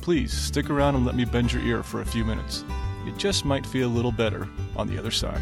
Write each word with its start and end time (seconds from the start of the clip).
Please 0.00 0.32
stick 0.32 0.70
around 0.70 0.94
and 0.94 1.04
let 1.04 1.14
me 1.14 1.24
bend 1.24 1.52
your 1.52 1.62
ear 1.62 1.82
for 1.82 2.00
a 2.00 2.06
few 2.06 2.24
minutes. 2.24 2.64
It 3.06 3.18
just 3.18 3.44
might 3.44 3.66
feel 3.66 3.86
a 3.86 3.92
little 3.92 4.12
better 4.12 4.48
on 4.74 4.86
the 4.86 4.98
other 4.98 5.10
side. 5.10 5.40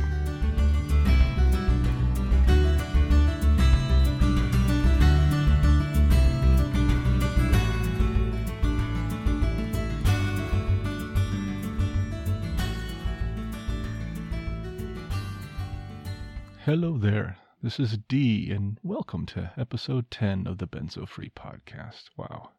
Hello 16.65 16.99
there. 16.99 17.39
This 17.63 17.81
is 17.81 17.97
D, 18.09 18.51
and 18.51 18.79
welcome 18.83 19.25
to 19.27 19.53
episode 19.57 20.11
10 20.11 20.47
of 20.47 20.59
the 20.59 20.67
Benzo 20.67 21.09
Free 21.09 21.31
Podcast. 21.31 22.11
Wow. 22.17 22.51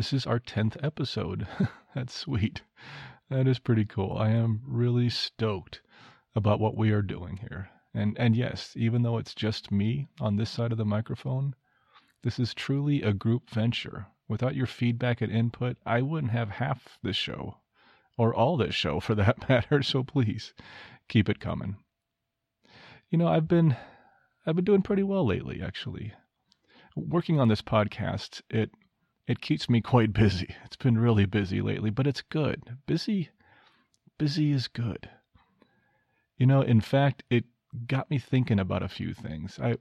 This 0.00 0.14
is 0.14 0.26
our 0.26 0.40
10th 0.40 0.82
episode. 0.82 1.46
That's 1.94 2.14
sweet. 2.14 2.62
That 3.28 3.46
is 3.46 3.58
pretty 3.58 3.84
cool. 3.84 4.16
I 4.16 4.30
am 4.30 4.62
really 4.66 5.10
stoked 5.10 5.82
about 6.34 6.58
what 6.58 6.74
we 6.74 6.90
are 6.90 7.02
doing 7.02 7.36
here. 7.36 7.68
And 7.92 8.16
and 8.18 8.34
yes, 8.34 8.72
even 8.78 9.02
though 9.02 9.18
it's 9.18 9.34
just 9.34 9.70
me 9.70 10.08
on 10.18 10.36
this 10.36 10.48
side 10.48 10.72
of 10.72 10.78
the 10.78 10.86
microphone, 10.86 11.54
this 12.22 12.38
is 12.38 12.54
truly 12.54 13.02
a 13.02 13.12
group 13.12 13.50
venture. 13.50 14.06
Without 14.26 14.54
your 14.54 14.64
feedback 14.64 15.20
and 15.20 15.30
input, 15.30 15.76
I 15.84 16.00
wouldn't 16.00 16.32
have 16.32 16.48
half 16.48 16.98
this 17.02 17.16
show 17.16 17.58
or 18.16 18.34
all 18.34 18.56
this 18.56 18.74
show 18.74 19.00
for 19.00 19.14
that 19.16 19.46
matter. 19.50 19.82
So 19.82 20.02
please 20.02 20.54
keep 21.10 21.28
it 21.28 21.40
coming. 21.40 21.76
You 23.10 23.18
know, 23.18 23.28
I've 23.28 23.48
been 23.48 23.76
I've 24.46 24.56
been 24.56 24.64
doing 24.64 24.80
pretty 24.80 25.02
well 25.02 25.26
lately 25.26 25.60
actually. 25.62 26.14
Working 26.96 27.38
on 27.38 27.48
this 27.48 27.60
podcast, 27.60 28.40
it 28.48 28.70
it 29.30 29.40
keeps 29.40 29.70
me 29.70 29.80
quite 29.80 30.12
busy. 30.12 30.56
It's 30.64 30.74
been 30.74 30.98
really 30.98 31.24
busy 31.24 31.60
lately, 31.60 31.90
but 31.90 32.08
it's 32.08 32.20
good. 32.20 32.76
Busy 32.86 33.30
busy 34.18 34.50
is 34.50 34.66
good. 34.66 35.08
You 36.36 36.46
know, 36.46 36.62
in 36.62 36.80
fact, 36.80 37.22
it 37.30 37.44
got 37.86 38.10
me 38.10 38.18
thinking 38.18 38.58
about 38.58 38.82
a 38.82 38.88
few 38.88 39.14
things. 39.14 39.60
I 39.62 39.76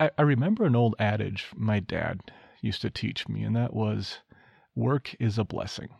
I, 0.00 0.10
I 0.18 0.22
remember 0.22 0.64
an 0.64 0.74
old 0.74 0.96
adage 0.98 1.46
my 1.54 1.78
dad 1.78 2.32
used 2.60 2.82
to 2.82 2.90
teach 2.90 3.28
me, 3.28 3.44
and 3.44 3.54
that 3.54 3.72
was 3.72 4.18
work 4.74 5.14
is 5.20 5.38
a 5.38 5.44
blessing. 5.44 5.90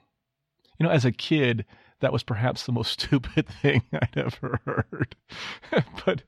You 0.81 0.87
know, 0.87 0.93
as 0.93 1.05
a 1.05 1.13
kid, 1.13 1.65
that 2.01 2.13
was 2.13 2.25
perhaps 2.25 2.67
the 2.67 2.73
most 2.73 2.91
stupid 3.01 3.47
thing 3.47 3.83
I'd 3.93 4.17
ever 4.19 4.61
heard. 4.67 5.15
but 6.05 6.25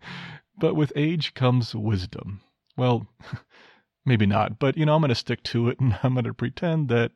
but 0.56 0.76
with 0.76 0.92
age 0.94 1.34
comes 1.34 1.74
wisdom. 1.74 2.40
Well, 2.76 3.08
maybe 4.08 4.26
not, 4.26 4.58
but 4.58 4.76
you 4.76 4.86
know, 4.86 4.94
I'm 4.94 5.02
going 5.02 5.10
to 5.10 5.14
stick 5.14 5.42
to 5.44 5.68
it 5.68 5.78
and 5.80 5.98
I'm 6.02 6.14
going 6.14 6.24
to 6.24 6.34
pretend 6.34 6.88
that 6.88 7.12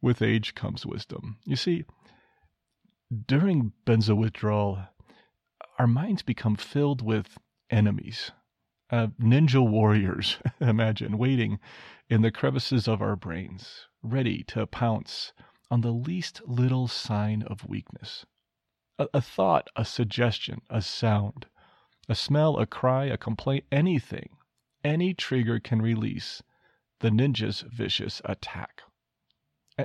with 0.00 0.22
age 0.22 0.54
comes 0.54 0.86
wisdom. 0.86 1.38
You 1.44 1.56
see, 1.56 1.84
during 3.26 3.72
benzo 3.86 4.16
withdrawal, 4.16 4.78
our 5.78 5.86
minds 5.86 6.22
become 6.22 6.56
filled 6.56 7.02
with 7.02 7.38
enemies, 7.70 8.30
uh, 8.90 9.08
ninja 9.20 9.66
warriors, 9.66 10.38
imagine, 10.60 11.18
waiting 11.18 11.58
in 12.08 12.22
the 12.22 12.30
crevices 12.30 12.88
of 12.88 13.02
our 13.02 13.16
brains, 13.16 13.86
ready 14.02 14.42
to 14.44 14.66
pounce 14.66 15.32
on 15.70 15.80
the 15.80 15.92
least 15.92 16.42
little 16.46 16.86
sign 16.86 17.42
of 17.42 17.66
weakness. 17.66 18.26
A, 18.98 19.08
a, 19.14 19.20
thought, 19.20 19.68
a 19.74 19.84
suggestion, 19.84 20.60
a 20.68 20.82
sound, 20.82 21.46
a 22.08 22.14
smell, 22.14 22.58
a 22.58 22.66
cry, 22.66 23.06
a 23.06 23.16
complaint, 23.16 23.64
anything, 23.72 24.28
any 24.84 25.14
trigger 25.14 25.60
can 25.60 25.80
release 25.82 26.42
the 27.00 27.10
ninja's 27.10 27.62
vicious 27.62 28.22
attack. 28.24 28.82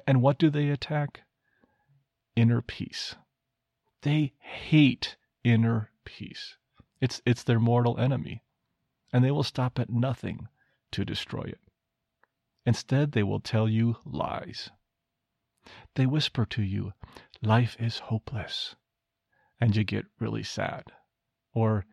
And 0.05 0.21
what 0.21 0.37
do 0.37 0.49
they 0.49 0.69
attack? 0.69 1.21
Inner 2.35 2.61
peace. 2.61 3.15
They 4.01 4.33
hate 4.39 5.17
inner 5.43 5.91
peace. 6.05 6.57
It's, 7.01 7.21
it's 7.25 7.43
their 7.43 7.59
mortal 7.59 7.99
enemy, 7.99 8.43
and 9.11 9.23
they 9.23 9.31
will 9.31 9.43
stop 9.43 9.79
at 9.79 9.89
nothing 9.89 10.47
to 10.91 11.05
destroy 11.05 11.43
it. 11.43 11.59
Instead, 12.65 13.11
they 13.13 13.23
will 13.23 13.39
tell 13.39 13.67
you 13.67 13.97
lies. 14.05 14.69
They 15.95 16.05
whisper 16.05 16.45
to 16.45 16.61
you, 16.61 16.93
life 17.41 17.75
is 17.79 17.99
hopeless, 17.99 18.75
and 19.59 19.75
you 19.75 19.83
get 19.83 20.05
really 20.19 20.43
sad. 20.43 20.83
Or, 21.53 21.85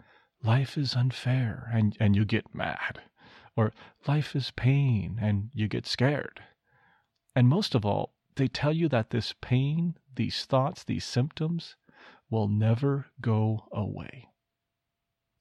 life 0.45 0.77
is 0.77 0.95
unfair, 0.95 1.71
and, 1.73 1.97
and 1.99 2.15
you 2.15 2.25
get 2.25 2.55
mad. 2.55 3.01
Or, 3.57 3.73
life 4.07 4.37
is 4.37 4.51
pain, 4.51 5.19
and 5.21 5.51
you 5.55 5.69
get 5.69 5.87
scared. 5.87 6.43
And 7.35 7.49
most 7.49 7.75
of 7.75 7.85
all, 7.85 8.15
they 8.37 8.49
tell 8.49 8.73
you 8.73 8.89
that 8.89 9.11
this 9.11 9.35
pain, 9.41 9.97
these 10.15 10.45
thoughts, 10.45 10.85
these 10.85 11.05
symptoms 11.05 11.77
will 12.31 12.49
never 12.49 13.07
go 13.21 13.69
away. 13.73 14.29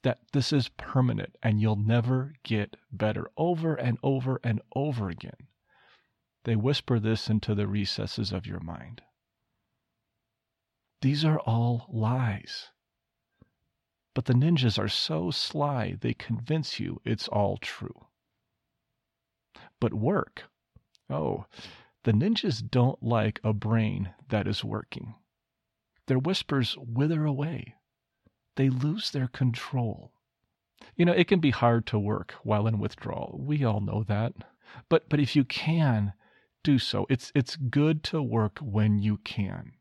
That 0.03 0.19
this 0.31 0.51
is 0.51 0.69
permanent 0.69 1.37
and 1.41 1.61
you'll 1.61 1.77
never 1.77 2.33
get 2.43 2.75
better 2.91 3.29
over 3.37 3.73
and 3.75 3.97
over 4.03 4.39
and 4.43 4.61
over 4.75 5.09
again. 5.09 5.47
They 6.43 6.55
whisper 6.55 6.99
this 6.99 7.29
into 7.29 7.55
the 7.55 7.67
recesses 7.67 8.31
of 8.31 8.45
your 8.45 8.59
mind. 8.59 9.01
These 11.01 11.23
are 11.23 11.39
all 11.39 11.87
lies. 11.89 12.69
But 14.13 14.25
the 14.25 14.33
ninjas 14.33 14.77
are 14.77 14.89
so 14.89 15.31
sly, 15.31 15.95
they 15.99 16.13
convince 16.13 16.79
you 16.79 17.01
it's 17.03 17.27
all 17.27 17.57
true. 17.57 18.07
But 19.79 19.93
work? 19.93 20.43
Oh, 21.09 21.45
the 22.03 22.11
ninjas 22.11 22.61
don't 22.61 23.01
like 23.01 23.39
a 23.43 23.53
brain 23.53 24.13
that 24.29 24.47
is 24.47 24.63
working. 24.63 25.15
Their 26.07 26.19
whispers 26.19 26.77
wither 26.77 27.25
away. 27.25 27.75
They 28.55 28.69
lose 28.69 29.11
their 29.11 29.27
control. 29.27 30.11
You 30.95 31.05
know, 31.05 31.13
it 31.13 31.27
can 31.27 31.39
be 31.39 31.51
hard 31.51 31.87
to 31.87 31.99
work 31.99 32.33
while 32.43 32.67
in 32.67 32.77
withdrawal. 32.77 33.39
We 33.39 33.63
all 33.63 33.79
know 33.79 34.03
that. 34.03 34.33
But 34.89 35.09
but 35.09 35.19
if 35.19 35.35
you 35.35 35.43
can, 35.43 36.13
do 36.63 36.79
so. 36.79 37.05
It's 37.09 37.31
it's 37.35 37.55
good 37.55 38.03
to 38.05 38.21
work 38.21 38.59
when 38.59 38.99
you 38.99 39.17
can. 39.17 39.73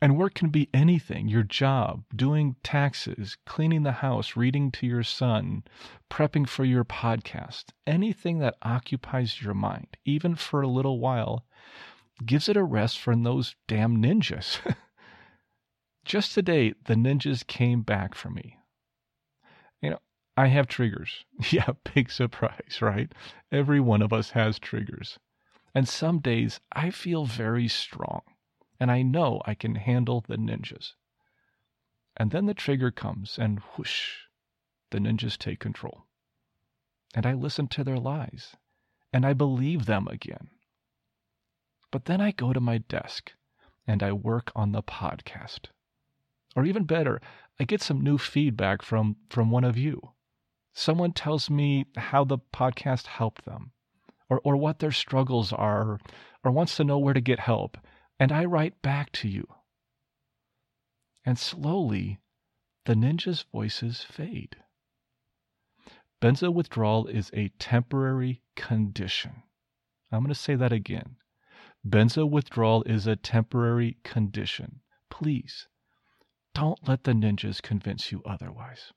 And 0.00 0.16
work 0.16 0.34
can 0.34 0.50
be 0.50 0.68
anything 0.72 1.26
your 1.26 1.42
job, 1.42 2.04
doing 2.14 2.54
taxes, 2.62 3.36
cleaning 3.46 3.82
the 3.82 3.92
house, 3.92 4.36
reading 4.36 4.70
to 4.72 4.86
your 4.86 5.02
son, 5.02 5.64
prepping 6.08 6.48
for 6.48 6.64
your 6.64 6.84
podcast. 6.84 7.70
Anything 7.86 8.38
that 8.38 8.56
occupies 8.62 9.42
your 9.42 9.54
mind, 9.54 9.96
even 10.04 10.36
for 10.36 10.62
a 10.62 10.68
little 10.68 11.00
while, 11.00 11.44
gives 12.24 12.48
it 12.48 12.56
a 12.56 12.62
rest 12.62 13.00
from 13.00 13.22
those 13.22 13.56
damn 13.66 14.00
ninjas. 14.00 14.60
Just 16.04 16.32
today, 16.32 16.74
the 16.84 16.94
ninjas 16.94 17.46
came 17.46 17.82
back 17.82 18.14
for 18.14 18.30
me. 18.30 18.56
You 19.82 19.90
know, 19.90 19.98
I 20.36 20.46
have 20.46 20.68
triggers. 20.68 21.24
Yeah, 21.50 21.70
big 21.94 22.10
surprise, 22.10 22.78
right? 22.80 23.12
Every 23.50 23.80
one 23.80 24.02
of 24.02 24.12
us 24.12 24.30
has 24.30 24.58
triggers. 24.58 25.18
And 25.74 25.88
some 25.88 26.20
days 26.20 26.60
I 26.72 26.90
feel 26.90 27.24
very 27.24 27.68
strong, 27.68 28.22
and 28.80 28.90
I 28.90 29.02
know 29.02 29.42
I 29.44 29.54
can 29.54 29.74
handle 29.74 30.24
the 30.26 30.36
ninjas. 30.36 30.94
And 32.16 32.30
then 32.30 32.46
the 32.46 32.54
trigger 32.54 32.90
comes, 32.90 33.38
and 33.38 33.60
whoosh, 33.76 34.16
the 34.90 34.98
ninjas 34.98 35.36
take 35.36 35.60
control. 35.60 36.06
And 37.14 37.26
I 37.26 37.34
listen 37.34 37.68
to 37.68 37.84
their 37.84 37.98
lies, 37.98 38.56
and 39.12 39.24
I 39.24 39.32
believe 39.32 39.86
them 39.86 40.08
again. 40.08 40.48
But 41.90 42.04
then 42.04 42.20
I 42.20 42.32
go 42.32 42.52
to 42.52 42.60
my 42.60 42.78
desk 42.78 43.32
and 43.86 44.02
I 44.02 44.12
work 44.12 44.52
on 44.54 44.72
the 44.72 44.82
podcast. 44.82 45.68
Or 46.54 46.66
even 46.66 46.84
better, 46.84 47.20
I 47.58 47.64
get 47.64 47.80
some 47.80 48.02
new 48.02 48.18
feedback 48.18 48.82
from, 48.82 49.16
from 49.30 49.50
one 49.50 49.64
of 49.64 49.78
you. 49.78 50.12
Someone 50.74 51.12
tells 51.12 51.48
me 51.48 51.86
how 51.96 52.24
the 52.24 52.38
podcast 52.52 53.06
helped 53.06 53.46
them 53.46 53.72
or, 54.28 54.40
or 54.44 54.56
what 54.56 54.78
their 54.78 54.92
struggles 54.92 55.52
are, 55.52 55.98
or 56.44 56.50
wants 56.52 56.76
to 56.76 56.84
know 56.84 56.98
where 56.98 57.14
to 57.14 57.20
get 57.20 57.40
help, 57.40 57.78
and 58.18 58.32
I 58.32 58.44
write 58.44 58.82
back 58.82 59.12
to 59.12 59.28
you. 59.28 59.46
And 61.24 61.38
slowly, 61.38 62.18
the 62.84 62.94
ninja's 62.94 63.42
voices 63.52 64.02
fade. 64.02 64.56
Benzo 66.20 66.52
withdrawal 66.52 67.06
is 67.06 67.30
a 67.32 67.50
temporary 67.58 68.42
condition. 68.56 69.42
I'm 70.10 70.20
going 70.20 70.28
to 70.28 70.34
say 70.34 70.56
that 70.56 70.72
again. 70.72 71.16
Benzo 71.86 72.28
withdrawal 72.28 72.82
is 72.84 73.06
a 73.06 73.14
temporary 73.14 73.98
condition. 74.02 74.80
Please, 75.10 75.68
don't 76.54 76.88
let 76.88 77.04
the 77.04 77.12
ninjas 77.12 77.62
convince 77.62 78.10
you 78.10 78.22
otherwise. 78.24 78.92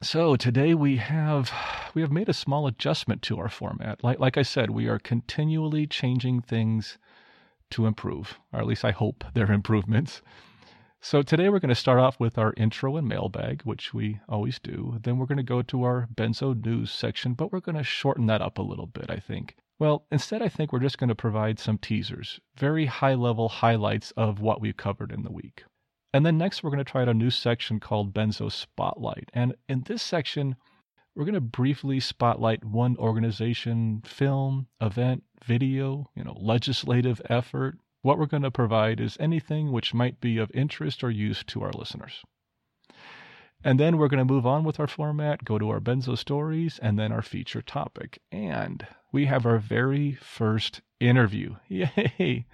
So 0.00 0.36
today 0.36 0.74
we 0.74 0.98
have 0.98 1.50
we 1.94 2.02
have 2.02 2.12
made 2.12 2.28
a 2.28 2.32
small 2.32 2.68
adjustment 2.68 3.20
to 3.22 3.38
our 3.40 3.48
format. 3.48 4.04
Like 4.04 4.20
like 4.20 4.36
I 4.36 4.42
said, 4.42 4.70
we 4.70 4.86
are 4.86 5.00
continually 5.00 5.88
changing 5.88 6.42
things 6.42 6.98
to 7.70 7.84
improve, 7.84 8.38
or 8.52 8.60
at 8.60 8.66
least 8.66 8.84
I 8.84 8.92
hope 8.92 9.24
they're 9.34 9.50
improvements. 9.50 10.22
So 11.00 11.22
today 11.22 11.48
we're 11.48 11.58
going 11.58 11.68
to 11.70 11.74
start 11.74 11.98
off 11.98 12.20
with 12.20 12.38
our 12.38 12.54
intro 12.56 12.96
and 12.96 13.08
mailbag, 13.08 13.62
which 13.62 13.92
we 13.92 14.20
always 14.28 14.60
do. 14.60 14.98
Then 15.02 15.18
we're 15.18 15.26
going 15.26 15.36
to 15.38 15.42
go 15.42 15.62
to 15.62 15.82
our 15.82 16.08
Benzo 16.14 16.64
news 16.64 16.92
section, 16.92 17.34
but 17.34 17.52
we're 17.52 17.60
going 17.60 17.76
to 17.76 17.84
shorten 17.84 18.26
that 18.26 18.42
up 18.42 18.58
a 18.58 18.62
little 18.62 18.86
bit, 18.86 19.06
I 19.08 19.16
think. 19.16 19.56
Well, 19.80 20.06
instead, 20.12 20.42
I 20.42 20.48
think 20.48 20.72
we're 20.72 20.80
just 20.80 20.98
going 20.98 21.08
to 21.08 21.14
provide 21.14 21.58
some 21.58 21.78
teasers, 21.78 22.40
very 22.56 22.86
high 22.86 23.14
level 23.14 23.48
highlights 23.48 24.12
of 24.12 24.40
what 24.40 24.60
we've 24.60 24.76
covered 24.76 25.12
in 25.12 25.22
the 25.22 25.32
week. 25.32 25.64
And 26.12 26.24
then 26.24 26.38
next, 26.38 26.62
we're 26.62 26.70
going 26.70 26.84
to 26.84 26.90
try 26.90 27.02
out 27.02 27.08
a 27.08 27.14
new 27.14 27.30
section 27.30 27.80
called 27.80 28.14
Benzo 28.14 28.50
Spotlight. 28.50 29.30
And 29.34 29.54
in 29.68 29.82
this 29.82 30.02
section, 30.02 30.56
we're 31.14 31.24
going 31.24 31.34
to 31.34 31.40
briefly 31.40 32.00
spotlight 32.00 32.64
one 32.64 32.96
organization, 32.96 34.02
film, 34.06 34.68
event, 34.80 35.24
video, 35.44 36.10
you 36.14 36.24
know, 36.24 36.36
legislative 36.40 37.20
effort, 37.28 37.78
what 38.02 38.18
we're 38.18 38.26
going 38.26 38.44
to 38.44 38.50
provide 38.50 39.00
is 39.00 39.16
anything 39.18 39.72
which 39.72 39.92
might 39.92 40.20
be 40.20 40.38
of 40.38 40.50
interest 40.54 41.02
or 41.02 41.10
use 41.10 41.42
to 41.48 41.62
our 41.62 41.72
listeners. 41.72 42.22
And 43.64 43.80
then 43.80 43.98
we're 43.98 44.08
going 44.08 44.24
to 44.24 44.32
move 44.32 44.46
on 44.46 44.62
with 44.62 44.78
our 44.78 44.86
format, 44.86 45.44
go 45.44 45.58
to 45.58 45.68
our 45.70 45.80
benzo 45.80 46.16
stories, 46.16 46.78
and 46.78 46.96
then 46.98 47.10
our 47.10 47.22
feature 47.22 47.60
topic. 47.60 48.20
And 48.30 48.86
we 49.10 49.26
have 49.26 49.44
our 49.44 49.58
very 49.58 50.12
first 50.12 50.80
interview. 51.00 51.56
Yay! 51.68 52.46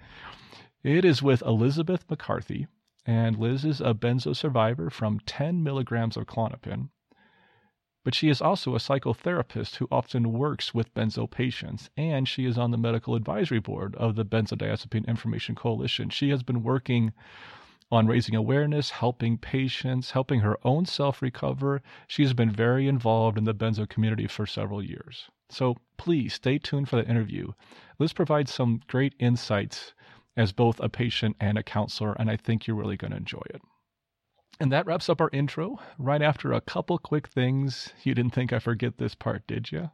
It 0.83 1.05
is 1.05 1.21
with 1.21 1.43
Elizabeth 1.43 2.05
McCarthy, 2.09 2.67
and 3.05 3.37
Liz 3.37 3.63
is 3.63 3.81
a 3.81 3.93
benzo 3.93 4.35
survivor 4.35 4.89
from 4.89 5.19
10 5.21 5.61
milligrams 5.61 6.17
of 6.17 6.25
Klonopin. 6.25 6.89
but 8.03 8.15
she 8.15 8.29
is 8.29 8.41
also 8.41 8.75
a 8.75 8.79
psychotherapist 8.79 9.75
who 9.75 9.87
often 9.91 10.31
works 10.31 10.73
with 10.73 10.93
benzo 10.93 11.29
patients, 11.29 11.89
and 11.97 12.27
she 12.27 12.45
is 12.45 12.57
on 12.57 12.71
the 12.71 12.77
medical 12.77 13.15
advisory 13.15 13.59
board 13.59 13.95
of 13.95 14.15
the 14.15 14.25
Benzodiazepine 14.25 15.07
Information 15.07 15.55
Coalition. 15.55 16.09
She 16.09 16.29
has 16.29 16.43
been 16.43 16.63
working 16.63 17.13
on 17.91 18.07
raising 18.07 18.35
awareness, 18.35 18.89
helping 18.89 19.37
patients, 19.37 20.11
helping 20.11 20.39
her 20.39 20.57
own 20.63 20.85
self 20.85 21.21
recover. 21.21 21.81
She 22.07 22.23
has 22.23 22.33
been 22.33 22.49
very 22.51 22.87
involved 22.87 23.37
in 23.37 23.43
the 23.43 23.53
benzo 23.53 23.87
community 23.87 24.27
for 24.27 24.45
several 24.45 24.83
years. 24.83 25.29
So 25.49 25.77
please 25.97 26.33
stay 26.33 26.57
tuned 26.57 26.89
for 26.89 26.95
the 26.95 27.07
interview. 27.07 27.53
Liz 27.99 28.13
provides 28.13 28.51
some 28.53 28.81
great 28.87 29.13
insights 29.19 29.93
as 30.37 30.51
both 30.51 30.79
a 30.79 30.89
patient 30.89 31.35
and 31.39 31.57
a 31.57 31.63
counselor, 31.63 32.13
and 32.13 32.29
I 32.29 32.37
think 32.37 32.67
you're 32.67 32.75
really 32.75 32.97
going 32.97 33.11
to 33.11 33.17
enjoy 33.17 33.43
it. 33.49 33.61
And 34.59 34.71
that 34.71 34.85
wraps 34.85 35.09
up 35.09 35.19
our 35.19 35.29
intro. 35.33 35.79
Right 35.97 36.21
after 36.21 36.53
a 36.53 36.61
couple 36.61 36.97
quick 36.97 37.27
things. 37.27 37.93
You 38.03 38.15
didn't 38.15 38.33
think 38.33 38.53
I 38.53 38.59
forget 38.59 38.97
this 38.97 39.15
part, 39.15 39.45
did 39.47 39.71
you? 39.71 39.91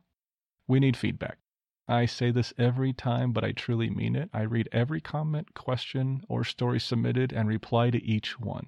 We 0.67 0.79
need 0.79 0.95
feedback. 0.95 1.39
I 1.87 2.05
say 2.05 2.31
this 2.31 2.53
every 2.57 2.93
time, 2.93 3.33
but 3.33 3.43
I 3.43 3.51
truly 3.51 3.89
mean 3.89 4.15
it. 4.15 4.29
I 4.33 4.43
read 4.43 4.69
every 4.71 5.01
comment, 5.01 5.53
question, 5.55 6.23
or 6.29 6.43
story 6.43 6.79
submitted 6.79 7.33
and 7.33 7.49
reply 7.49 7.89
to 7.89 8.03
each 8.03 8.39
one. 8.39 8.67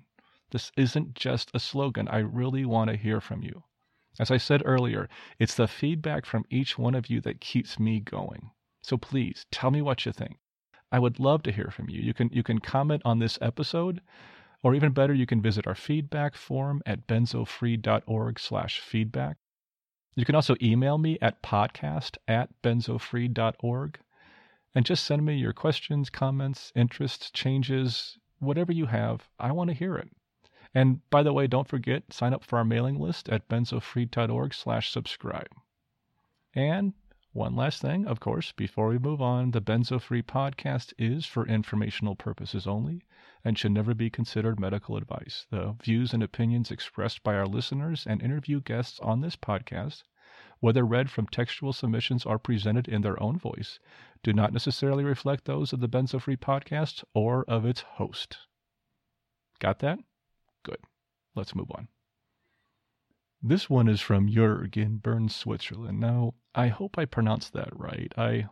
This 0.50 0.72
isn't 0.75 1.14
just 1.16 1.52
a 1.54 1.60
slogan. 1.60 2.08
I 2.08 2.18
really 2.18 2.66
want 2.66 2.90
to 2.90 2.98
hear 2.98 3.22
from 3.22 3.42
you. 3.42 3.64
As 4.20 4.30
I 4.30 4.38
said 4.38 4.62
earlier, 4.66 5.10
it's 5.40 5.56
the 5.56 5.68
feedback 5.68 6.25
from 6.25 6.46
each 6.50 6.78
one 6.78 6.96
of 6.96 7.10
you 7.10 7.22
that 7.22 7.40
keeps 7.40 7.80
me 7.80 8.00
going. 8.00 8.52
So 8.81 8.98
please 8.98 9.46
tell 9.52 9.72
me 9.72 9.81
what 9.81 10.06
you 10.06 10.12
think. 10.12 10.38
I 10.94 11.00
would 11.00 11.19
love 11.19 11.44
to 11.44 11.51
hear 11.51 11.69
from 11.72 11.90
you. 11.90 12.00
You 12.00 12.13
can 12.13 12.30
you 12.31 12.44
can 12.44 12.60
comment 12.60 13.01
on 13.04 13.19
this 13.19 13.38
episode 13.42 14.00
or 14.63 14.74
even 14.74 14.94
better, 14.94 15.13
you 15.13 15.25
can 15.25 15.42
visit 15.42 15.68
our 15.68 15.75
feedback 15.75 16.36
form 16.36 16.81
at 16.86 17.06
benzofree.org 17.06 18.40
slash 18.40 18.80
feedback. 18.80 19.38
You 20.16 20.24
can 20.24 20.36
also 20.36 20.56
email 20.62 20.98
me 20.98 21.18
at 21.22 21.44
podcast 21.44 22.18
at 22.28 22.50
benzofree.org 22.63 24.00
and 24.74 24.86
just 24.86 25.06
send 25.06 25.25
me 25.25 25.36
your 25.36 25.54
questions, 25.54 26.10
comments, 26.10 26.72
interests, 26.75 27.30
changes, 27.30 28.18
whatever 28.39 28.72
you 28.72 28.86
have. 28.86 29.28
I 29.38 29.51
want 29.51 29.69
to 29.69 29.75
hear 29.75 29.98
it. 29.98 30.10
And 30.74 31.07
by 31.10 31.24
the 31.24 31.34
way, 31.34 31.46
don't 31.46 31.68
forget, 31.68 32.13
sign 32.13 32.34
up 32.34 32.44
for 32.44 32.57
our 32.57 32.66
mailing 32.66 32.98
list 33.00 33.30
at 33.30 33.50
benzofree.org 33.50 34.54
slash 34.54 34.92
subscribe. 34.92 35.50
And 36.56 36.94
one 37.33 37.56
last 37.56 37.81
thing, 37.81 38.06
of 38.06 38.19
course, 38.19 38.51
before 38.51 38.89
we 38.89 39.00
move 39.00 39.19
on, 39.19 39.51
the 39.51 39.62
Benzo 39.62 40.00
Free 40.00 40.21
podcast 40.21 40.94
is 41.00 41.25
for 41.25 41.47
informational 41.47 42.15
purposes 42.15 42.68
only 42.68 43.01
and 43.44 43.57
should 43.57 43.71
never 43.71 43.95
be 43.95 44.12
considered 44.12 44.59
medical 44.59 44.97
advice. 44.97 45.47
The 45.50 45.75
views 45.83 46.13
and 46.13 46.21
opinions 46.21 46.69
expressed 46.69 47.24
by 47.24 47.33
our 47.33 47.47
listeners 47.47 48.06
and 48.06 48.21
interview 48.21 48.62
guests 48.62 49.00
on 49.00 49.21
this 49.21 49.35
podcast, 49.35 50.03
whether 50.59 50.85
read 50.85 51.09
from 51.09 51.25
textual 51.25 51.74
submissions 51.74 52.24
or 52.24 52.38
presented 52.38 52.88
in 52.88 53.01
their 53.01 53.21
own 53.21 53.39
voice, 53.39 53.79
do 54.21 54.31
not 54.31 54.53
necessarily 54.53 55.03
reflect 55.03 55.45
those 55.45 55.74
of 55.74 55.79
the 55.79 55.89
Benzo 55.89 56.21
Free 56.21 56.38
podcast 56.38 57.03
or 57.15 57.44
of 57.45 57.65
its 57.65 57.81
host. 57.81 58.38
Got 59.57 59.79
that? 59.79 59.97
Good. 60.62 60.79
Let's 61.36 61.56
move 61.56 61.71
on. 61.71 61.88
This 63.45 63.69
one 63.69 63.90
is 63.90 64.00
from 64.00 64.30
Jurg 64.30 64.78
in 64.78 65.00
Bern, 65.00 65.28
Switzerland. 65.28 66.00
Now, 66.00 66.36
I 66.56 66.69
hope 66.69 66.98
I 66.98 67.04
pronounced 67.04 67.51
that 67.51 67.78
right. 67.78 68.10
I 68.18 68.48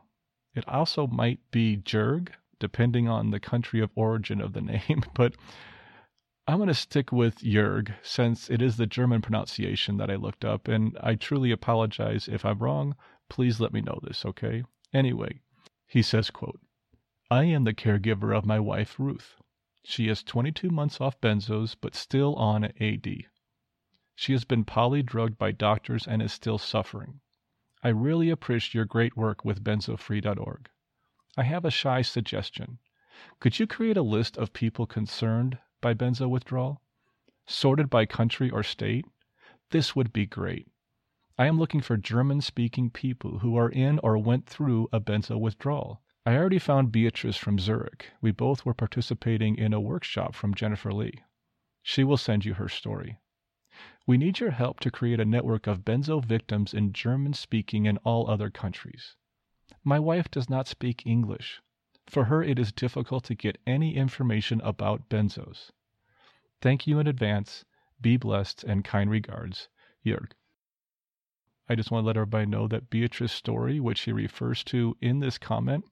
it 0.54 0.68
also 0.68 1.08
might 1.08 1.40
be 1.50 1.78
Jurg, 1.78 2.34
depending 2.60 3.08
on 3.08 3.32
the 3.32 3.40
country 3.40 3.80
of 3.80 3.92
origin 3.96 4.42
of 4.42 4.52
the 4.52 4.60
name, 4.90 5.06
but 5.14 5.36
I'm 6.46 6.58
going 6.58 6.68
to 6.68 6.74
stick 6.74 7.14
with 7.14 7.38
Jurg 7.38 7.94
since 8.04 8.50
it 8.50 8.62
is 8.62 8.76
the 8.76 8.86
German 8.86 9.22
pronunciation 9.22 9.96
that 9.96 10.12
I 10.12 10.16
looked 10.16 10.44
up, 10.44 10.68
and 10.68 10.98
I 11.02 11.16
truly 11.16 11.52
apologize 11.52 12.28
if 12.28 12.44
I'm 12.44 12.60
wrong. 12.60 12.98
Please 13.30 13.62
let 13.62 13.72
me 13.72 13.80
know 13.80 13.98
this, 14.04 14.26
okay? 14.26 14.66
Anyway, 14.94 15.40
he 15.88 16.02
says, 16.02 16.30
quote, 16.30 16.60
I 17.30 17.46
am 17.46 17.64
the 17.64 17.74
caregiver 17.74 18.38
of 18.38 18.46
my 18.46 18.60
wife, 18.60 19.00
Ruth. 19.00 19.36
She 19.86 20.10
is 20.10 20.22
22 20.22 20.70
months 20.70 21.00
off 21.00 21.22
benzos, 21.22 21.78
but 21.80 21.96
still 21.96 22.36
on 22.36 22.66
AD. 22.66 23.08
She 24.22 24.34
has 24.34 24.46
been 24.46 24.66
polydrugged 24.66 25.40
by 25.40 25.52
doctors 25.52 26.08
and 26.08 26.22
is 26.22 26.32
still 26.32 26.60
suffering. 26.60 27.22
I 27.82 27.90
really 27.90 28.30
appreciate 28.30 28.75
your 28.75 28.86
great 28.86 29.18
work 29.18 29.44
with 29.44 29.63
benzofree.org. 29.63 30.70
I 31.36 31.42
have 31.42 31.66
a 31.66 31.72
shy 31.72 32.04
suggestion. 32.04 32.78
Could 33.40 33.58
you 33.58 33.66
create 33.66 33.98
a 33.98 34.04
list 34.04 34.38
of 34.38 34.54
people 34.54 34.86
concerned 34.86 35.58
by 35.82 35.96
benzo 35.96 36.30
withdrawal, 36.30 36.84
sorted 37.48 37.90
by 37.90 38.06
country 38.06 38.48
or 38.51 38.62
state? 38.62 39.06
This 39.72 39.96
would 39.96 40.13
be 40.13 40.28
great. 40.28 40.68
I 41.40 41.48
am 41.48 41.58
looking 41.58 41.82
for 41.82 41.98
German 41.98 42.42
speaking 42.42 42.92
people 42.92 43.40
who 43.40 43.56
are 43.56 43.72
in 43.72 43.98
or 44.04 44.20
went 44.20 44.46
through 44.46 44.88
a 44.94 45.01
benzo 45.01 45.40
withdrawal. 45.40 46.04
I 46.28 46.36
already 46.36 46.60
found 46.60 46.92
Beatrice 46.92 47.38
from 47.38 47.58
Zurich. 47.58 48.12
We 48.22 48.30
both 48.30 48.66
were 48.68 48.75
participating 48.75 49.56
in 49.56 49.74
a 49.74 49.82
workshop 49.82 50.36
from 50.36 50.54
Jennifer 50.54 50.94
Lee. 50.94 51.24
She 51.82 52.04
will 52.04 52.18
send 52.18 52.46
you 52.46 52.54
her 52.54 52.70
story. 52.70 53.18
We 54.06 54.18
need 54.18 54.40
your 54.40 54.51
help 54.51 54.80
to 54.82 54.92
create 54.92 55.20
a 55.20 55.25
network 55.25 55.68
of 55.68 55.86
benzo 55.86 56.24
victims 56.24 56.74
in 56.74 56.94
German 56.94 57.34
speaking 57.34 57.88
and 57.88 58.00
all 58.04 58.30
other 58.30 58.50
countries. 58.50 59.16
My 59.84 60.00
wife 60.00 60.30
does 60.30 60.50
not 60.50 60.68
speak 60.68 61.06
English. 61.06 61.62
For 62.08 62.25
her, 62.25 62.44
it 62.44 62.60
is 62.60 62.72
difficult 62.72 63.24
to 63.25 63.36
get 63.36 63.62
any 63.66 63.96
information 63.96 64.60
about 64.62 65.08
benzos. 65.08 65.72
Thank 66.62 66.86
you 66.86 67.00
in 67.00 67.08
advance. 67.08 67.63
Be 68.01 68.18
blessed 68.18 68.63
and 68.63 68.84
kind 68.84 69.10
regards, 69.10 69.70
Jörg. 70.06 70.32
I 71.70 71.75
just 71.75 71.90
want 71.90 72.04
to 72.04 72.08
let 72.08 72.18
everybody 72.18 72.48
know 72.48 72.68
that 72.68 72.90
Beatrice's 72.90 73.32
story, 73.32 73.80
which 73.80 74.01
he 74.01 74.12
refers 74.12 74.63
to 74.66 74.98
in 75.00 75.20
this 75.20 75.38
comment, 75.38 75.86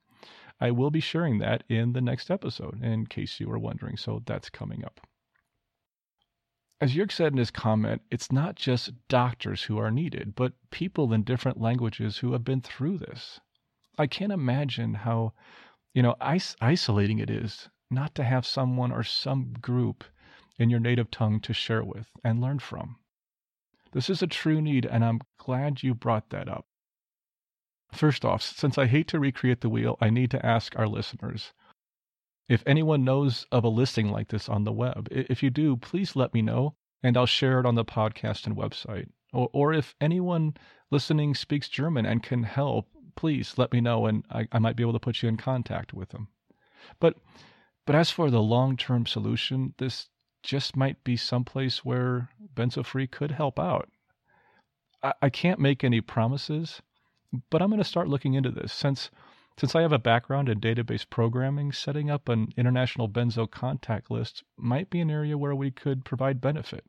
I 0.59 0.71
will 0.71 0.91
be 0.91 0.99
sharing 0.99 1.37
that 1.39 1.63
in 1.69 1.93
the 1.93 2.01
next 2.01 2.29
episode, 2.29 2.83
in 2.83 3.05
case 3.05 3.39
you 3.39 3.47
were 3.47 3.57
wondering. 3.57 3.95
So 3.95 4.21
that's 4.25 4.49
coming 4.49 4.83
up. 4.83 5.07
As 6.81 6.93
Jörg 6.95 7.11
said 7.11 7.33
in 7.33 7.37
his 7.37 7.51
comment, 7.51 8.03
it's 8.09 8.31
not 8.31 8.55
just 8.55 9.07
doctors 9.09 9.63
who 9.63 9.77
are 9.77 9.91
needed, 9.91 10.33
but 10.35 10.53
people 10.69 11.11
in 11.11 11.23
different 11.23 11.59
languages 11.59 12.19
who 12.19 12.31
have 12.31 12.45
been 12.45 12.61
through 12.61 12.99
this. 12.99 13.41
I 13.97 14.07
can't 14.07 14.31
imagine 14.31 14.93
how, 14.93 15.33
you 15.93 16.01
know, 16.01 16.15
is- 16.21 16.55
isolating 16.61 17.19
it 17.19 17.29
is 17.29 17.67
not 17.91 18.15
to 18.15 18.23
have 18.23 18.45
someone 18.45 18.93
or 18.93 19.03
some 19.03 19.53
group 19.53 20.05
in 20.57 20.69
your 20.69 20.79
native 20.79 21.11
tongue 21.11 21.41
to 21.41 21.53
share 21.53 21.83
with 21.83 22.11
and 22.23 22.39
learn 22.39 22.59
from. 22.59 22.97
This 23.91 24.09
is 24.09 24.21
a 24.21 24.27
true 24.27 24.61
need, 24.61 24.85
and 24.85 25.03
I'm 25.03 25.19
glad 25.37 25.83
you 25.83 25.93
brought 25.93 26.29
that 26.29 26.47
up. 26.47 26.65
First 27.91 28.23
off, 28.23 28.41
since 28.41 28.77
I 28.77 28.85
hate 28.85 29.07
to 29.09 29.19
recreate 29.19 29.61
the 29.61 29.69
wheel, 29.69 29.97
I 29.99 30.09
need 30.09 30.31
to 30.31 30.45
ask 30.45 30.77
our 30.77 30.87
listeners 30.87 31.51
if 32.49 32.63
anyone 32.65 33.05
knows 33.05 33.45
of 33.51 33.63
a 33.63 33.69
listing 33.69 34.11
like 34.11 34.27
this 34.27 34.49
on 34.49 34.63
the 34.63 34.73
web. 34.73 35.07
If 35.11 35.41
you 35.43 35.51
do, 35.51 35.77
please 35.77 36.15
let 36.15 36.33
me 36.33 36.41
know, 36.41 36.75
and 37.03 37.15
I'll 37.15 37.25
share 37.25 37.59
it 37.59 37.65
on 37.65 37.75
the 37.75 37.85
podcast 37.85 38.47
and 38.47 38.57
website. 38.57 39.07
Or, 39.31 39.49
or 39.53 39.73
if 39.73 39.95
anyone 40.01 40.55
listening 40.91 41.35
speaks 41.35 41.69
German 41.69 42.05
and 42.05 42.23
can 42.23 42.43
help, 42.43 42.89
please 43.15 43.53
let 43.57 43.71
me 43.71 43.81
know 43.81 44.07
and 44.07 44.25
I, 44.31 44.47
I 44.51 44.59
might 44.59 44.75
be 44.75 44.83
able 44.83 44.93
to 44.93 44.99
put 44.99 45.21
you 45.21 45.29
in 45.29 45.37
contact 45.37 45.93
with 45.93 46.09
them. 46.09 46.29
But 46.99 47.15
but 47.85 47.95
as 47.95 48.11
for 48.11 48.29
the 48.29 48.41
long 48.41 48.77
term 48.77 49.05
solution, 49.05 49.73
this 49.77 50.07
just 50.41 50.75
might 50.75 51.03
be 51.03 51.17
someplace 51.17 51.83
where 51.83 52.29
benzo 52.55 52.85
free 52.85 53.07
could 53.07 53.31
help 53.31 53.59
out. 53.59 53.89
I, 55.03 55.13
I 55.21 55.29
can't 55.29 55.59
make 55.59 55.83
any 55.83 56.01
promises, 56.01 56.81
but 57.49 57.61
I'm 57.61 57.69
going 57.69 57.79
to 57.79 57.83
start 57.83 58.07
looking 58.07 58.33
into 58.33 58.51
this 58.51 58.73
since 58.73 59.11
since 59.59 59.75
I 59.75 59.81
have 59.81 59.91
a 59.91 59.99
background 59.99 60.47
in 60.47 60.61
database 60.61 61.05
programming, 61.09 61.73
setting 61.73 62.09
up 62.09 62.29
an 62.29 62.53
international 62.55 63.09
benzo 63.09 63.49
contact 63.49 64.09
list 64.09 64.43
might 64.55 64.89
be 64.89 65.01
an 65.01 65.11
area 65.11 65.37
where 65.37 65.53
we 65.53 65.69
could 65.69 66.05
provide 66.05 66.39
benefit. 66.39 66.85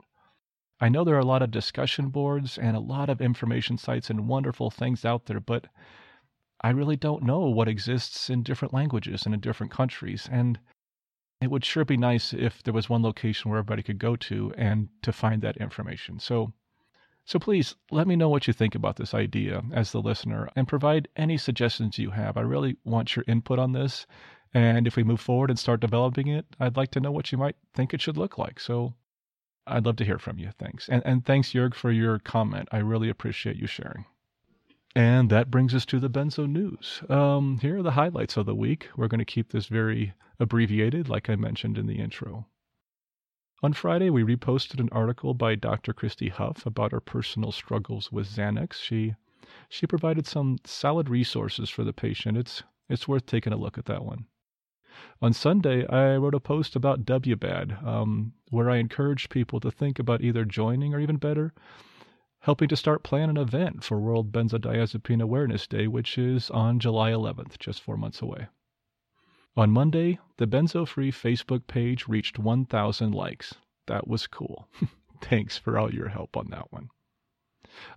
I 0.80 0.88
know 0.88 1.02
there 1.02 1.16
are 1.16 1.18
a 1.18 1.24
lot 1.26 1.42
of 1.42 1.50
discussion 1.50 2.10
boards 2.10 2.56
and 2.56 2.76
a 2.76 2.80
lot 2.80 3.10
of 3.10 3.20
information 3.20 3.76
sites 3.76 4.08
and 4.08 4.28
wonderful 4.28 4.70
things 4.70 5.04
out 5.04 5.26
there, 5.26 5.40
but 5.40 5.66
I 6.60 6.70
really 6.70 6.96
don't 6.96 7.24
know 7.24 7.40
what 7.40 7.66
exists 7.66 8.30
in 8.30 8.44
different 8.44 8.72
languages 8.72 9.26
and 9.26 9.34
in 9.34 9.40
different 9.40 9.72
countries. 9.72 10.28
And 10.30 10.60
it 11.40 11.50
would 11.50 11.64
sure 11.64 11.84
be 11.84 11.96
nice 11.96 12.32
if 12.32 12.62
there 12.62 12.74
was 12.74 12.88
one 12.88 13.02
location 13.02 13.50
where 13.50 13.58
everybody 13.58 13.82
could 13.82 13.98
go 13.98 14.14
to 14.14 14.54
and 14.56 14.90
to 15.02 15.12
find 15.12 15.42
that 15.42 15.56
information. 15.56 16.20
So, 16.20 16.52
so 17.24 17.38
please 17.38 17.76
let 17.90 18.06
me 18.06 18.16
know 18.16 18.28
what 18.28 18.46
you 18.46 18.52
think 18.52 18.74
about 18.74 18.96
this 18.96 19.14
idea 19.14 19.62
as 19.72 19.92
the 19.92 20.02
listener 20.02 20.48
and 20.56 20.66
provide 20.66 21.08
any 21.16 21.36
suggestions 21.36 21.98
you 21.98 22.10
have. 22.10 22.36
I 22.36 22.42
really 22.42 22.76
want 22.84 23.14
your 23.14 23.24
input 23.28 23.58
on 23.58 23.72
this. 23.72 24.06
And 24.52 24.86
if 24.86 24.96
we 24.96 25.04
move 25.04 25.20
forward 25.20 25.50
and 25.50 25.58
start 25.58 25.80
developing 25.80 26.26
it, 26.26 26.44
I'd 26.58 26.76
like 26.76 26.90
to 26.92 27.00
know 27.00 27.12
what 27.12 27.30
you 27.30 27.38
might 27.38 27.56
think 27.72 27.94
it 27.94 28.00
should 28.00 28.16
look 28.16 28.36
like. 28.36 28.58
So 28.58 28.94
I'd 29.66 29.86
love 29.86 29.96
to 29.96 30.04
hear 30.04 30.18
from 30.18 30.38
you. 30.38 30.50
Thanks. 30.58 30.88
And, 30.88 31.02
and 31.04 31.24
thanks, 31.24 31.52
Jörg, 31.52 31.74
for 31.74 31.92
your 31.92 32.18
comment. 32.18 32.68
I 32.72 32.78
really 32.78 33.08
appreciate 33.08 33.56
you 33.56 33.68
sharing. 33.68 34.06
And 34.96 35.30
that 35.30 35.52
brings 35.52 35.72
us 35.72 35.86
to 35.86 36.00
the 36.00 36.10
Benzo 36.10 36.50
News. 36.50 37.02
Um, 37.08 37.60
here 37.62 37.78
are 37.78 37.82
the 37.82 37.92
highlights 37.92 38.36
of 38.36 38.46
the 38.46 38.56
week. 38.56 38.88
We're 38.96 39.06
going 39.06 39.20
to 39.20 39.24
keep 39.24 39.52
this 39.52 39.66
very 39.66 40.14
abbreviated, 40.40 41.08
like 41.08 41.30
I 41.30 41.36
mentioned 41.36 41.78
in 41.78 41.86
the 41.86 42.00
intro. 42.00 42.46
On 43.62 43.74
Friday, 43.74 44.08
we 44.08 44.24
reposted 44.24 44.80
an 44.80 44.88
article 44.90 45.34
by 45.34 45.54
Dr. 45.54 45.92
Christy 45.92 46.30
Huff 46.30 46.64
about 46.64 46.92
her 46.92 47.00
personal 47.00 47.52
struggles 47.52 48.10
with 48.10 48.26
Xanax. 48.26 48.74
She 48.74 49.16
she 49.68 49.86
provided 49.86 50.26
some 50.26 50.56
solid 50.64 51.10
resources 51.10 51.68
for 51.68 51.84
the 51.84 51.92
patient. 51.92 52.38
It's 52.38 52.62
it's 52.88 53.06
worth 53.06 53.26
taking 53.26 53.52
a 53.52 53.58
look 53.58 53.76
at 53.76 53.84
that 53.84 54.02
one. 54.02 54.24
On 55.20 55.34
Sunday, 55.34 55.86
I 55.88 56.16
wrote 56.16 56.34
a 56.34 56.40
post 56.40 56.74
about 56.74 57.04
WBAD, 57.04 57.84
um, 57.84 58.32
where 58.48 58.70
I 58.70 58.78
encouraged 58.78 59.28
people 59.28 59.60
to 59.60 59.70
think 59.70 59.98
about 59.98 60.22
either 60.22 60.46
joining 60.46 60.94
or 60.94 60.98
even 61.00 61.18
better, 61.18 61.52
helping 62.38 62.68
to 62.68 62.76
start 62.76 63.02
plan 63.02 63.28
an 63.28 63.36
event 63.36 63.84
for 63.84 64.00
World 64.00 64.32
Benzodiazepine 64.32 65.20
Awareness 65.20 65.66
Day, 65.66 65.86
which 65.86 66.16
is 66.16 66.48
on 66.48 66.78
July 66.78 67.10
11th, 67.10 67.58
just 67.58 67.82
four 67.82 67.98
months 67.98 68.22
away. 68.22 68.48
On 69.56 69.72
Monday, 69.72 70.20
the 70.36 70.46
Benzo 70.46 70.86
Free 70.86 71.10
Facebook 71.10 71.66
page 71.66 72.06
reached 72.06 72.38
1,000 72.38 73.12
likes. 73.12 73.56
That 73.86 74.06
was 74.06 74.28
cool. 74.28 74.68
Thanks 75.20 75.58
for 75.58 75.76
all 75.76 75.92
your 75.92 76.08
help 76.08 76.36
on 76.36 76.50
that 76.50 76.72
one. 76.72 76.88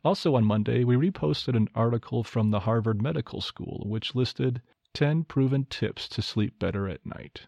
Also 0.03 0.33
on 0.35 0.45
Monday, 0.45 0.83
we 0.83 0.95
reposted 0.95 1.55
an 1.55 1.67
article 1.75 2.23
from 2.23 2.49
the 2.49 2.61
Harvard 2.61 3.01
Medical 3.01 3.39
School, 3.39 3.83
which 3.87 4.15
listed 4.15 4.63
10 4.93 5.25
proven 5.25 5.65
tips 5.65 6.09
to 6.09 6.23
sleep 6.23 6.57
better 6.57 6.87
at 6.87 7.05
night. 7.05 7.47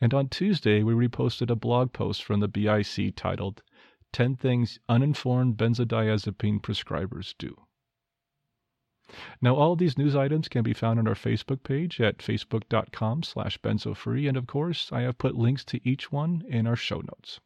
And 0.00 0.14
on 0.14 0.28
Tuesday, 0.28 0.82
we 0.82 0.94
reposted 0.94 1.50
a 1.50 1.56
blog 1.56 1.92
post 1.92 2.24
from 2.24 2.40
the 2.40 2.48
BIC 2.48 3.16
titled 3.16 3.62
10 4.12 4.36
Things 4.36 4.78
Uninformed 4.88 5.58
Benzodiazepine 5.58 6.62
Prescribers 6.62 7.34
Do. 7.38 7.54
Now, 9.40 9.56
all 9.56 9.76
these 9.76 9.98
news 9.98 10.14
items 10.14 10.48
can 10.48 10.62
be 10.62 10.72
found 10.72 10.98
on 10.98 11.08
our 11.08 11.14
Facebook 11.14 11.62
page 11.62 12.00
at 12.00 12.18
facebook.com 12.18 13.22
slash 13.22 13.58
benzofree, 13.58 14.28
and 14.28 14.36
of 14.36 14.46
course, 14.46 14.90
I 14.92 15.02
have 15.02 15.18
put 15.18 15.34
links 15.34 15.64
to 15.66 15.80
each 15.88 16.12
one 16.12 16.44
in 16.48 16.66
our 16.66 16.76
show 16.76 16.98
notes. 16.98 17.40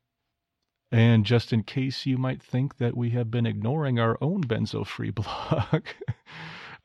And 0.92 1.26
just 1.26 1.52
in 1.52 1.64
case 1.64 2.06
you 2.06 2.18
might 2.18 2.42
think 2.42 2.76
that 2.76 2.97
we 2.97 3.11
have 3.11 3.30
been 3.30 3.47
ignoring 3.47 3.99
our 3.99 4.16
own 4.21 4.44
benzo 4.44 4.87
free 4.87 5.11
blog, 5.12 5.87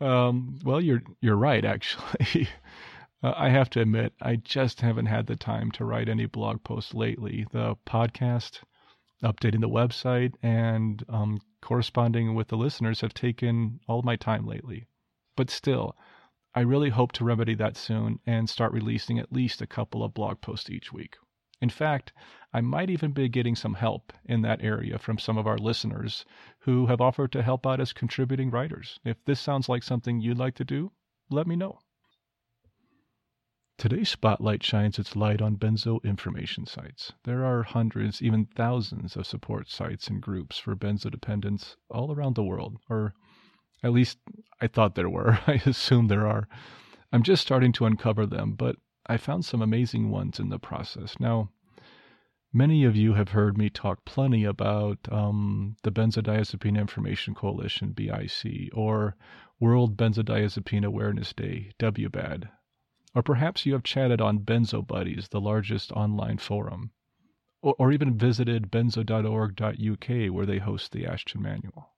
um, 0.01 0.57
well, 0.63 0.81
you're 0.81 1.03
you're 1.21 1.36
right. 1.36 1.63
Actually, 1.63 2.48
uh, 3.24 3.33
I 3.36 3.50
have 3.50 3.69
to 3.71 3.81
admit, 3.81 4.13
I 4.21 4.38
just 4.38 4.81
haven't 4.81 5.07
had 5.07 5.27
the 5.27 5.36
time 5.36 5.71
to 5.74 5.86
write 5.86 6.09
any 6.09 6.25
blog 6.25 6.63
posts 6.63 6.93
lately. 6.93 7.45
The 7.51 7.75
podcast, 7.86 8.62
updating 9.24 9.62
the 9.62 9.69
website, 9.69 10.33
and 10.41 11.03
um, 11.09 11.39
corresponding 11.61 12.35
with 12.35 12.47
the 12.47 12.57
listeners 12.57 13.01
have 13.01 13.13
taken 13.13 13.79
all 13.87 14.01
my 14.01 14.15
time 14.15 14.45
lately. 14.45 14.87
But 15.35 15.49
still, 15.49 15.95
I 16.55 16.61
really 16.61 16.89
hope 16.89 17.11
to 17.13 17.23
remedy 17.23 17.55
that 17.55 17.77
soon 17.77 18.19
and 18.25 18.49
start 18.49 18.73
releasing 18.73 19.19
at 19.19 19.31
least 19.31 19.61
a 19.61 19.67
couple 19.67 20.03
of 20.03 20.13
blog 20.13 20.41
posts 20.41 20.69
each 20.69 20.91
week. 20.91 21.17
In 21.61 21.69
fact, 21.69 22.13
I 22.53 22.61
might 22.61 22.89
even 22.89 23.11
be 23.11 23.27
getting 23.29 23.55
some 23.55 23.73
help 23.73 24.13
in 24.23 24.41
that 24.43 24.63
area 24.63 24.97
from 24.97 25.17
some 25.17 25.37
of 25.37 25.45
our 25.45 25.57
listeners 25.57 26.25
who 26.59 26.87
have 26.87 27.01
offered 27.01 27.31
to 27.33 27.43
help 27.43 27.67
out 27.67 27.79
as 27.81 27.93
contributing 27.93 28.49
writers. 28.49 28.99
If 29.03 29.23
this 29.25 29.39
sounds 29.39 29.67
like 29.67 29.83
something 29.83 30.21
you'd 30.21 30.37
like 30.37 30.55
to 30.55 30.65
do, 30.65 30.91
let 31.29 31.47
me 31.47 31.55
know. 31.55 31.79
Today's 33.79 34.09
spotlight 34.09 34.62
shines 34.62 35.00
its 35.00 35.15
light 35.15 35.41
on 35.41 35.55
benzo 35.55 36.03
information 36.03 36.65
sites. 36.65 37.13
There 37.24 37.45
are 37.45 37.63
hundreds, 37.63 38.21
even 38.21 38.43
thousands 38.45 39.15
of 39.15 39.25
support 39.25 39.69
sites 39.69 40.09
and 40.09 40.21
groups 40.21 40.57
for 40.57 40.75
benzo 40.75 41.09
dependents 41.09 41.77
all 41.89 42.12
around 42.12 42.36
the 42.36 42.43
world, 42.43 42.75
or 42.89 43.13
at 43.81 43.93
least 43.93 44.17
I 44.59 44.67
thought 44.67 44.95
there 44.95 45.09
were. 45.09 45.39
I 45.48 45.62
assume 45.65 46.09
there 46.09 46.27
are. 46.27 46.50
I'm 47.13 47.24
just 47.24 47.41
starting 47.41 47.71
to 47.71 47.86
uncover 47.86 48.25
them, 48.25 48.55
but 48.55 48.75
I 49.07 49.15
found 49.15 49.45
some 49.45 49.62
amazing 49.62 50.09
ones 50.09 50.41
in 50.41 50.50
the 50.50 50.59
process. 50.59 51.17
Now, 51.17 51.50
many 52.51 52.83
of 52.83 52.98
you 52.98 53.13
have 53.13 53.29
heard 53.29 53.57
me 53.57 53.69
talk 53.69 54.03
plenty 54.03 54.43
about 54.43 54.98
um, 55.09 55.77
the 55.83 55.91
Benzodiazepine 55.93 56.77
Information 56.77 57.33
Coalition, 57.33 57.93
BIC, 57.93 58.71
or 58.74 59.15
World 59.57 59.95
Benzodiazepine 59.95 60.83
Awareness 60.83 61.31
Day, 61.31 61.71
WBAD. 61.79 62.50
Or 63.15 63.23
perhaps 63.23 63.65
you 63.65 63.73
have 63.73 63.83
chatted 63.83 64.21
on 64.21 64.39
Benzo 64.39 64.85
Buddies, 64.85 65.29
the 65.29 65.41
largest 65.41 65.91
online 65.91 66.37
forum, 66.37 66.91
or, 67.61 67.75
or 67.79 67.91
even 67.91 68.17
visited 68.17 68.71
benzo.org.uk 68.71 70.33
where 70.33 70.45
they 70.45 70.59
host 70.59 70.91
the 70.91 71.05
Ashton 71.05 71.41
Manual. 71.41 71.93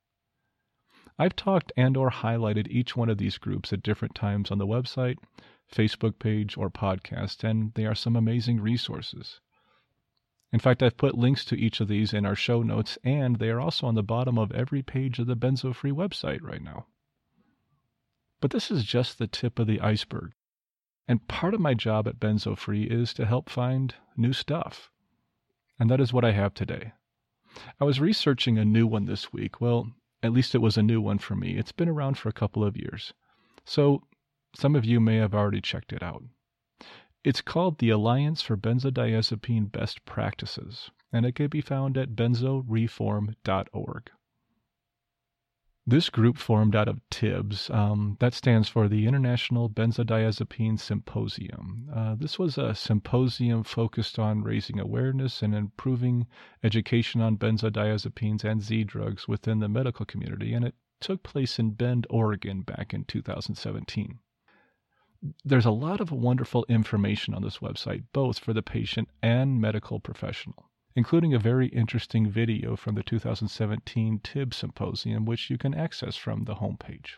I've 1.20 1.36
talked 1.36 1.72
and 1.76 1.98
or 1.98 2.10
highlighted 2.10 2.68
each 2.70 2.96
one 2.96 3.10
of 3.10 3.18
these 3.18 3.38
groups 3.38 3.72
at 3.74 3.84
different 3.84 4.16
times 4.16 4.50
on 4.50 4.58
the 4.58 4.66
website, 4.66 5.18
Facebook 5.72 6.18
page, 6.18 6.58
or 6.58 6.70
podcast, 6.70 7.44
and 7.44 7.74
they 7.74 7.86
are 7.86 7.94
some 7.94 8.16
amazing 8.16 8.60
resources. 8.60 9.40
In 10.52 10.60
fact, 10.60 10.82
I've 10.82 10.98
put 10.98 11.18
links 11.18 11.46
to 11.46 11.60
each 11.60 11.80
of 11.80 11.88
these 11.88 12.14
in 12.14 12.26
our 12.26 12.36
show 12.36 12.64
notes, 12.64 12.98
and 13.04 13.38
they 13.38 13.50
are 13.50 13.60
also 13.60 13.88
on 13.88 13.96
the 13.96 14.04
bottom 14.04 14.38
of 14.38 14.52
every 14.52 14.82
page 14.82 15.20
of 15.20 15.28
the 15.28 15.36
Benzo 15.36 15.76
Free 15.76 15.92
website 15.92 16.42
right 16.42 16.62
now. 16.62 16.88
But 18.40 18.52
this 18.52 18.72
is 18.72 18.84
just 18.84 19.18
the 19.18 19.28
tip 19.28 19.60
of 19.60 19.68
the 19.68 19.80
iceberg. 19.80 20.34
And 21.08 21.28
part 21.28 21.54
of 21.54 21.60
my 21.60 21.74
job 21.74 22.08
at 22.08 22.20
Benzo 22.20 22.58
Free 22.58 22.84
is 22.84 23.14
to 23.16 23.26
help 23.26 23.50
find 23.50 23.96
new 24.16 24.34
stuff. 24.34 24.90
And 25.80 25.90
that 25.90 26.00
is 26.00 26.14
what 26.14 26.24
I 26.24 26.32
have 26.32 26.54
today. 26.54 26.94
I 27.80 27.84
was 27.84 28.00
researching 28.00 28.58
a 28.58 28.66
new 28.66 28.88
one 28.88 29.06
this 29.06 29.34
week. 29.34 29.60
Well, 29.60 29.92
at 30.24 30.32
least 30.32 30.56
it 30.56 30.60
was 30.60 30.78
a 30.78 30.84
new 30.84 31.02
one 31.02 31.18
for 31.18 31.36
me. 31.36 31.58
It's 31.58 31.72
been 31.72 31.90
around 31.90 32.18
for 32.18 32.30
a 32.30 32.34
couple 32.34 32.64
of 32.64 32.78
years. 32.78 33.14
So 33.66 34.04
some 34.56 34.76
of 34.76 34.86
you 34.86 35.00
may 35.00 35.18
have 35.18 35.34
already 35.34 35.62
checked 35.62 35.92
it 35.92 36.04
out. 36.04 36.24
It's 37.24 37.42
called 37.42 37.78
the 37.78 37.90
Alliance 37.90 38.42
for 38.42 38.58
Benzodiazepine 38.58 39.72
Best 39.72 40.06
Practices, 40.06 40.90
and 41.12 41.26
it 41.26 41.36
can 41.36 41.48
be 41.48 41.62
found 41.62 41.98
at 41.98 42.16
benzoreform.org. 42.16 44.12
This 45.88 46.10
group 46.10 46.38
formed 46.38 46.76
out 46.76 46.88
of 46.88 47.02
TIBS, 47.10 47.70
um, 47.72 48.16
that 48.20 48.34
stands 48.34 48.70
for 48.70 48.88
the 48.88 49.08
International 49.08 49.70
Benzodiazepine 49.70 50.80
Symposium. 50.80 51.90
Uh, 51.94 52.16
this 52.16 52.38
was 52.38 52.58
a 52.58 52.76
symposium 52.76 53.64
focused 53.64 54.20
on 54.20 54.44
raising 54.44 54.80
awareness 54.80 55.42
and 55.42 55.56
improving 55.56 56.28
education 56.64 57.20
on 57.20 57.38
benzodiazepines 57.38 58.44
and 58.44 58.62
Z 58.62 58.84
drugs 58.84 59.28
within 59.28 59.60
the 59.60 59.70
medical 59.70 60.06
community, 60.06 60.54
and 60.54 60.66
it 60.66 60.76
took 61.00 61.24
place 61.24 61.58
in 61.58 61.72
Bend, 61.72 62.06
Oregon 62.10 62.62
back 62.62 62.94
in 62.94 63.04
2017 63.04 64.20
there's 65.46 65.66
a 65.66 65.72
lot 65.72 66.02
of 66.02 66.12
wonderful 66.12 66.66
information 66.68 67.34
on 67.34 67.44
this 67.44 67.60
website, 67.60 68.04
both 68.12 68.40
for 68.40 68.54
the 68.54 68.64
patient 68.64 69.10
and 69.22 69.62
medical 69.62 70.00
professional, 70.00 70.71
including 70.96 71.34
a 71.34 71.40
very 71.40 71.68
interesting 71.68 72.30
video 72.30 72.76
from 72.76 72.96
the 72.96 73.04
2017 73.04 74.20
TIB 74.24 74.54
Symposium, 74.54 75.26
which 75.26 75.50
you 75.50 75.58
can 75.58 75.74
access 75.74 76.16
from 76.16 76.46
the 76.46 76.56
homepage. 76.56 77.16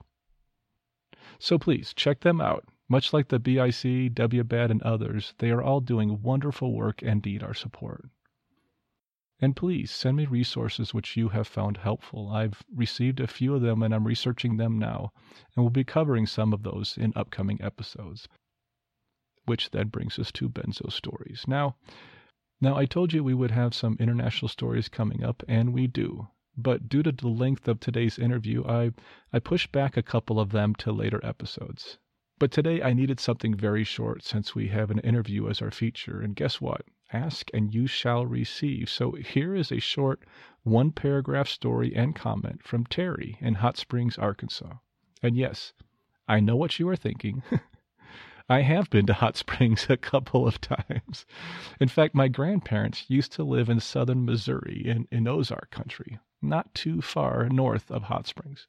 So 1.39 1.57
please 1.57 1.93
check 1.93 2.21
them 2.21 2.41
out. 2.41 2.65
Much 2.89 3.13
like 3.13 3.29
the 3.29 3.39
BIC, 3.39 4.13
WBAD, 4.13 4.69
and 4.69 4.81
others, 4.83 5.33
they 5.39 5.49
are 5.51 5.63
all 5.63 5.79
doing 5.79 6.21
wonderful 6.21 6.73
work 6.73 7.01
and 7.01 7.25
need 7.25 7.41
our 7.41 7.53
support. 7.53 8.09
And 9.39 9.55
please 9.55 9.89
send 9.91 10.17
me 10.17 10.25
resources 10.25 10.93
which 10.93 11.17
you 11.17 11.29
have 11.29 11.47
found 11.47 11.77
helpful. 11.77 12.29
I've 12.29 12.63
received 12.73 13.19
a 13.19 13.27
few 13.27 13.55
of 13.55 13.61
them 13.61 13.81
and 13.81 13.93
I'm 13.93 14.05
researching 14.05 14.57
them 14.57 14.77
now, 14.77 15.11
and 15.55 15.63
we'll 15.63 15.69
be 15.69 15.83
covering 15.83 16.25
some 16.27 16.53
of 16.53 16.63
those 16.63 16.97
in 16.97 17.13
upcoming 17.15 17.61
episodes. 17.61 18.27
Which 19.45 19.71
then 19.71 19.87
brings 19.87 20.19
us 20.19 20.31
to 20.33 20.47
Benzo 20.47 20.91
Stories. 20.91 21.45
Now, 21.47 21.75
now 22.63 22.77
I 22.77 22.85
told 22.85 23.11
you 23.11 23.25
we 23.25 23.33
would 23.33 23.51
have 23.51 23.73
some 23.73 23.97
international 23.99 24.47
stories 24.47 24.87
coming 24.87 25.21
up, 25.21 25.43
and 25.49 25.73
we 25.73 25.85
do. 25.85 26.29
But 26.55 26.87
due 26.87 27.03
to 27.03 27.11
the 27.11 27.27
length 27.27 27.67
of 27.67 27.81
today's 27.81 28.17
interview, 28.17 28.63
I, 28.65 28.91
I 29.33 29.39
pushed 29.39 29.73
back 29.73 29.97
a 29.97 30.01
couple 30.01 30.39
of 30.39 30.53
them 30.53 30.73
to 30.75 30.93
later 30.93 31.19
episodes. 31.25 31.97
But 32.39 32.51
today 32.51 32.81
I 32.81 32.93
needed 32.93 33.19
something 33.19 33.53
very 33.53 33.83
short 33.83 34.23
since 34.23 34.55
we 34.55 34.69
have 34.69 34.91
an 34.91 34.99
interview 34.99 35.49
as 35.49 35.61
our 35.61 35.71
feature. 35.71 36.21
And 36.21 36.37
guess 36.37 36.61
what? 36.61 36.85
Ask 37.11 37.49
and 37.53 37.73
you 37.73 37.85
shall 37.85 38.25
receive. 38.25 38.87
So 38.87 39.11
here 39.11 39.53
is 39.53 39.69
a 39.69 39.79
short 39.79 40.23
one 40.63 40.91
paragraph 40.91 41.49
story 41.49 41.93
and 41.93 42.15
comment 42.15 42.63
from 42.63 42.85
Terry 42.85 43.37
in 43.41 43.55
Hot 43.55 43.75
Springs, 43.75 44.17
Arkansas. 44.17 44.75
And 45.21 45.35
yes, 45.35 45.73
I 46.29 46.39
know 46.39 46.55
what 46.55 46.79
you 46.79 46.87
are 46.87 46.95
thinking. 46.95 47.43
I 48.53 48.61
have 48.61 48.91
been 48.91 49.07
to 49.07 49.13
Hot 49.13 49.35
Springs 49.35 49.87
a 49.89 49.97
couple 49.97 50.47
of 50.47 50.61
times. 50.61 51.25
In 51.79 51.87
fact, 51.87 52.13
my 52.13 52.27
grandparents 52.27 53.09
used 53.09 53.31
to 53.31 53.43
live 53.43 53.67
in 53.67 53.79
southern 53.79 54.25
Missouri 54.25 54.83
in, 54.85 55.07
in 55.09 55.27
Ozark 55.27 55.71
country, 55.71 56.19
not 56.39 56.71
too 56.75 57.01
far 57.01 57.49
north 57.49 57.89
of 57.89 58.03
Hot 58.03 58.27
Springs. 58.27 58.67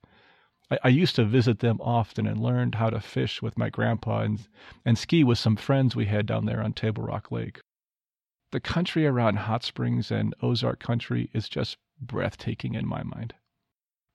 I, 0.70 0.78
I 0.84 0.88
used 0.88 1.16
to 1.16 1.26
visit 1.26 1.58
them 1.58 1.82
often 1.82 2.26
and 2.26 2.40
learned 2.40 2.76
how 2.76 2.88
to 2.88 2.98
fish 2.98 3.42
with 3.42 3.58
my 3.58 3.68
grandpa 3.68 4.20
and, 4.20 4.48
and 4.86 4.96
ski 4.96 5.22
with 5.22 5.36
some 5.36 5.56
friends 5.56 5.94
we 5.94 6.06
had 6.06 6.24
down 6.24 6.46
there 6.46 6.62
on 6.62 6.72
Table 6.72 7.02
Rock 7.02 7.30
Lake. 7.30 7.60
The 8.52 8.60
country 8.60 9.06
around 9.06 9.36
Hot 9.36 9.64
Springs 9.64 10.10
and 10.10 10.34
Ozark 10.40 10.80
Country 10.80 11.28
is 11.34 11.46
just 11.46 11.76
breathtaking 12.00 12.74
in 12.74 12.86
my 12.86 13.02
mind. 13.02 13.34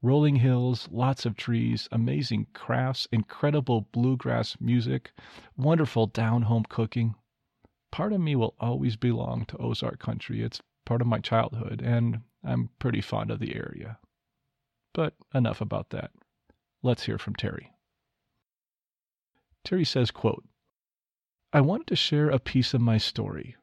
Rolling 0.02 0.38
hills, 0.38 0.88
lots 0.92 1.26
of 1.26 1.36
trees, 1.36 1.90
amazing 1.92 2.48
crafts, 2.54 3.08
incredible 3.12 3.82
bluegrass 3.92 4.56
music, 4.62 5.12
wonderful 5.58 6.08
down 6.08 6.44
home 6.44 6.64
cooking. 6.70 7.16
Part 7.92 8.14
of 8.14 8.22
me 8.22 8.36
will 8.36 8.56
always 8.60 8.96
belong 8.96 9.46
to 9.48 9.58
Ozark 9.58 10.00
Country. 10.00 10.42
It's 10.42 10.62
part 10.86 11.02
of 11.02 11.08
my 11.08 11.20
childhood, 11.20 11.82
and 11.84 12.22
I'm 12.44 12.70
pretty 12.80 13.02
fond 13.02 13.30
of 13.30 13.40
the 13.40 13.56
area. 13.56 14.00
But 14.94 15.16
enough 15.34 15.60
about 15.60 15.90
that. 15.90 16.12
Let's 16.82 17.04
hear 17.04 17.18
from 17.18 17.36
Terry. 17.36 17.74
Terry 19.66 19.84
says, 19.84 20.12
quote, 20.12 20.46
I 21.52 21.60
wanted 21.60 21.88
to 21.88 21.96
share 21.98 22.30
a 22.30 22.40
piece 22.40 22.74
of 22.74 22.80
my 22.80 22.98
story. 22.98 23.58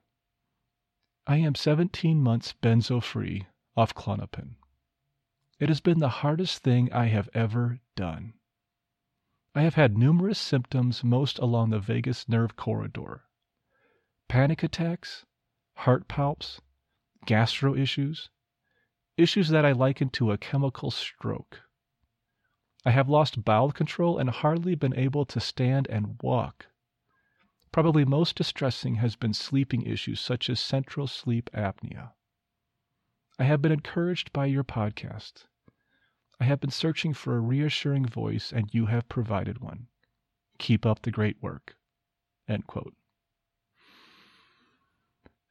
I 1.26 1.38
am 1.38 1.54
17 1.54 2.20
months 2.20 2.54
benzo 2.62 3.02
free 3.02 3.46
off 3.74 3.94
Klonopin. 3.94 4.56
It 5.58 5.70
has 5.70 5.80
been 5.80 6.00
the 6.00 6.08
hardest 6.20 6.62
thing 6.62 6.92
I 6.92 7.06
have 7.06 7.30
ever 7.32 7.80
done. 7.94 8.34
I 9.54 9.62
have 9.62 9.74
had 9.74 9.96
numerous 9.96 10.38
symptoms, 10.38 11.02
most 11.02 11.38
along 11.38 11.70
the 11.70 11.78
vagus 11.78 12.28
nerve 12.28 12.56
corridor 12.56 13.24
panic 14.28 14.62
attacks, 14.62 15.24
heart 15.76 16.08
palps, 16.08 16.60
gastro 17.24 17.74
issues, 17.74 18.28
issues 19.16 19.48
that 19.48 19.64
I 19.64 19.72
liken 19.72 20.10
to 20.10 20.30
a 20.30 20.38
chemical 20.38 20.90
stroke. 20.90 21.62
I 22.84 22.90
have 22.90 23.08
lost 23.08 23.44
bowel 23.44 23.72
control 23.72 24.18
and 24.18 24.28
hardly 24.28 24.74
been 24.74 24.94
able 24.94 25.24
to 25.24 25.40
stand 25.40 25.86
and 25.88 26.20
walk. 26.22 26.66
Probably 27.72 28.04
most 28.04 28.36
distressing 28.36 28.96
has 28.96 29.16
been 29.16 29.32
sleeping 29.32 29.82
issues 29.82 30.20
such 30.20 30.50
as 30.50 30.60
central 30.60 31.06
sleep 31.06 31.48
apnea. 31.54 32.12
I 33.38 33.44
have 33.44 33.60
been 33.60 33.72
encouraged 33.72 34.32
by 34.32 34.46
your 34.46 34.64
podcast. 34.64 35.44
I 36.40 36.44
have 36.44 36.60
been 36.60 36.70
searching 36.70 37.14
for 37.14 37.36
a 37.36 37.40
reassuring 37.40 38.06
voice, 38.06 38.52
and 38.52 38.72
you 38.72 38.86
have 38.86 39.08
provided 39.08 39.60
one. 39.60 39.88
Keep 40.58 40.86
up 40.86 41.02
the 41.02 41.10
great 41.10 41.42
work. 41.42 41.76
End 42.48 42.66
quote. 42.66 42.94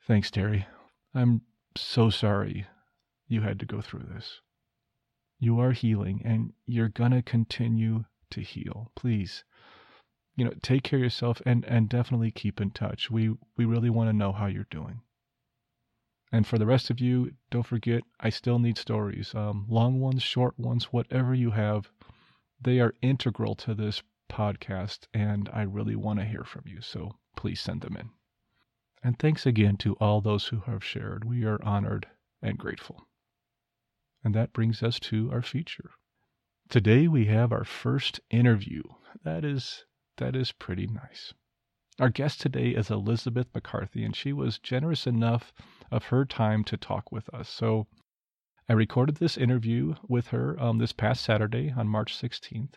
Thanks, 0.01 0.31
Terry. 0.31 0.67
I'm 1.13 1.41
so 1.75 2.09
sorry 2.09 2.67
you 3.27 3.41
had 3.41 3.59
to 3.59 3.65
go 3.65 3.81
through 3.81 4.07
this. 4.11 4.41
You 5.39 5.59
are 5.59 5.71
healing, 5.71 6.21
and 6.23 6.53
you're 6.65 6.89
going 6.89 7.11
to 7.11 7.21
continue 7.21 8.05
to 8.31 8.41
heal. 8.41 8.91
Please 8.95 9.43
you 10.35 10.43
know, 10.43 10.53
take 10.61 10.83
care 10.83 10.99
of 10.99 11.03
yourself 11.03 11.41
and, 11.45 11.63
and 11.65 11.89
definitely 11.89 12.31
keep 12.31 12.59
in 12.59 12.71
touch. 12.71 13.09
We, 13.09 13.35
we 13.57 13.65
really 13.65 13.89
want 13.89 14.09
to 14.09 14.13
know 14.13 14.31
how 14.33 14.47
you're 14.47 14.67
doing. 14.69 15.01
And 16.31 16.47
for 16.47 16.57
the 16.57 16.65
rest 16.65 16.89
of 16.89 16.99
you, 16.99 17.33
don't 17.49 17.65
forget, 17.65 18.03
I 18.19 18.29
still 18.29 18.59
need 18.59 18.77
stories. 18.77 19.33
Um, 19.35 19.65
long 19.69 19.99
ones, 19.99 20.23
short 20.23 20.57
ones, 20.59 20.85
whatever 20.85 21.33
you 21.33 21.51
have, 21.51 21.91
they 22.59 22.79
are 22.79 22.95
integral 23.01 23.55
to 23.55 23.75
this 23.75 24.01
podcast, 24.29 25.07
and 25.13 25.49
I 25.53 25.61
really 25.61 25.95
want 25.95 26.19
to 26.19 26.25
hear 26.25 26.43
from 26.43 26.63
you. 26.65 26.81
So 26.81 27.11
please 27.35 27.61
send 27.61 27.81
them 27.81 27.95
in. 27.95 28.09
And 29.03 29.19
thanks 29.19 29.45
again 29.45 29.77
to 29.77 29.93
all 29.95 30.19
those 30.19 30.47
who 30.47 30.61
have 30.61 30.83
shared. 30.83 31.23
We 31.25 31.43
are 31.45 31.63
honored 31.63 32.07
and 32.41 32.57
grateful. 32.57 33.07
And 34.23 34.33
that 34.33 34.53
brings 34.53 34.81
us 34.81 34.99
to 35.01 35.31
our 35.31 35.43
feature. 35.43 35.91
Today 36.69 37.07
we 37.07 37.25
have 37.25 37.51
our 37.51 37.63
first 37.63 38.19
interview. 38.31 38.81
That 39.23 39.45
is 39.45 39.85
that 40.17 40.35
is 40.35 40.51
pretty 40.51 40.87
nice. 40.87 41.33
Our 41.99 42.09
guest 42.09 42.41
today 42.41 42.69
is 42.69 42.89
Elizabeth 42.89 43.47
McCarthy, 43.53 44.03
and 44.03 44.15
she 44.15 44.33
was 44.33 44.57
generous 44.57 45.05
enough 45.05 45.53
of 45.91 46.05
her 46.05 46.25
time 46.25 46.63
to 46.65 46.77
talk 46.77 47.11
with 47.11 47.33
us. 47.33 47.49
So 47.49 47.87
I 48.67 48.73
recorded 48.73 49.17
this 49.17 49.37
interview 49.37 49.95
with 50.07 50.27
her 50.27 50.59
um, 50.61 50.79
this 50.79 50.93
past 50.93 51.23
Saturday 51.23 51.73
on 51.75 51.87
March 51.87 52.17
16th. 52.17 52.73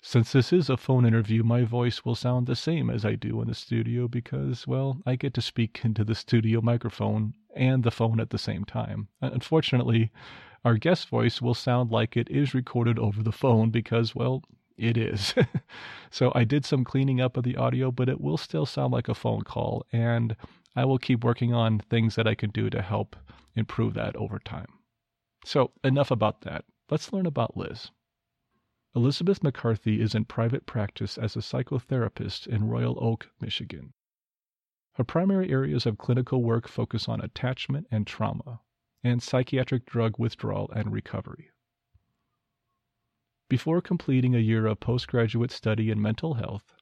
Since 0.00 0.32
this 0.32 0.52
is 0.52 0.70
a 0.70 0.76
phone 0.76 1.04
interview, 1.04 1.42
my 1.42 1.64
voice 1.64 2.04
will 2.04 2.14
sound 2.14 2.46
the 2.46 2.54
same 2.54 2.88
as 2.88 3.04
I 3.04 3.16
do 3.16 3.42
in 3.42 3.48
the 3.48 3.54
studio 3.54 4.08
because, 4.08 4.66
well, 4.66 5.02
I 5.04 5.16
get 5.16 5.34
to 5.34 5.42
speak 5.42 5.80
into 5.84 6.04
the 6.04 6.14
studio 6.14 6.60
microphone 6.60 7.34
and 7.54 7.82
the 7.82 7.90
phone 7.90 8.20
at 8.20 8.30
the 8.30 8.38
same 8.38 8.64
time. 8.64 9.08
Unfortunately, 9.20 10.12
our 10.64 10.76
guest 10.76 11.08
voice 11.08 11.42
will 11.42 11.54
sound 11.54 11.90
like 11.90 12.16
it 12.16 12.30
is 12.30 12.54
recorded 12.54 12.98
over 12.98 13.22
the 13.22 13.32
phone 13.32 13.70
because, 13.70 14.14
well, 14.14 14.42
it 14.76 14.96
is. 14.96 15.34
so 16.10 16.32
I 16.34 16.44
did 16.44 16.64
some 16.64 16.84
cleaning 16.84 17.20
up 17.20 17.36
of 17.36 17.44
the 17.44 17.56
audio, 17.56 17.90
but 17.90 18.08
it 18.08 18.20
will 18.20 18.36
still 18.36 18.66
sound 18.66 18.92
like 18.92 19.08
a 19.08 19.14
phone 19.14 19.42
call. 19.42 19.86
And 19.92 20.36
I 20.76 20.84
will 20.84 20.98
keep 20.98 21.24
working 21.24 21.54
on 21.54 21.78
things 21.78 22.16
that 22.16 22.28
I 22.28 22.34
can 22.34 22.50
do 22.50 22.68
to 22.68 22.82
help 22.82 23.16
improve 23.54 23.94
that 23.94 24.14
over 24.14 24.38
time. 24.38 24.68
So, 25.44 25.72
enough 25.82 26.10
about 26.10 26.42
that. 26.42 26.66
Let's 26.90 27.12
learn 27.12 27.24
about 27.24 27.56
Liz. 27.56 27.90
Elizabeth 28.94 29.42
McCarthy 29.42 30.00
is 30.00 30.14
in 30.14 30.26
private 30.26 30.66
practice 30.66 31.16
as 31.16 31.34
a 31.34 31.40
psychotherapist 31.40 32.46
in 32.46 32.68
Royal 32.68 33.02
Oak, 33.02 33.30
Michigan. 33.40 33.94
Her 34.94 35.04
primary 35.04 35.50
areas 35.50 35.86
of 35.86 35.98
clinical 35.98 36.42
work 36.42 36.68
focus 36.68 37.08
on 37.08 37.20
attachment 37.20 37.86
and 37.90 38.06
trauma, 38.06 38.60
and 39.02 39.22
psychiatric 39.22 39.86
drug 39.86 40.18
withdrawal 40.18 40.70
and 40.72 40.92
recovery. 40.92 41.50
Before 43.48 43.80
completing 43.80 44.34
a 44.34 44.40
year 44.40 44.66
of 44.66 44.80
postgraduate 44.80 45.50
study 45.50 45.90
in 45.90 46.02
mental 46.02 46.34
health, 46.34 46.74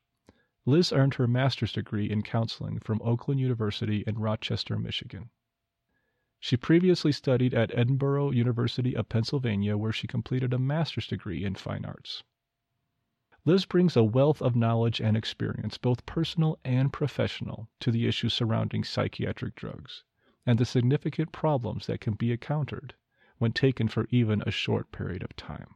Liz 0.66 0.92
earned 0.92 1.14
her 1.14 1.26
master's 1.26 1.72
degree 1.72 2.10
in 2.10 2.22
counseling 2.22 2.78
from 2.78 3.02
Oakland 3.02 3.38
University 3.38 4.02
in 4.06 4.18
Rochester, 4.18 4.78
Michigan. 4.78 5.28
She 6.40 6.56
previously 6.56 7.12
studied 7.12 7.52
at 7.52 7.70
Edinboro 7.70 8.34
University 8.34 8.96
of 8.96 9.10
Pennsylvania, 9.10 9.76
where 9.76 9.92
she 9.92 10.06
completed 10.06 10.54
a 10.54 10.58
master's 10.58 11.06
degree 11.06 11.44
in 11.44 11.54
fine 11.54 11.84
arts. 11.84 12.22
Liz 13.44 13.66
brings 13.66 13.94
a 13.94 14.02
wealth 14.02 14.40
of 14.40 14.56
knowledge 14.56 15.02
and 15.02 15.18
experience, 15.18 15.76
both 15.76 16.06
personal 16.06 16.58
and 16.64 16.92
professional, 16.94 17.68
to 17.80 17.90
the 17.90 18.06
issues 18.06 18.32
surrounding 18.32 18.84
psychiatric 18.84 19.54
drugs 19.54 20.02
and 20.46 20.58
the 20.58 20.64
significant 20.64 21.30
problems 21.30 21.86
that 21.86 22.00
can 22.00 22.14
be 22.14 22.32
encountered 22.32 22.94
when 23.36 23.52
taken 23.52 23.86
for 23.86 24.06
even 24.08 24.42
a 24.46 24.50
short 24.50 24.90
period 24.92 25.22
of 25.22 25.36
time. 25.36 25.74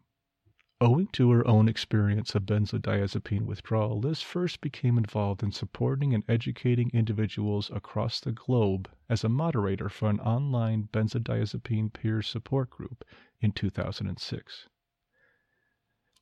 Owing 0.80 1.08
to 1.08 1.32
her 1.32 1.44
own 1.44 1.68
experience 1.68 2.36
of 2.36 2.46
benzodiazepine 2.46 3.46
withdrawal, 3.46 3.98
Liz 3.98 4.22
first 4.22 4.60
became 4.60 4.96
involved 4.96 5.42
in 5.42 5.50
supporting 5.50 6.14
and 6.14 6.22
educating 6.28 6.88
individuals 6.94 7.68
across 7.74 8.20
the 8.20 8.30
globe 8.30 8.88
as 9.08 9.24
a 9.24 9.28
moderator 9.28 9.88
for 9.88 10.08
an 10.08 10.20
online 10.20 10.84
benzodiazepine 10.92 11.92
peer 11.92 12.22
support 12.22 12.70
group 12.70 13.04
in 13.40 13.50
2006. 13.50 14.68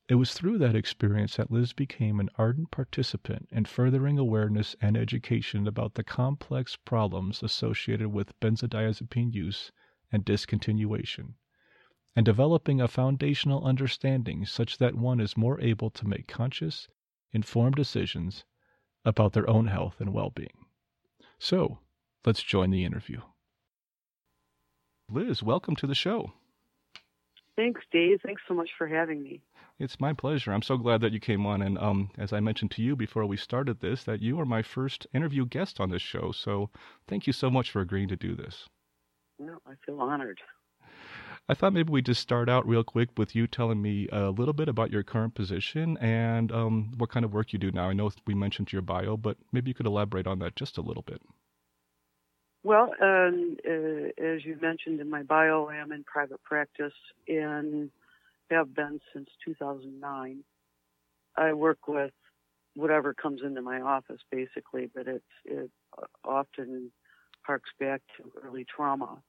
It 0.08 0.14
was 0.14 0.32
through 0.32 0.56
that 0.56 0.74
experience 0.74 1.36
that 1.36 1.50
Liz 1.50 1.74
became 1.74 2.18
an 2.18 2.30
ardent 2.38 2.70
participant 2.70 3.50
in 3.52 3.66
furthering 3.66 4.18
awareness 4.18 4.74
and 4.80 4.96
education 4.96 5.66
about 5.66 5.96
the 5.96 6.04
complex 6.04 6.76
problems 6.76 7.42
associated 7.42 8.08
with 8.08 8.32
benzodiazepine 8.40 9.34
use 9.34 9.70
and 10.10 10.24
discontinuation 10.24 11.34
and 12.16 12.24
developing 12.24 12.80
a 12.80 12.88
foundational 12.88 13.64
understanding 13.64 14.46
such 14.46 14.78
that 14.78 14.94
one 14.94 15.20
is 15.20 15.36
more 15.36 15.60
able 15.60 15.90
to 15.90 16.08
make 16.08 16.26
conscious, 16.26 16.88
informed 17.32 17.76
decisions 17.76 18.44
about 19.04 19.34
their 19.34 19.48
own 19.48 19.66
health 19.66 19.96
and 20.00 20.14
well 20.14 20.30
being. 20.30 20.64
So, 21.38 21.78
let's 22.24 22.42
join 22.42 22.70
the 22.70 22.84
interview. 22.84 23.20
Liz, 25.10 25.42
welcome 25.42 25.76
to 25.76 25.86
the 25.86 25.94
show. 25.94 26.32
Thanks, 27.54 27.82
Dave. 27.92 28.20
Thanks 28.24 28.42
so 28.48 28.54
much 28.54 28.70
for 28.76 28.86
having 28.86 29.22
me. 29.22 29.42
It's 29.78 30.00
my 30.00 30.14
pleasure. 30.14 30.52
I'm 30.52 30.62
so 30.62 30.78
glad 30.78 31.02
that 31.02 31.12
you 31.12 31.20
came 31.20 31.44
on. 31.46 31.60
And 31.60 31.78
um, 31.78 32.10
as 32.18 32.32
I 32.32 32.40
mentioned 32.40 32.70
to 32.72 32.82
you 32.82 32.96
before 32.96 33.26
we 33.26 33.36
started 33.36 33.80
this, 33.80 34.04
that 34.04 34.22
you 34.22 34.40
are 34.40 34.46
my 34.46 34.62
first 34.62 35.06
interview 35.14 35.44
guest 35.46 35.80
on 35.80 35.90
this 35.90 36.02
show. 36.02 36.32
So 36.32 36.70
thank 37.06 37.26
you 37.26 37.32
so 37.32 37.50
much 37.50 37.70
for 37.70 37.80
agreeing 37.80 38.08
to 38.08 38.16
do 38.16 38.34
this. 38.34 38.68
No, 39.38 39.58
I 39.66 39.74
feel 39.84 40.00
honored. 40.00 40.40
I 41.48 41.54
thought 41.54 41.72
maybe 41.72 41.92
we 41.92 42.02
just 42.02 42.20
start 42.20 42.48
out 42.48 42.66
real 42.66 42.82
quick 42.82 43.10
with 43.16 43.36
you 43.36 43.46
telling 43.46 43.80
me 43.80 44.08
a 44.10 44.30
little 44.30 44.52
bit 44.52 44.68
about 44.68 44.90
your 44.90 45.04
current 45.04 45.34
position 45.36 45.96
and 45.98 46.50
um, 46.50 46.90
what 46.96 47.10
kind 47.10 47.24
of 47.24 47.32
work 47.32 47.52
you 47.52 47.58
do 47.58 47.70
now. 47.70 47.88
I 47.88 47.92
know 47.92 48.10
we 48.26 48.34
mentioned 48.34 48.72
your 48.72 48.82
bio, 48.82 49.16
but 49.16 49.36
maybe 49.52 49.70
you 49.70 49.74
could 49.74 49.86
elaborate 49.86 50.26
on 50.26 50.40
that 50.40 50.56
just 50.56 50.76
a 50.76 50.80
little 50.80 51.04
bit. 51.04 51.22
Well, 52.64 52.92
um, 53.00 53.56
uh, 53.64 54.10
as 54.20 54.44
you 54.44 54.58
mentioned 54.60 55.00
in 55.00 55.08
my 55.08 55.22
bio, 55.22 55.66
I 55.66 55.76
am 55.76 55.92
in 55.92 56.02
private 56.02 56.42
practice 56.42 56.94
and 57.28 57.90
have 58.50 58.74
been 58.74 59.00
since 59.12 59.28
2009. 59.44 60.42
I 61.36 61.52
work 61.52 61.86
with 61.86 62.12
whatever 62.74 63.14
comes 63.14 63.42
into 63.44 63.62
my 63.62 63.80
office, 63.80 64.20
basically, 64.32 64.90
but 64.92 65.06
it's 65.06 65.24
it 65.44 65.70
often 66.24 66.90
harks 67.42 67.70
back 67.78 68.02
to 68.16 68.24
early 68.42 68.64
trauma. 68.64 69.22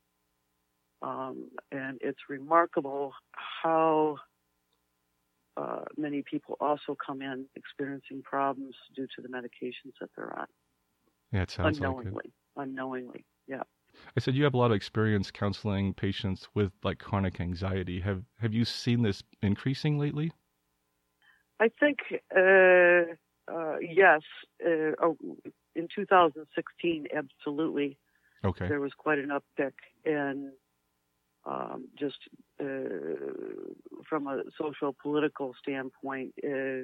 Um, 1.01 1.49
and 1.71 1.99
it's 2.01 2.19
remarkable 2.29 3.13
how 3.33 4.17
uh, 5.55 5.81
many 5.97 6.23
people 6.23 6.57
also 6.59 6.95
come 7.03 7.21
in 7.21 7.45
experiencing 7.55 8.21
problems 8.23 8.75
due 8.95 9.07
to 9.15 9.21
the 9.21 9.27
medications 9.27 9.93
that 9.99 10.09
they're 10.15 10.37
on. 10.37 10.47
Yeah, 11.31 11.43
it 11.43 11.51
sounds 11.51 11.77
unknowingly, 11.77 12.11
like 12.13 12.25
it. 12.25 12.31
Unknowingly, 12.55 13.25
yeah. 13.47 13.63
I 14.15 14.19
said 14.19 14.35
you 14.35 14.43
have 14.43 14.53
a 14.53 14.57
lot 14.57 14.71
of 14.71 14.75
experience 14.75 15.31
counseling 15.31 15.93
patients 15.93 16.47
with 16.53 16.71
like 16.83 16.99
chronic 16.99 17.39
anxiety. 17.39 17.99
Have 18.01 18.23
have 18.39 18.53
you 18.53 18.65
seen 18.65 19.01
this 19.01 19.23
increasing 19.41 19.97
lately? 19.97 20.31
I 21.59 21.69
think 21.79 21.99
uh, 22.35 23.13
uh, 23.51 23.77
yes. 23.81 24.21
Uh, 24.63 24.91
oh, 25.01 25.17
in 25.75 25.87
2016, 25.93 27.07
absolutely. 27.15 27.97
Okay. 28.43 28.67
There 28.67 28.79
was 28.79 28.93
quite 28.97 29.19
an 29.19 29.29
uptick, 29.29 29.73
and 30.05 30.51
um, 31.47 31.87
just 31.97 32.17
uh, 32.59 32.65
from 34.07 34.27
a 34.27 34.43
social 34.59 34.95
political 35.01 35.55
standpoint, 35.61 36.33
uh, 36.43 36.83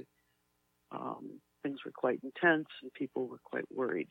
um, 0.91 1.39
things 1.63 1.79
were 1.85 1.91
quite 1.91 2.19
intense, 2.23 2.67
and 2.81 2.93
people 2.93 3.27
were 3.27 3.41
quite 3.43 3.65
worried. 3.73 4.09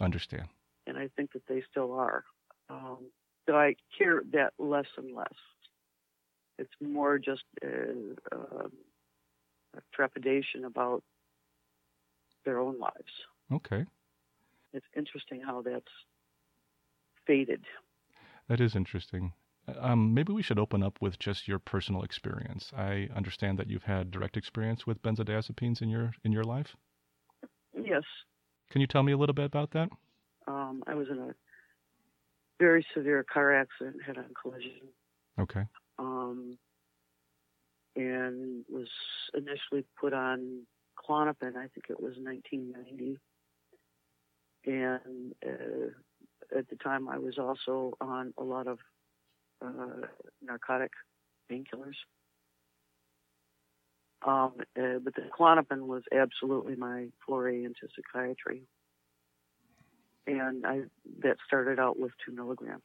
Understand. 0.00 0.48
And 0.86 0.98
I 0.98 1.08
think 1.16 1.32
that 1.32 1.46
they 1.48 1.62
still 1.70 1.92
are. 1.92 2.24
Um, 2.68 2.98
so 3.46 3.56
I 3.56 3.76
hear 3.98 4.22
that 4.32 4.52
less 4.58 4.86
and 4.96 5.14
less. 5.14 5.28
It's 6.58 6.72
more 6.80 7.18
just 7.18 7.44
uh, 7.64 8.14
um, 8.32 8.72
a 9.76 9.80
trepidation 9.92 10.64
about 10.64 11.02
their 12.44 12.58
own 12.58 12.78
lives. 12.78 13.12
Okay. 13.52 13.86
It's 14.72 14.86
interesting 14.96 15.40
how 15.40 15.62
that's 15.62 15.84
faded. 17.26 17.62
That 18.48 18.60
is 18.60 18.76
interesting. 18.76 19.32
Um, 19.78 20.12
maybe 20.12 20.32
we 20.32 20.42
should 20.42 20.58
open 20.58 20.82
up 20.82 20.98
with 21.00 21.18
just 21.18 21.48
your 21.48 21.58
personal 21.58 22.02
experience. 22.02 22.70
I 22.76 23.08
understand 23.14 23.58
that 23.58 23.68
you've 23.68 23.84
had 23.84 24.10
direct 24.10 24.36
experience 24.36 24.86
with 24.86 25.02
benzodiazepines 25.02 25.80
in 25.80 25.88
your 25.88 26.12
in 26.24 26.32
your 26.32 26.44
life. 26.44 26.76
Yes. 27.74 28.02
Can 28.70 28.80
you 28.80 28.86
tell 28.86 29.02
me 29.02 29.12
a 29.12 29.16
little 29.16 29.34
bit 29.34 29.46
about 29.46 29.70
that? 29.72 29.88
Um, 30.46 30.82
I 30.86 30.94
was 30.94 31.08
in 31.10 31.18
a 31.18 31.34
very 32.60 32.84
severe 32.94 33.24
car 33.24 33.54
accident, 33.54 33.96
head-on 34.04 34.30
collision. 34.40 34.88
Okay. 35.38 35.64
Um, 35.98 36.58
and 37.96 38.64
was 38.68 38.88
initially 39.34 39.84
put 40.00 40.12
on 40.12 40.62
Klonopin. 40.98 41.56
I 41.56 41.68
think 41.68 41.86
it 41.88 42.00
was 42.00 42.14
1990. 42.18 43.18
And 44.66 45.34
uh, 45.44 46.58
at 46.58 46.68
the 46.68 46.76
time, 46.76 47.08
I 47.08 47.18
was 47.18 47.38
also 47.38 47.92
on 48.00 48.32
a 48.38 48.42
lot 48.42 48.66
of 48.66 48.78
uh, 49.64 50.06
narcotic 50.42 50.92
painkillers. 51.50 51.96
Um, 54.26 54.52
uh, 54.78 54.98
but 55.02 55.14
the 55.14 55.28
Klonopin 55.38 55.86
was 55.86 56.02
absolutely 56.12 56.76
my 56.76 57.08
foray 57.26 57.64
into 57.64 57.88
psychiatry. 57.94 58.62
And 60.26 60.64
I 60.64 60.82
that 61.22 61.36
started 61.46 61.78
out 61.78 61.98
with 61.98 62.12
two 62.24 62.32
milligrams, 62.34 62.82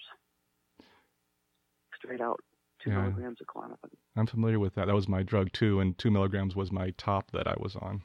straight 1.96 2.20
out 2.20 2.42
two 2.84 2.90
Yeah. 2.90 2.98
milligrams 3.02 3.38
of 3.40 3.48
Klonopin. 3.48 3.92
I'm 4.18 4.28
familiar 4.28 4.60
with 4.60 4.76
that. 4.76 4.88
That 4.88 4.96
was 4.96 5.08
my 5.08 5.24
drug 5.24 5.54
too, 5.54 5.80
and 5.80 5.98
two 5.98 6.12
milligrams 6.12 6.56
was 6.56 6.72
my 6.72 6.92
top 6.98 7.32
that 7.32 7.48
I 7.48 7.56
was 7.58 7.78
on. 7.78 8.02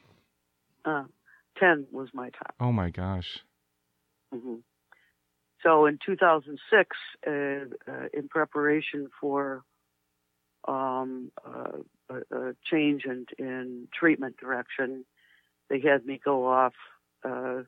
Uh, 0.85 1.03
Ten 1.57 1.87
was 1.91 2.09
my 2.13 2.29
top. 2.29 2.53
Oh 2.59 2.71
my 2.71 2.89
gosh. 2.89 3.39
hmm 4.31 4.55
So 5.65 5.87
in 5.87 5.97
2006, 6.05 6.97
uh, 7.25 7.31
uh, 7.31 8.07
in 8.13 8.27
preparation 8.29 9.09
for 9.19 9.63
um, 10.67 11.31
uh, 11.45 11.79
a, 12.09 12.37
a 12.37 12.53
change 12.71 13.03
in, 13.05 13.25
in 13.39 13.87
treatment 13.97 14.37
direction, 14.37 15.05
they 15.69 15.79
had 15.79 16.05
me 16.05 16.19
go 16.23 16.47
off 16.47 16.73
uh, 17.23 17.63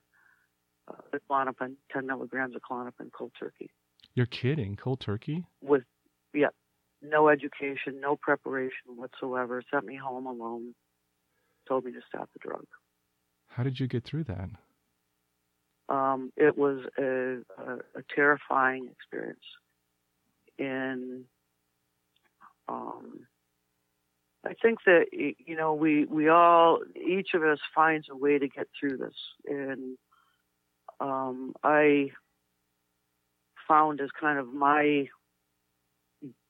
uh, 0.87 0.93
the 1.11 1.19
10 1.91 2.05
milligrams 2.05 2.55
of 2.55 2.61
Klonopin 2.61 3.11
cold 3.11 3.31
turkey, 3.39 3.71
You're 4.13 4.27
kidding. 4.27 4.75
Cold 4.75 4.99
turkey? 4.99 5.45
with 5.61 5.83
yeah, 6.33 6.49
no 7.01 7.29
education, 7.29 7.99
no 7.99 8.15
preparation 8.15 8.95
whatsoever. 8.95 9.63
Sent 9.71 9.85
me 9.85 9.95
home 9.95 10.27
alone. 10.27 10.75
Told 11.67 11.85
me 11.85 11.91
to 11.91 12.01
stop 12.07 12.29
the 12.33 12.39
drug. 12.47 12.65
How 13.47 13.63
did 13.63 13.79
you 13.79 13.87
get 13.87 14.03
through 14.03 14.25
that? 14.25 14.49
Um, 15.89 16.31
it 16.35 16.57
was 16.57 16.79
a, 16.97 17.37
a, 17.61 17.75
a 17.95 18.03
terrifying 18.13 18.89
experience. 18.91 19.39
And 20.59 21.25
um, 22.67 23.27
I 24.45 24.53
think 24.61 24.79
that 24.85 25.05
you 25.11 25.55
know 25.55 25.73
we 25.73 26.05
we 26.05 26.29
all 26.29 26.79
each 26.95 27.29
of 27.33 27.43
us 27.43 27.59
finds 27.75 28.07
a 28.09 28.15
way 28.15 28.39
to 28.39 28.47
get 28.47 28.67
through 28.79 28.97
this, 28.97 29.13
and 29.45 29.97
um, 30.99 31.53
I 31.63 32.11
found 33.67 34.01
as 34.01 34.09
kind 34.19 34.39
of 34.39 34.53
my 34.53 35.07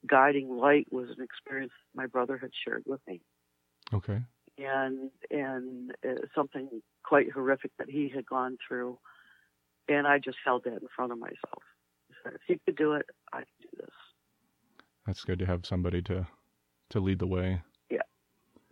guiding 0.07 0.55
light 0.55 0.87
was 0.91 1.09
an 1.09 1.21
experience 1.23 1.73
my 1.93 2.05
brother 2.05 2.37
had 2.37 2.51
shared 2.63 2.83
with 2.85 3.01
me 3.07 3.19
Okay. 3.93 4.21
and 4.57 5.11
and 5.31 5.91
uh, 6.07 6.25
something 6.35 6.81
quite 7.03 7.31
horrific 7.31 7.71
that 7.77 7.89
he 7.89 8.09
had 8.13 8.25
gone 8.25 8.57
through, 8.67 8.97
and 9.87 10.07
I 10.07 10.19
just 10.19 10.37
held 10.43 10.63
that 10.65 10.81
in 10.81 10.87
front 10.95 11.11
of 11.11 11.19
myself. 11.19 11.63
Said, 12.23 12.33
if 12.33 12.41
you 12.47 12.59
could 12.65 12.75
do 12.75 12.93
it, 12.93 13.05
I 13.31 13.37
can 13.37 13.45
do 13.61 13.69
this. 13.79 13.89
That's 15.05 15.23
good 15.23 15.39
to 15.39 15.45
have 15.45 15.65
somebody 15.65 16.01
to 16.03 16.27
to 16.89 16.99
lead 16.99 17.19
the 17.19 17.27
way. 17.27 17.61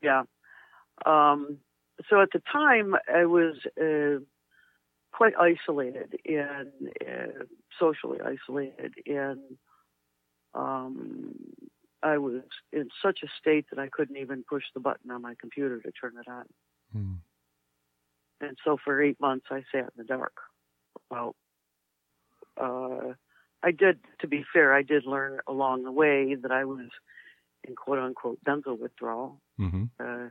Yeah. 0.06 0.24
Um, 1.06 1.58
so 2.10 2.22
at 2.22 2.30
the 2.32 2.42
time, 2.52 2.96
I 3.14 3.26
was 3.26 3.56
uh, 3.82 4.24
quite 5.12 5.34
isolated 5.40 6.18
and 6.26 6.70
uh, 7.02 7.46
socially 7.80 8.20
isolated, 8.22 8.94
and 9.06 9.40
um, 10.54 11.34
I 12.04 12.18
was 12.18 12.44
in 12.72 12.90
such 13.04 13.20
a 13.24 13.28
state 13.40 13.66
that 13.72 13.80
I 13.80 13.90
couldn't 13.92 14.18
even 14.18 14.44
push 14.48 14.64
the 14.74 14.80
button 14.80 15.10
on 15.12 15.22
my 15.22 15.34
computer 15.40 15.82
to 15.82 15.92
turn 15.92 16.14
it 16.20 16.30
on. 16.30 16.46
Hmm. 16.94 17.14
And 18.42 18.58
so 18.64 18.78
for 18.84 19.02
eight 19.02 19.20
months, 19.20 19.48
I 19.50 19.64
sat 19.72 19.86
in 19.86 19.98
the 19.98 20.04
dark. 20.04 20.34
Well, 21.10 21.36
uh, 22.60 23.14
I 23.64 23.72
did, 23.72 24.00
to 24.20 24.28
be 24.28 24.44
fair, 24.54 24.74
I 24.74 24.82
did 24.84 25.06
learn 25.06 25.40
along 25.48 25.84
the 25.84 25.92
way 25.92 26.36
that 26.36 26.52
I 26.52 26.66
was 26.66 26.88
in 27.68 27.76
quote 27.76 28.00
unquote 28.00 28.40
benzo 28.44 28.78
withdrawal, 28.80 29.42
Mm-hmm. 29.60 29.84
uh, 30.00 30.30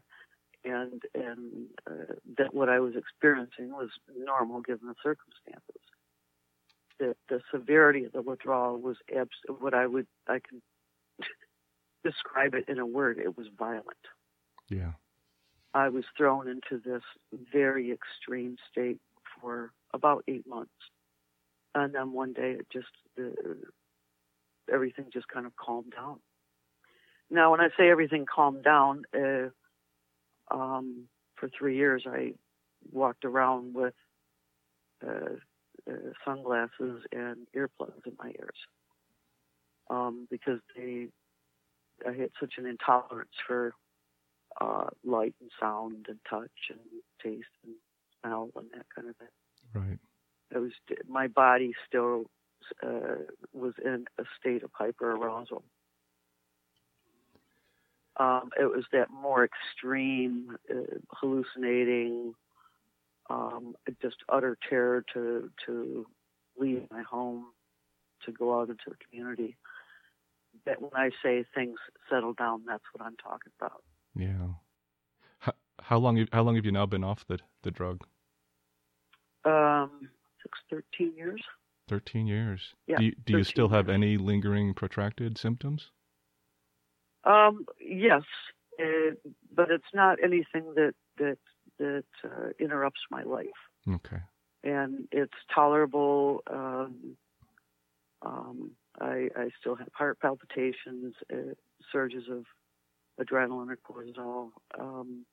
and 0.65 1.03
and 1.15 1.67
uh, 1.91 2.15
that 2.39 2.55
what 2.55 2.69
I 2.69 2.81
was 2.81 2.95
experiencing 2.97 3.71
was 3.71 3.91
normal 4.17 4.61
given 4.61 4.87
the 4.89 4.95
circumstances. 5.03 5.83
The 6.99 7.17
the 7.29 7.41
severity 7.51 8.05
of 8.05 8.13
the 8.13 8.23
withdrawal 8.23 8.79
was 8.79 8.97
abs- 9.15 9.59
what 9.59 9.75
I 9.75 9.87
would 9.87 10.07
I 10.29 10.41
can 10.47 10.63
describe 12.05 12.55
it 12.55 12.69
in 12.69 12.79
a 12.79 12.87
word. 12.87 13.19
It 13.19 13.37
was 13.37 13.47
violent. 13.59 13.89
Yeah. 14.69 14.93
I 15.75 15.89
was 15.89 16.05
thrown 16.17 16.47
into 16.49 16.79
this 16.83 17.03
very 17.53 17.91
extreme 17.91 18.57
state 18.71 19.01
for 19.41 19.73
about 19.95 20.25
eight 20.29 20.47
months, 20.49 20.73
and 21.75 21.95
then 21.95 22.13
one 22.13 22.35
day 22.35 22.53
it 22.61 22.67
just 22.73 22.89
uh, 23.19 23.55
everything 24.73 25.07
just 25.13 25.29
kind 25.29 25.47
of 25.47 25.57
calmed 25.57 25.93
down. 25.97 26.21
Now, 27.31 27.53
when 27.53 27.61
I 27.61 27.69
say 27.79 27.91
everything 27.91 28.27
calmed 28.27 28.65
down, 28.65 29.05
uh, 29.17 29.51
um, 30.51 31.09
for 31.37 31.51
three 31.59 31.77
years 31.77 32.05
I 32.07 32.35
walked 32.93 33.25
around 33.25 33.75
with 33.75 33.95
uh, 35.07 35.37
uh, 35.91 36.13
sunglasses 36.25 37.03
and 37.13 37.47
earplugs 37.57 38.07
in 38.07 38.15
my 38.19 38.31
ears. 38.41 38.59
um, 39.91 40.27
because 40.31 40.61
they 40.77 41.09
I 42.07 42.13
had 42.13 42.31
such 42.41 42.55
an 42.59 42.67
intolerance 42.67 43.31
for 43.47 43.73
uh, 44.61 44.87
light 45.05 45.35
and 45.41 45.51
sound 45.61 46.07
and 46.09 46.19
touch 46.29 46.51
and 46.71 46.81
taste 47.23 47.49
and 47.65 47.75
smell 48.23 48.51
and 48.57 48.69
that 48.75 48.87
kind 48.95 49.09
of 49.09 49.17
thing. 49.17 49.29
Right. 49.75 49.99
It 50.55 50.59
was 50.59 50.73
my 51.09 51.27
body 51.27 51.73
still 51.89 52.27
uh, 52.83 53.17
was 53.53 53.75
in 53.85 54.07
a 54.19 54.25
state 54.39 54.63
of 54.63 54.71
hyperarousal. 54.73 55.63
Um, 58.17 58.51
it 58.59 58.67
was 58.67 58.85
that 58.93 59.11
more 59.11 59.45
extreme, 59.45 60.57
uh, 60.71 60.99
hallucinating, 61.11 62.35
um, 63.29 63.75
just 64.01 64.17
utter 64.29 64.57
terror 64.69 65.05
to 65.15 65.51
to 65.67 66.07
leave 66.57 66.83
my 66.93 67.03
home, 67.03 67.47
to 68.25 68.33
go 68.33 68.61
out 68.61 68.69
into 68.69 68.85
the 68.87 68.97
community. 69.09 69.57
That 70.65 70.81
when 70.81 70.93
I 70.95 71.11
say 71.23 71.45
things 71.55 71.79
settle 72.09 72.35
down, 72.35 72.63
that's 72.67 72.85
what 72.93 73.05
I'm 73.05 73.17
talking 73.17 73.53
about. 73.61 73.83
Yeah. 74.15 74.55
How, 75.41 75.53
how 75.81 75.99
long? 75.99 76.25
How 76.33 76.43
long 76.43 76.55
have 76.55 76.65
you 76.65 76.73
now 76.73 76.87
been 76.87 77.03
off 77.03 77.27
the 77.27 77.41
the 77.65 77.73
drug? 77.73 78.05
Um, 79.45 80.09
six, 80.43 80.59
13 80.71 81.15
years. 81.17 81.43
13 81.89 82.27
years. 82.27 82.75
Yeah, 82.87 82.97
do 82.97 83.05
you, 83.05 83.13
do 83.27 83.37
you 83.39 83.45
still 83.45 83.69
have 83.69 83.89
any 83.89 84.17
lingering 84.17 84.73
protracted 84.75 85.37
symptoms? 85.37 85.91
Um, 87.25 87.67
yes, 87.81 88.23
uh, 88.81 89.15
but 89.55 89.71
it's 89.71 89.85
not 89.93 90.19
anything 90.23 90.75
that 90.77 90.95
that 91.19 91.39
that 91.79 92.05
uh, 92.25 92.49
interrupts 92.59 93.01
my 93.11 93.23
life, 93.23 93.47
Okay. 93.89 94.21
and 94.63 95.09
it's 95.13 95.35
tolerable. 95.55 96.43
Um, 96.51 97.17
um, 98.23 98.71
I, 99.01 99.29
I 99.37 99.49
still 99.61 99.75
have 99.75 99.89
heart 99.93 100.19
palpitations, 100.21 101.15
uh, 101.33 101.55
surges 101.93 102.25
of 102.31 102.45
adrenaline 103.21 103.69
or 103.71 103.77
cortisol 103.77 104.51
um, 104.79 105.27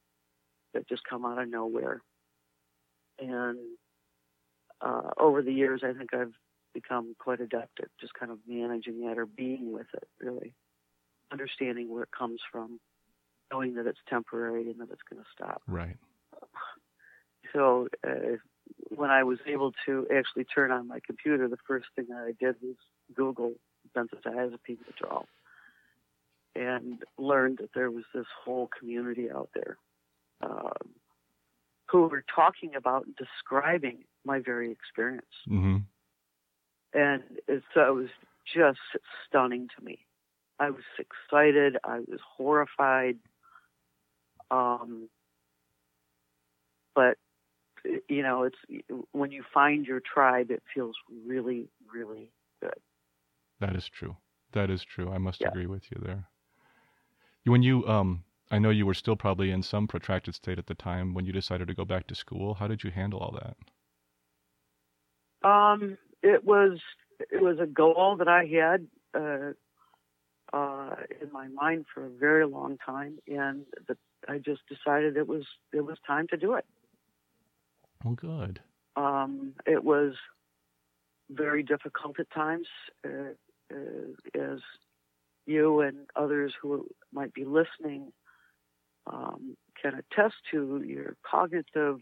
that 0.73 0.87
just 0.89 1.03
come 1.09 1.25
out 1.25 1.41
of 1.41 1.49
nowhere, 1.49 2.01
and 3.19 3.57
uh, 4.81 5.09
over 5.19 5.41
the 5.41 5.53
years, 5.53 5.81
I 5.83 5.93
think 5.93 6.13
I've 6.13 6.33
become 6.73 7.15
quite 7.19 7.39
adept 7.39 7.79
at 7.79 7.89
just 7.99 8.13
kind 8.13 8.31
of 8.31 8.39
managing 8.47 9.05
that 9.05 9.17
or 9.17 9.25
being 9.25 9.71
with 9.73 9.87
it, 9.93 10.07
really 10.19 10.53
understanding 11.31 11.89
where 11.89 12.03
it 12.03 12.09
comes 12.17 12.39
from, 12.51 12.79
knowing 13.51 13.75
that 13.75 13.87
it's 13.87 13.99
temporary 14.09 14.69
and 14.69 14.79
that 14.79 14.89
it's 14.91 15.01
going 15.09 15.21
to 15.21 15.27
stop. 15.33 15.61
Right. 15.67 15.97
So 17.53 17.87
uh, 18.07 18.37
when 18.89 19.09
I 19.09 19.23
was 19.23 19.39
able 19.45 19.73
to 19.85 20.07
actually 20.15 20.45
turn 20.45 20.71
on 20.71 20.87
my 20.87 20.99
computer, 21.05 21.47
the 21.47 21.57
first 21.67 21.87
thing 21.95 22.05
that 22.09 22.25
I 22.27 22.33
did 22.39 22.55
was 22.61 22.75
Google 23.13 23.53
benzodiazepine 23.95 24.77
withdrawal 24.85 25.27
and 26.55 27.03
learned 27.17 27.59
that 27.59 27.69
there 27.73 27.91
was 27.91 28.03
this 28.13 28.25
whole 28.43 28.69
community 28.79 29.29
out 29.31 29.49
there 29.53 29.77
um, 30.41 30.95
who 31.89 32.07
were 32.07 32.23
talking 32.33 32.75
about 32.75 33.05
and 33.05 33.15
describing 33.15 34.03
my 34.25 34.39
very 34.39 34.71
experience. 34.71 35.25
Mm-hmm. 35.49 35.77
And 36.93 37.23
it, 37.47 37.63
so 37.73 37.81
it 37.87 37.95
was 37.95 38.09
just 38.53 38.79
stunning 39.27 39.67
to 39.77 39.85
me. 39.85 40.05
I 40.59 40.69
was 40.69 40.83
excited. 40.99 41.77
I 41.83 41.99
was 41.99 42.19
horrified. 42.37 43.17
Um, 44.51 45.09
but 46.93 47.17
you 48.09 48.21
know, 48.21 48.43
it's 48.43 48.57
when 49.11 49.31
you 49.31 49.43
find 49.53 49.85
your 49.85 50.01
tribe, 50.01 50.51
it 50.51 50.61
feels 50.73 50.95
really, 51.25 51.67
really 51.91 52.31
good. 52.61 52.75
That 53.59 53.75
is 53.75 53.89
true. 53.89 54.17
That 54.53 54.69
is 54.69 54.83
true. 54.83 55.11
I 55.11 55.17
must 55.17 55.41
Yeah. 55.41 55.47
agree 55.47 55.65
with 55.65 55.89
you 55.91 55.99
there. 56.03 56.27
When 57.45 57.63
you, 57.63 57.87
um, 57.87 58.23
I 58.51 58.59
know 58.59 58.69
you 58.69 58.85
were 58.85 58.93
still 58.93 59.15
probably 59.15 59.49
in 59.49 59.63
some 59.63 59.87
protracted 59.87 60.35
state 60.35 60.59
at 60.59 60.67
the 60.67 60.75
time 60.75 61.13
when 61.13 61.25
you 61.25 61.31
decided 61.31 61.67
to 61.69 61.73
go 61.73 61.85
back 61.85 62.05
to 62.07 62.15
school. 62.15 62.55
How 62.55 62.67
did 62.67 62.83
you 62.83 62.91
handle 62.91 63.19
all 63.19 63.31
that? 63.31 63.57
Um, 65.43 65.97
it 66.21 66.43
was 66.43 66.79
it 67.19 67.41
was 67.41 67.57
a 67.59 67.65
goal 67.65 68.15
that 68.17 68.27
I 68.27 68.45
had 68.45 68.87
uh, 69.13 69.53
uh, 70.53 70.95
in 71.21 71.31
my 71.31 71.47
mind 71.47 71.85
for 71.93 72.05
a 72.05 72.09
very 72.09 72.45
long 72.45 72.77
time, 72.77 73.19
and 73.27 73.65
the, 73.87 73.97
I 74.27 74.37
just 74.37 74.61
decided 74.67 75.17
it 75.17 75.27
was 75.27 75.45
it 75.73 75.81
was 75.81 75.97
time 76.05 76.27
to 76.29 76.37
do 76.37 76.53
it. 76.53 76.65
Well, 78.03 78.15
good. 78.15 78.59
Um, 78.95 79.53
it 79.65 79.83
was 79.83 80.13
very 81.29 81.63
difficult 81.63 82.19
at 82.19 82.29
times, 82.31 82.67
uh, 83.05 83.33
uh, 83.73 84.39
as 84.39 84.59
you 85.45 85.81
and 85.81 85.97
others 86.15 86.53
who 86.61 86.87
might 87.13 87.33
be 87.33 87.45
listening 87.45 88.11
um, 89.07 89.55
can 89.81 89.93
attest 89.93 90.35
to. 90.51 90.83
Your 90.85 91.15
cognitive 91.29 91.99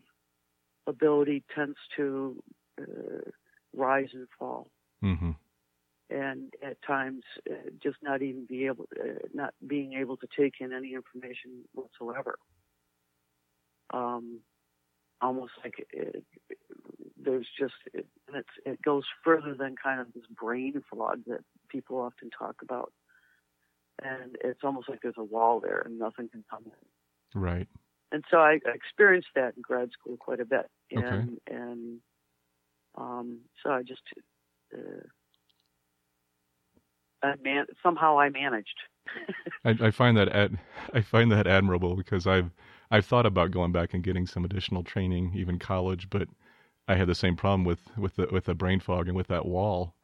ability 0.87 1.43
tends 1.53 1.77
to 1.95 2.41
uh, 2.79 3.29
rise 3.75 4.09
and 4.13 4.27
fall, 4.37 4.69
Mm-hmm. 5.03 5.31
and 6.09 6.53
at 6.63 6.81
times 6.81 7.23
uh, 7.49 7.69
just 7.81 7.97
not 8.01 8.21
even 8.21 8.45
be 8.45 8.65
able, 8.65 8.87
uh, 8.99 9.27
not 9.33 9.53
being 9.65 9.93
able 9.93 10.17
to 10.17 10.27
take 10.37 10.55
in 10.59 10.73
any 10.73 10.93
information 10.93 11.65
whatsoever. 11.73 12.37
Um, 13.93 14.39
almost 15.21 15.53
like 15.63 15.85
it, 15.91 16.23
there's 17.21 17.47
just 17.59 17.73
it, 17.93 18.07
and 18.27 18.37
it's 18.37 18.49
it 18.65 18.81
goes 18.81 19.03
further 19.23 19.53
than 19.53 19.75
kind 19.81 19.99
of 19.99 20.07
this 20.13 20.25
brain 20.39 20.81
fog 20.89 21.21
that 21.27 21.43
people 21.69 21.97
often 21.97 22.29
talk 22.29 22.55
about, 22.61 22.93
and 24.03 24.37
it's 24.43 24.61
almost 24.63 24.89
like 24.89 24.99
there's 25.01 25.15
a 25.17 25.23
wall 25.23 25.59
there 25.59 25.81
and 25.85 25.99
nothing 25.99 26.29
can 26.29 26.43
come 26.49 26.63
in. 26.65 27.41
Right. 27.41 27.67
And 28.11 28.23
so 28.31 28.37
I 28.37 28.59
experienced 28.65 29.29
that 29.35 29.55
in 29.55 29.61
grad 29.61 29.91
school 29.91 30.17
quite 30.17 30.39
a 30.39 30.45
bit, 30.45 30.69
Okay. 30.95 31.05
and 31.05 31.39
and 31.49 31.99
um, 32.97 33.41
so 33.63 33.71
I 33.71 33.83
just 33.83 34.01
uh, 34.75 35.01
I 37.23 37.35
man 37.41 37.65
somehow 37.83 38.19
I 38.19 38.29
managed. 38.29 38.79
I, 39.63 39.69
I 39.81 39.91
find 39.91 40.17
that 40.17 40.29
ad, 40.29 40.59
I 40.93 41.01
find 41.01 41.31
that 41.31 41.47
admirable 41.47 41.95
because 41.95 42.27
I've 42.27 42.51
I've 42.91 43.05
thought 43.05 43.25
about 43.25 43.51
going 43.51 43.71
back 43.71 43.93
and 43.93 44.03
getting 44.03 44.25
some 44.27 44.43
additional 44.45 44.83
training, 44.83 45.33
even 45.35 45.59
college, 45.59 46.09
but 46.09 46.27
I 46.87 46.95
had 46.95 47.07
the 47.07 47.15
same 47.15 47.35
problem 47.37 47.63
with 47.65 47.95
with 47.97 48.15
the 48.17 48.27
with 48.31 48.45
the 48.45 48.55
brain 48.55 48.79
fog 48.81 49.07
and 49.07 49.15
with 49.15 49.27
that 49.27 49.45
wall. 49.45 49.95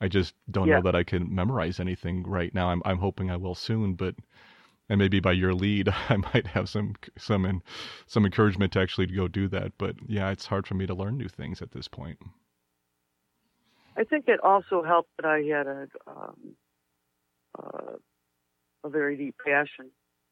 I 0.00 0.08
just 0.08 0.34
don't 0.50 0.68
Yeah. 0.68 0.70
know 0.70 0.82
that 0.82 0.94
I 0.96 1.04
can 1.04 1.34
memorize 1.34 1.80
anything 1.80 2.24
right 2.24 2.54
now. 2.54 2.70
I'm 2.70 2.82
I'm 2.84 2.98
hoping 2.98 3.30
I 3.30 3.36
will 3.36 3.54
soon, 3.56 3.94
but 3.94 4.14
and 4.88 4.98
maybe 4.98 5.20
by 5.20 5.32
your 5.32 5.54
lead, 5.54 5.88
I 6.08 6.16
might 6.16 6.48
have 6.48 6.68
some 6.68 6.94
some 7.18 7.44
in, 7.44 7.62
some 8.06 8.24
encouragement 8.24 8.72
to 8.74 8.80
actually 8.80 9.06
go 9.06 9.28
do 9.28 9.48
that. 9.48 9.72
But 9.78 9.96
yeah, 10.06 10.30
it's 10.30 10.46
hard 10.46 10.66
for 10.66 10.74
me 10.74 10.86
to 10.86 10.94
learn 10.94 11.16
new 11.16 11.28
things 11.28 11.62
at 11.62 11.72
this 11.72 11.88
point. 11.88 12.18
I 13.96 14.04
think 14.04 14.24
it 14.28 14.40
also 14.40 14.82
helped 14.82 15.10
that 15.18 15.26
I 15.26 15.40
had 15.42 15.66
a 15.66 15.88
um, 16.06 16.56
uh, 17.58 17.96
a 18.84 18.88
very 18.88 19.16
deep 19.16 19.36
passion 19.44 19.90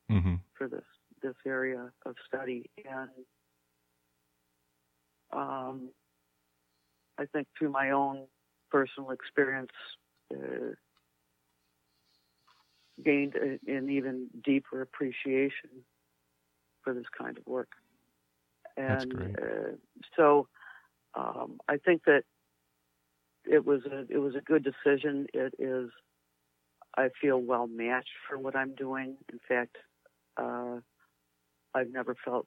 hmm 0.09 0.37
for 0.55 0.69
this 0.69 0.85
this 1.23 1.37
area 1.47 1.91
of 2.05 2.17
study, 2.27 2.69
and 2.85 3.11
um, 5.33 5.91
I 7.19 7.27
think 7.27 7.47
through 7.59 7.71
my 7.71 7.91
own 7.91 8.27
personal 8.71 9.11
experience, 9.11 9.71
uh, 10.35 10.75
gained 13.05 13.35
a, 13.37 13.59
an 13.71 13.91
even 13.91 14.29
deeper 14.45 14.83
appreciation 14.83 15.71
for 16.83 16.95
this 16.95 17.05
kind 17.17 17.38
of 17.38 17.47
work. 17.47 17.71
And 18.77 18.88
That's 18.88 19.05
great. 19.05 19.37
Uh, 19.38 19.77
so 20.17 20.49
um, 21.15 21.59
I 21.69 21.77
think 21.77 22.05
that 22.07 22.25
it 23.45 23.67
was 23.67 23.83
a 23.87 24.07
it 24.09 24.19
was 24.19 24.35
a 24.35 24.41
good 24.41 24.65
decision. 24.65 25.27
It 25.35 25.55
is 25.59 25.91
I 26.97 27.09
feel 27.21 27.38
well 27.38 27.67
matched 27.67 28.12
for 28.29 28.38
what 28.38 28.55
I'm 28.57 28.75
doing. 28.75 29.17
In 29.33 29.41
fact, 29.47 29.77
uh, 30.37 30.77
I've 31.75 31.91
never 31.91 32.15
felt 32.25 32.47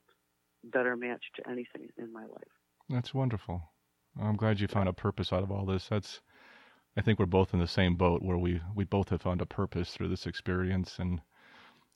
better 0.63 0.95
matched 0.95 1.35
to 1.35 1.49
anything 1.49 1.89
in 1.97 2.11
my 2.13 2.23
life. 2.23 2.53
That's 2.89 3.13
wonderful. 3.13 3.61
I'm 4.19 4.35
glad 4.35 4.59
you 4.59 4.67
found 4.67 4.87
a 4.87 4.93
purpose 4.93 5.33
out 5.33 5.43
of 5.43 5.51
all 5.51 5.65
this. 5.65 5.87
That's 5.89 6.21
I 6.97 7.01
think 7.01 7.19
we're 7.19 7.25
both 7.25 7.53
in 7.53 7.59
the 7.61 7.67
same 7.67 7.95
boat 7.95 8.21
where 8.21 8.37
we 8.37 8.61
we 8.73 8.83
both 8.83 9.09
have 9.09 9.21
found 9.21 9.41
a 9.41 9.45
purpose 9.45 9.93
through 9.93 10.09
this 10.09 10.27
experience 10.27 10.99
and 10.99 11.21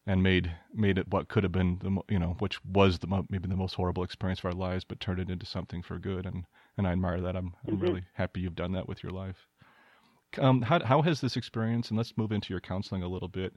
and 0.08 0.24
made 0.24 0.58
made 0.74 0.98
it 0.98 1.10
what 1.10 1.30
could 1.30 1.44
have 1.44 1.52
been 1.54 1.80
the 1.80 2.02
you 2.10 2.20
know 2.20 2.36
which 2.40 2.64
was 2.66 3.00
the 3.00 3.08
maybe 3.30 3.48
the 3.48 3.56
most 3.58 3.76
horrible 3.76 4.04
experience 4.04 4.40
of 4.40 4.46
our 4.46 4.54
lives 4.54 4.86
but 4.86 5.00
turned 5.00 5.20
it 5.20 5.30
into 5.30 5.46
something 5.46 5.82
for 5.84 6.00
good 6.00 6.26
and 6.26 6.46
and 6.78 6.88
I 6.88 6.94
admire 6.94 7.22
that. 7.22 7.36
I'm 7.36 7.56
I'm 7.68 7.80
Mhm. 7.80 7.80
really 7.80 8.06
happy 8.14 8.42
you've 8.42 8.56
done 8.56 8.74
that 8.74 8.88
with 8.88 9.04
your 9.04 9.14
life. 9.14 9.48
Um, 10.40 10.64
how 10.64 10.84
how 10.86 11.02
has 11.04 11.22
this 11.22 11.38
experience 11.38 11.90
and 11.90 11.98
let's 11.98 12.18
move 12.18 12.32
into 12.32 12.54
your 12.54 12.62
counseling 12.62 13.04
a 13.04 13.10
little 13.10 13.30
bit. 13.30 13.56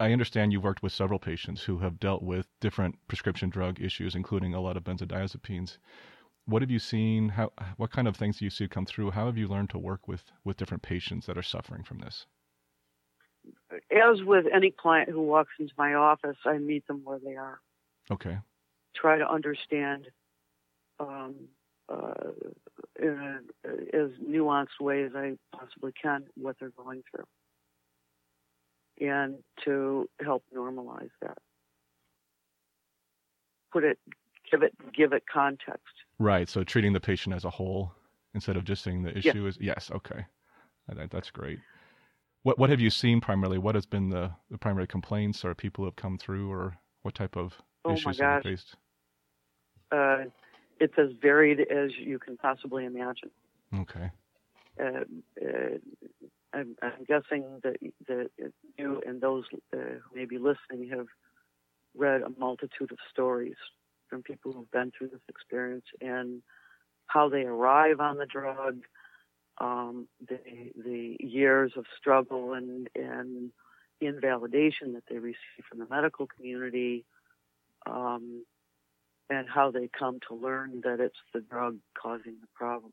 I 0.00 0.12
understand 0.12 0.52
you've 0.52 0.64
worked 0.64 0.82
with 0.82 0.92
several 0.92 1.20
patients 1.20 1.64
who 1.64 1.78
have 1.78 2.00
dealt 2.00 2.22
with 2.22 2.48
different 2.60 2.96
prescription 3.08 3.48
drug 3.50 3.80
issues, 3.80 4.14
including 4.16 4.54
a 4.54 4.60
lot 4.60 4.76
of 4.76 4.84
benzodiazepines 4.84 5.78
what 6.48 6.62
have 6.62 6.70
you 6.70 6.78
seen? 6.78 7.30
How 7.30 7.52
what 7.76 7.90
kind 7.92 8.08
of 8.08 8.16
things 8.16 8.38
do 8.38 8.44
you 8.44 8.50
see 8.50 8.68
come 8.68 8.86
through? 8.86 9.12
How 9.12 9.26
have 9.26 9.36
you 9.38 9.48
learned 9.48 9.70
to 9.70 9.78
work 9.78 10.08
with 10.08 10.24
with 10.44 10.56
different 10.56 10.82
patients 10.82 11.26
that 11.26 11.38
are 11.38 11.42
suffering 11.42 11.84
from 11.84 11.98
this? 11.98 12.26
as 13.90 14.22
with 14.22 14.46
any 14.52 14.70
client 14.70 15.08
who 15.08 15.22
walks 15.22 15.52
into 15.58 15.72
my 15.76 15.94
office, 15.94 16.36
I 16.44 16.58
meet 16.58 16.86
them 16.86 17.02
where 17.04 17.18
they 17.18 17.36
are. 17.36 17.60
Okay. 18.10 18.38
Try 18.94 19.18
to 19.18 19.30
understand 19.30 20.06
um, 20.98 21.34
uh, 21.88 22.32
in 22.98 23.40
a, 23.64 23.68
as 23.96 24.10
nuanced 24.22 24.80
way 24.80 25.04
as 25.04 25.12
I 25.14 25.36
possibly 25.54 25.92
can 26.00 26.24
what 26.36 26.56
they're 26.58 26.70
going 26.70 27.02
through, 27.10 27.26
and 29.06 29.36
to 29.64 30.08
help 30.20 30.42
normalize 30.54 31.10
that. 31.22 31.38
Put 33.72 33.84
it, 33.84 33.98
give 34.50 34.62
it, 34.62 34.74
give 34.94 35.12
it 35.12 35.24
context. 35.32 35.84
Right. 36.18 36.48
So 36.48 36.64
treating 36.64 36.92
the 36.92 37.00
patient 37.00 37.34
as 37.34 37.44
a 37.44 37.50
whole 37.50 37.92
instead 38.34 38.56
of 38.56 38.64
just 38.64 38.82
saying 38.82 39.02
the 39.02 39.16
issue 39.16 39.46
is 39.46 39.58
yes. 39.60 39.90
Okay. 39.94 40.24
That, 40.88 41.10
that's 41.10 41.30
great. 41.30 41.58
What 42.42 42.58
what 42.58 42.70
have 42.70 42.80
you 42.80 42.90
seen 42.90 43.20
primarily? 43.20 43.58
What 43.58 43.74
has 43.74 43.86
been 43.86 44.10
the, 44.10 44.30
the 44.50 44.58
primary 44.58 44.86
complaints 44.86 45.44
or 45.44 45.54
people 45.54 45.82
who 45.82 45.86
have 45.86 45.96
come 45.96 46.18
through, 46.18 46.50
or 46.50 46.76
what 47.02 47.14
type 47.14 47.36
of 47.36 47.54
oh 47.84 47.92
issues 47.92 48.18
have 48.20 48.44
you 48.44 48.50
faced? 48.50 48.76
Uh, 49.92 50.24
it's 50.80 50.94
as 50.98 51.08
varied 51.20 51.60
as 51.60 51.90
you 51.98 52.18
can 52.18 52.36
possibly 52.36 52.84
imagine. 52.84 53.30
Okay. 53.80 54.10
Uh, 54.80 55.00
uh, 55.42 55.78
I'm, 56.54 56.76
I'm, 56.80 57.04
guessing 57.06 57.60
that, 57.64 57.76
that 58.06 58.30
you 58.78 59.02
and 59.06 59.20
those 59.20 59.44
uh, 59.74 59.76
who 59.76 60.16
may 60.16 60.24
be 60.24 60.38
listening 60.38 60.88
have 60.90 61.06
read 61.96 62.22
a 62.22 62.30
multitude 62.38 62.92
of 62.92 62.98
stories 63.10 63.56
from 64.08 64.22
people 64.22 64.52
who've 64.52 64.70
been 64.70 64.92
through 64.96 65.08
this 65.08 65.20
experience 65.28 65.86
and 66.00 66.42
how 67.06 67.28
they 67.28 67.42
arrive 67.42 68.00
on 68.00 68.18
the 68.18 68.26
drug, 68.26 68.82
um, 69.58 70.06
the 70.28 70.38
the 70.76 71.16
years 71.20 71.72
of 71.76 71.84
struggle 71.98 72.52
and 72.52 72.88
and 72.94 73.50
invalidation 74.00 74.92
that 74.92 75.04
they 75.10 75.18
receive 75.18 75.64
from 75.68 75.78
the 75.78 75.86
medical 75.90 76.26
community, 76.26 77.04
um, 77.86 78.44
and 79.28 79.48
how 79.48 79.70
they 79.70 79.88
come 79.98 80.18
to 80.28 80.34
learn 80.34 80.80
that 80.84 81.00
it's 81.00 81.16
the 81.34 81.40
drug 81.40 81.78
causing 82.00 82.36
the 82.40 82.46
problem. 82.54 82.92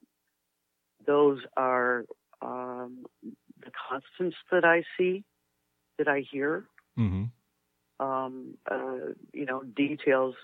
Those 1.05 1.39
are 1.55 2.05
um, 2.41 3.05
the 3.23 3.71
constants 3.89 4.37
that 4.51 4.65
I 4.65 4.83
see, 4.97 5.23
that 5.97 6.07
I 6.07 6.23
hear. 6.31 6.65
Mm-hmm. 6.97 7.25
Um, 7.99 8.57
uh, 8.69 9.13
you 9.33 9.45
know, 9.45 9.63
details 9.63 10.35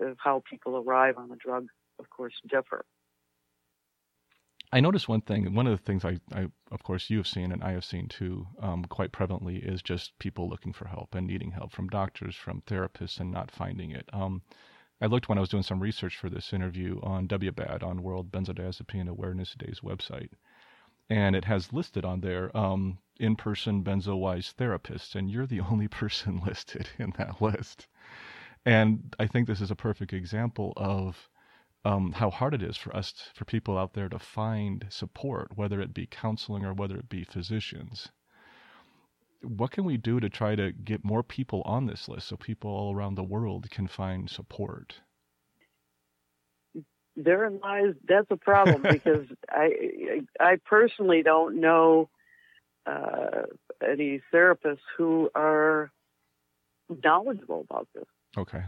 of 0.00 0.16
how 0.18 0.42
people 0.48 0.76
arrive 0.76 1.18
on 1.18 1.28
the 1.28 1.36
drug, 1.36 1.66
of 1.98 2.08
course, 2.10 2.34
differ. 2.48 2.84
I 4.74 4.80
noticed 4.80 5.08
one 5.08 5.20
thing. 5.20 5.52
One 5.54 5.66
of 5.66 5.78
the 5.78 5.84
things 5.84 6.04
I, 6.04 6.18
I, 6.32 6.46
of 6.70 6.82
course, 6.82 7.10
you 7.10 7.18
have 7.18 7.26
seen 7.26 7.52
and 7.52 7.62
I 7.62 7.72
have 7.72 7.84
seen 7.84 8.08
too, 8.08 8.46
um, 8.58 8.86
quite 8.86 9.12
prevalently, 9.12 9.62
is 9.62 9.82
just 9.82 10.18
people 10.18 10.48
looking 10.48 10.72
for 10.72 10.88
help 10.88 11.14
and 11.14 11.26
needing 11.26 11.50
help 11.50 11.72
from 11.72 11.88
doctors, 11.88 12.34
from 12.34 12.62
therapists, 12.62 13.20
and 13.20 13.30
not 13.30 13.50
finding 13.50 13.90
it. 13.90 14.08
Um, 14.14 14.40
I 15.02 15.06
looked 15.06 15.28
when 15.28 15.36
I 15.36 15.42
was 15.42 15.50
doing 15.50 15.62
some 15.62 15.80
research 15.80 16.16
for 16.16 16.30
this 16.30 16.54
interview 16.54 17.00
on 17.02 17.28
WBAD, 17.28 17.82
on 17.82 18.02
World 18.02 18.32
Benzodiazepine 18.32 19.08
Awareness 19.08 19.54
Day's 19.58 19.80
website, 19.80 20.30
and 21.10 21.36
it 21.36 21.44
has 21.44 21.72
listed 21.72 22.04
on 22.04 22.20
there 22.20 22.56
um, 22.56 22.98
in-person 23.18 23.84
benzo-wise 23.84 24.54
therapists, 24.58 25.14
and 25.14 25.30
you're 25.30 25.46
the 25.46 25.60
only 25.70 25.88
person 25.88 26.40
listed 26.46 26.88
in 26.98 27.12
that 27.18 27.40
list. 27.40 27.86
And 28.64 29.14
I 29.18 29.26
think 29.26 29.46
this 29.46 29.60
is 29.60 29.70
a 29.70 29.76
perfect 29.76 30.12
example 30.12 30.72
of 30.76 31.28
um, 31.84 32.12
how 32.12 32.30
hard 32.30 32.54
it 32.54 32.62
is 32.62 32.76
for 32.76 32.94
us, 32.94 33.30
for 33.34 33.44
people 33.44 33.76
out 33.76 33.94
there 33.94 34.08
to 34.08 34.18
find 34.18 34.86
support, 34.88 35.56
whether 35.56 35.80
it 35.80 35.92
be 35.92 36.06
counseling 36.06 36.64
or 36.64 36.72
whether 36.72 36.96
it 36.96 37.08
be 37.08 37.24
physicians. 37.24 38.08
What 39.42 39.72
can 39.72 39.84
we 39.84 39.96
do 39.96 40.20
to 40.20 40.30
try 40.30 40.54
to 40.54 40.70
get 40.70 41.04
more 41.04 41.24
people 41.24 41.62
on 41.64 41.86
this 41.86 42.08
list 42.08 42.28
so 42.28 42.36
people 42.36 42.70
all 42.70 42.94
around 42.94 43.16
the 43.16 43.24
world 43.24 43.68
can 43.70 43.88
find 43.88 44.30
support? 44.30 45.00
Therein 47.16 47.60
lies 47.62 47.94
that's 48.08 48.30
a 48.30 48.36
problem 48.36 48.82
because 48.90 49.26
I 49.48 50.22
I 50.40 50.56
personally 50.64 51.22
don't 51.22 51.60
know 51.60 52.08
uh, 52.86 53.42
any 53.86 54.20
therapists 54.32 54.78
who 54.96 55.30
are 55.34 55.90
knowledgeable 57.04 57.64
about 57.68 57.88
this. 57.94 58.04
Okay. 58.36 58.64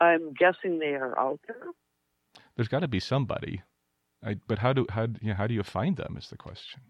I'm 0.00 0.34
guessing 0.34 0.78
they 0.78 0.94
are 0.94 1.18
out 1.18 1.40
there. 1.46 1.68
There's 2.54 2.68
got 2.68 2.80
to 2.80 2.88
be 2.88 3.00
somebody, 3.00 3.62
I, 4.24 4.36
but 4.46 4.58
how 4.58 4.72
do 4.72 4.86
how 4.90 5.02
you 5.20 5.28
know, 5.28 5.34
how 5.34 5.46
do 5.46 5.54
you 5.54 5.62
find 5.62 5.96
them? 5.96 6.16
Is 6.18 6.28
the 6.28 6.36
question. 6.36 6.80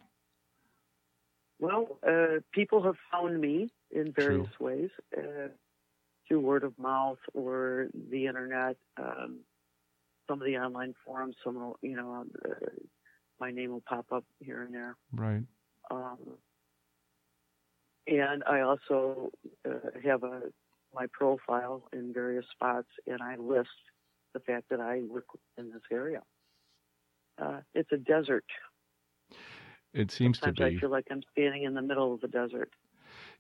Well, 1.59 1.99
uh, 2.07 2.41
people 2.53 2.83
have 2.83 2.97
found 3.11 3.41
me 3.41 3.71
in 3.91 4.13
various 4.13 4.49
True. 4.59 4.67
ways 4.67 4.91
uh, 5.17 5.49
through 6.27 6.41
word 6.41 6.65
of 6.65 6.79
mouth 6.79 7.19
or 7.33 7.89
the 8.11 8.27
internet. 8.27 8.77
Um, 8.99 9.41
some 10.29 10.41
of 10.41 10.47
the 10.47 10.57
online 10.57 10.95
forums, 11.05 11.37
some 11.43 11.75
you 11.83 11.97
know, 11.97 12.25
uh, 12.45 12.55
my 13.41 13.51
name 13.51 13.71
will 13.71 13.83
pop 13.87 14.07
up 14.13 14.25
here 14.41 14.63
and 14.63 14.75
there. 14.75 14.97
Right. 15.13 15.43
Um, 15.91 16.19
and 18.07 18.43
I 18.49 18.61
also 18.61 19.31
uh, 19.69 19.91
have 20.05 20.23
a 20.23 20.43
my 20.95 21.07
profile 21.13 21.83
in 21.93 22.13
various 22.13 22.47
spots, 22.53 22.89
and 23.07 23.21
I 23.23 23.37
list 23.37 23.69
the 24.33 24.41
fact 24.41 24.65
that 24.71 24.81
I 24.81 25.03
work 25.09 25.27
in 25.59 25.71
this 25.71 25.83
area. 25.93 26.23
Uh, 27.41 27.61
it's 27.75 27.93
a 27.93 27.99
desert. 27.99 28.45
It 29.93 30.11
seems 30.11 30.39
Sometimes 30.39 30.59
to 30.59 30.71
be. 30.71 30.77
I 30.77 30.81
feel 30.81 30.91
like 30.91 31.07
I'm 31.11 31.23
standing 31.33 31.65
in 31.65 31.75
the 31.75 31.83
middle 31.83 32.15
of 32.15 32.21
the 32.21 32.29
desert. 32.29 32.71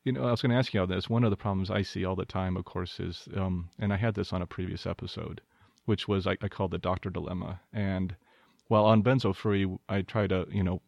You 0.05 0.12
know, 0.12 0.25
I 0.25 0.31
was 0.31 0.42
going 0.42 0.51
to 0.51 0.57
ask 0.57 0.72
you 0.72 0.81
all 0.81 0.87
this. 0.87 1.11
One 1.11 1.25
of 1.25 1.31
the 1.31 1.37
problems 1.37 1.70
I 1.70 1.83
see 1.83 2.05
all 2.05 2.14
the 2.14 2.25
time, 2.25 2.57
of 2.57 2.64
course, 2.64 3.01
is, 3.01 3.29
um, 3.37 3.70
and 3.79 3.92
I 3.92 3.96
had 3.96 4.14
this 4.14 4.33
on 4.33 4.40
a 4.40 4.46
previous 4.46 4.87
episode, 4.87 5.40
which 5.87 6.07
was 6.07 6.27
I, 6.27 6.37
I 6.42 6.49
called 6.49 6.72
the 6.72 6.79
doctor 6.79 7.11
dilemma. 7.11 7.61
And 7.72 8.14
while 8.68 8.85
on 8.85 9.03
benzo 9.03 9.35
free, 9.35 9.66
I 9.88 10.03
try 10.03 10.27
to, 10.27 10.46
you 10.51 10.62
know, 10.62 10.83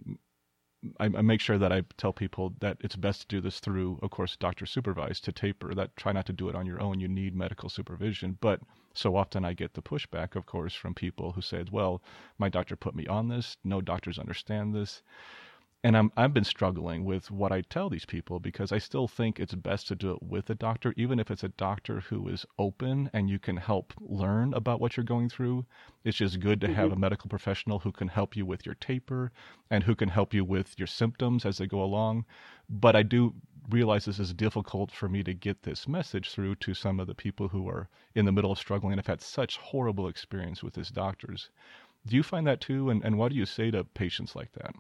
I, 1.01 1.07
I, 1.07 1.23
make 1.23 1.41
sure 1.41 1.59
that 1.59 1.73
I 1.73 1.83
tell 1.97 2.13
people 2.13 2.55
that 2.61 2.77
it's 2.81 2.95
best 2.95 3.23
to 3.23 3.27
do 3.29 3.41
this 3.41 3.59
through, 3.59 3.99
of 4.03 4.11
course, 4.11 4.37
doctor 4.37 4.65
supervised 4.67 5.25
to 5.25 5.33
taper. 5.33 5.75
That 5.75 5.97
try 5.97 6.13
not 6.13 6.27
to 6.27 6.33
do 6.33 6.49
it 6.49 6.55
on 6.55 6.67
your 6.67 6.81
own. 6.81 7.01
You 7.01 7.09
need 7.09 7.35
medical 7.35 7.69
supervision. 7.69 8.39
But 8.41 8.61
so 8.95 9.17
often 9.17 9.45
I 9.45 9.55
get 9.55 9.75
the 9.75 9.83
pushback, 9.83 10.37
of 10.37 10.47
course, 10.47 10.75
from 10.75 10.95
people 10.95 11.33
who 11.33 11.41
say, 11.41 11.65
"Well, 11.71 12.01
my 12.39 12.49
doctor 12.49 12.77
put 12.77 12.95
me 12.95 13.07
on 13.07 13.29
this. 13.29 13.57
No 13.65 13.81
doctors 13.81 14.19
understand 14.19 14.75
this." 14.75 15.03
And 15.85 15.97
I'm 15.97 16.11
I've 16.17 16.35
been 16.35 16.43
struggling 16.43 17.05
with 17.05 17.31
what 17.31 17.53
I 17.53 17.61
tell 17.61 17.89
these 17.89 18.05
people 18.05 18.41
because 18.41 18.73
I 18.73 18.79
still 18.79 19.07
think 19.07 19.39
it's 19.39 19.55
best 19.55 19.87
to 19.89 19.95
do 19.95 20.11
it 20.11 20.23
with 20.23 20.51
a 20.51 20.57
doctor, 20.57 20.93
even 20.97 21.21
if 21.21 21.31
it's 21.31 21.45
a 21.45 21.51
doctor 21.51 22.01
who 22.01 22.29
is 22.29 22.45
open 22.59 23.09
and 23.13 23.31
you 23.31 23.39
can 23.39 23.57
help 23.57 23.95
learn 24.01 24.53
about 24.55 24.81
what 24.81 24.97
you're 24.97 25.05
going 25.05 25.29
through. 25.29 25.67
It's 26.03 26.17
just 26.17 26.41
good 26.41 26.61
to 26.63 26.67
mm-hmm. 26.67 26.77
have 26.77 26.93
a 26.93 26.97
medical 26.97 27.29
professional 27.29 27.79
who 27.79 27.93
can 27.93 28.09
help 28.09 28.35
you 28.35 28.45
with 28.45 28.67
your 28.67 28.75
taper 28.75 29.31
and 29.71 29.85
who 29.85 29.95
can 29.95 30.09
help 30.09 30.35
you 30.35 30.45
with 30.45 30.77
your 30.79 30.89
symptoms 30.89 31.47
as 31.47 31.59
they 31.59 31.67
go 31.67 31.81
along. 31.81 32.25
But 32.69 32.97
I 32.97 33.05
do 33.05 33.35
realize 33.71 34.05
this 34.05 34.19
is 34.19 34.35
difficult 34.35 34.91
for 34.91 35.09
me 35.09 35.23
to 35.23 35.33
get 35.33 35.63
this 35.63 35.87
message 35.87 36.33
through 36.33 36.57
to 36.57 36.75
some 36.75 36.99
of 36.99 37.07
the 37.07 37.15
people 37.15 37.49
who 37.49 37.69
are 37.69 37.89
in 38.17 38.25
the 38.25 38.33
middle 38.33 38.51
of 38.51 38.59
struggling 38.59 38.95
and 38.95 38.99
have 38.99 39.07
had 39.07 39.21
such 39.21 39.59
horrible 39.59 40.09
experience 40.09 40.61
with 40.61 40.75
these 40.75 40.91
doctors. 40.91 41.51
Do 42.05 42.17
you 42.17 42.25
find 42.25 42.47
that 42.49 42.61
too? 42.61 42.91
And, 42.91 43.05
and 43.05 43.17
what 43.17 43.31
do 43.31 43.37
you 43.37 43.47
say 43.47 43.71
to 43.71 43.85
patients 43.85 44.35
like 44.35 44.53
that? 44.53 44.75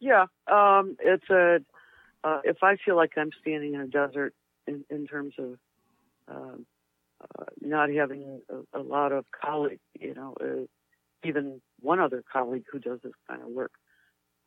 Yeah, 0.00 0.26
um, 0.50 0.96
it's 1.00 1.28
a. 1.30 1.58
Uh, 2.22 2.40
if 2.44 2.62
I 2.62 2.76
feel 2.76 2.96
like 2.96 3.12
I'm 3.16 3.30
standing 3.42 3.74
in 3.74 3.80
a 3.82 3.86
desert 3.86 4.34
in, 4.66 4.84
in 4.88 5.06
terms 5.06 5.34
of 5.38 5.58
uh, 6.30 6.56
uh, 7.20 7.44
not 7.60 7.90
having 7.90 8.40
a, 8.48 8.80
a, 8.80 8.82
lot 8.82 9.12
of 9.12 9.26
colleagues, 9.30 9.80
you 9.98 10.14
know, 10.14 10.34
uh, 10.40 10.66
even 11.22 11.60
one 11.80 12.00
other 12.00 12.24
colleague 12.32 12.64
who 12.70 12.78
does 12.78 13.00
this 13.02 13.12
kind 13.28 13.42
of 13.42 13.48
work. 13.48 13.72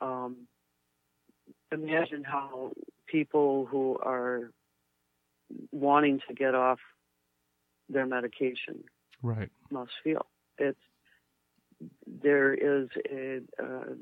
Um, 0.01 0.47
imagine 1.71 2.23
how 2.23 2.71
people 3.07 3.67
who 3.69 3.97
are 4.01 4.51
wanting 5.71 6.19
to 6.27 6.33
get 6.33 6.55
off 6.55 6.79
their 7.89 8.05
medication 8.05 8.83
right 9.21 9.49
must 9.71 9.91
feel. 10.03 10.25
It's 10.57 10.79
there 12.05 12.53
is 12.53 12.89
a, 13.09 13.41
uh, 13.59 13.65
a 13.65 13.95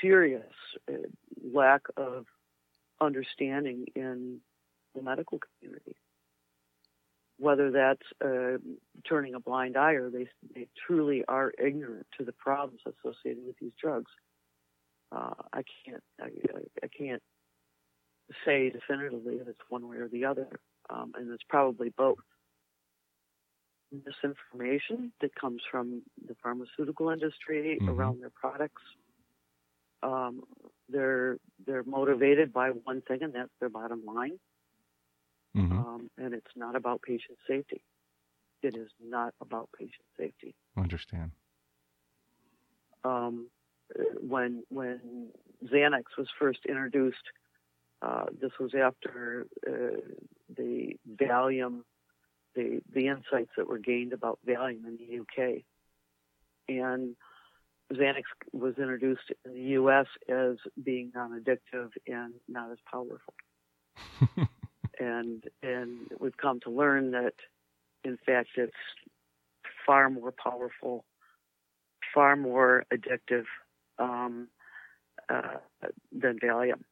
serious 0.00 0.52
uh, 0.90 0.94
lack 1.52 1.82
of 1.96 2.26
understanding 3.00 3.86
in 3.94 4.40
the 4.94 5.02
medical 5.02 5.38
community. 5.38 5.96
Whether 7.38 7.70
that's 7.70 8.02
uh, 8.24 8.58
turning 9.08 9.34
a 9.34 9.40
blind 9.40 9.76
eye 9.76 9.92
or 9.92 10.10
they, 10.10 10.26
they 10.54 10.66
truly 10.86 11.24
are 11.28 11.52
ignorant 11.62 12.06
to 12.18 12.24
the 12.24 12.32
problems 12.32 12.80
associated 12.84 13.44
with 13.46 13.56
these 13.60 13.72
drugs. 13.80 14.10
Uh, 15.12 15.34
I 15.52 15.62
can't 15.84 16.02
I, 16.20 16.26
I, 16.82 16.88
can't 16.88 17.22
say 18.44 18.68
definitively 18.68 19.36
if 19.36 19.48
it's 19.48 19.60
one 19.70 19.88
way 19.88 19.96
or 19.98 20.08
the 20.08 20.26
other, 20.26 20.48
um, 20.90 21.12
and 21.16 21.30
it's 21.32 21.44
probably 21.48 21.90
both. 21.96 22.18
Misinformation 23.90 25.12
that 25.22 25.34
comes 25.34 25.62
from 25.70 26.02
the 26.26 26.34
pharmaceutical 26.42 27.08
industry 27.08 27.78
mm-hmm. 27.80 27.88
around 27.88 28.20
their 28.20 28.32
products, 28.38 28.82
um, 30.02 30.42
they're 30.88 31.38
they're 31.66 31.84
motivated 31.84 32.52
by 32.52 32.70
one 32.70 33.02
thing, 33.02 33.22
and 33.22 33.34
that's 33.34 33.50
their 33.60 33.68
bottom 33.68 34.04
line. 34.04 34.38
Mm-hmm. 35.56 35.78
Um, 35.78 36.10
and 36.18 36.34
it's 36.34 36.50
not 36.56 36.76
about 36.76 37.02
patient 37.02 37.38
safety. 37.46 37.82
It 38.62 38.76
is 38.76 38.90
not 39.02 39.34
about 39.40 39.68
patient 39.76 40.04
safety. 40.16 40.54
Understand. 40.76 41.32
Um, 43.04 43.48
when 44.20 44.64
when 44.68 45.28
Xanax 45.64 46.04
was 46.16 46.28
first 46.38 46.60
introduced, 46.68 47.16
uh, 48.02 48.26
this 48.40 48.52
was 48.60 48.72
after 48.74 49.46
uh, 49.66 50.00
the 50.56 50.96
Valium, 51.10 51.82
the 52.54 52.80
the 52.92 53.08
insights 53.08 53.50
that 53.56 53.68
were 53.68 53.78
gained 53.78 54.12
about 54.12 54.38
Valium 54.46 54.86
in 54.86 54.98
the 54.98 55.20
UK, 55.20 55.62
and 56.68 57.16
Xanax 57.92 58.24
was 58.52 58.74
introduced 58.78 59.32
in 59.44 59.54
the 59.54 59.60
U.S. 59.60 60.06
as 60.28 60.56
being 60.82 61.10
non-addictive 61.14 61.90
and 62.06 62.34
not 62.46 62.70
as 62.70 62.78
powerful. 62.90 63.34
and 65.00 65.44
and 65.62 66.08
we've 66.20 66.36
come 66.36 66.60
to 66.60 66.70
learn 66.70 67.12
that, 67.12 67.34
in 68.04 68.18
fact, 68.26 68.50
it's 68.56 68.72
far 69.86 70.10
more 70.10 70.32
powerful, 70.32 71.04
far 72.14 72.36
more 72.36 72.84
addictive 72.92 73.44
um, 73.98 74.48
uh, 75.30 75.56
than 76.12 76.38
Valium. 76.40 76.82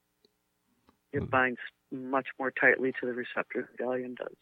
It 1.13 1.21
Hmm. 1.25 1.27
binds 1.27 1.59
much 1.93 2.29
more 2.39 2.51
tightly 2.51 2.93
to 3.01 3.07
the 3.07 3.13
receptor 3.13 3.69
than 3.79 3.87
Valium 3.87 4.17
does. 4.17 4.37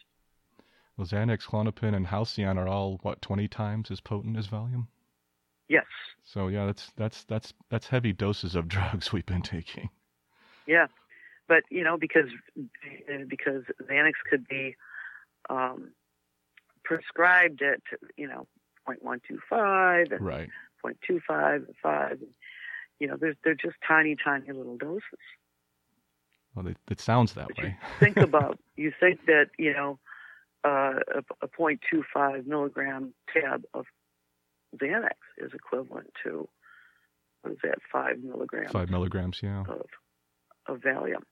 Well, 0.97 1.07
Xanax, 1.07 1.47
Klonopin, 1.47 1.95
and 1.95 2.07
Halcion 2.07 2.59
are 2.59 2.69
all 2.69 2.99
what 3.03 3.21
twenty 3.21 3.49
times 3.49 3.91
as 3.91 4.01
potent 4.01 4.37
as 4.37 4.47
Valium. 4.47 4.87
Yes, 5.69 5.87
So 6.23 6.49
yeah, 6.49 6.67
that's 6.67 6.93
that's 6.97 7.25
that's 7.25 7.53
that's 7.71 7.87
heavy 7.89 8.13
doses 8.13 8.55
of 8.55 8.69
drugs 8.75 9.13
we've 9.13 9.27
been 9.27 9.43
taking. 9.43 9.91
yeah, 10.67 10.87
but 11.49 11.63
you 11.71 11.85
know 11.85 11.97
because 11.97 12.31
because 13.29 13.63
Xanax 13.83 14.13
could 14.29 14.47
be 14.49 14.77
um, 15.51 15.91
prescribed 16.85 17.63
at 17.63 17.81
you 18.17 18.29
know 18.29 18.47
0.125 18.89 20.13
and 20.13 20.21
Right. 20.21 20.51
0.25 20.85 21.55
and 21.57 21.67
5. 21.83 22.19
You 23.01 23.09
know, 23.09 23.17
they're, 23.21 23.35
they're 23.45 23.55
just 23.55 23.77
tiny, 23.87 24.17
tiny 24.23 24.53
little 24.53 24.77
doses. 24.77 25.03
Well, 26.55 26.67
it, 26.69 26.77
it 26.91 27.01
sounds 27.01 27.35
that 27.35 27.49
But 27.49 27.59
you 27.59 27.69
way. 27.69 27.77
think 28.01 28.21
about, 28.21 28.59
you 28.77 28.93
think 29.01 29.21
that, 29.27 29.47
you 29.59 29.73
know, 29.73 29.99
uh, 30.65 31.01
a, 31.15 31.23
a 31.43 31.49
0.25 31.49 32.47
milligram 32.47 33.13
tab 33.33 33.65
of 33.75 33.87
Xanax 34.77 35.17
is 35.39 35.53
equivalent 35.55 36.09
to, 36.25 36.49
what 37.43 37.53
is 37.53 37.59
that, 37.63 37.79
5 37.93 38.19
milligrams 38.23 38.73
Five 38.73 38.91
milligrams. 38.91 39.41
Yeah, 39.43 39.63
of, 39.69 39.87
of 40.67 40.81
Valium. 40.81 41.23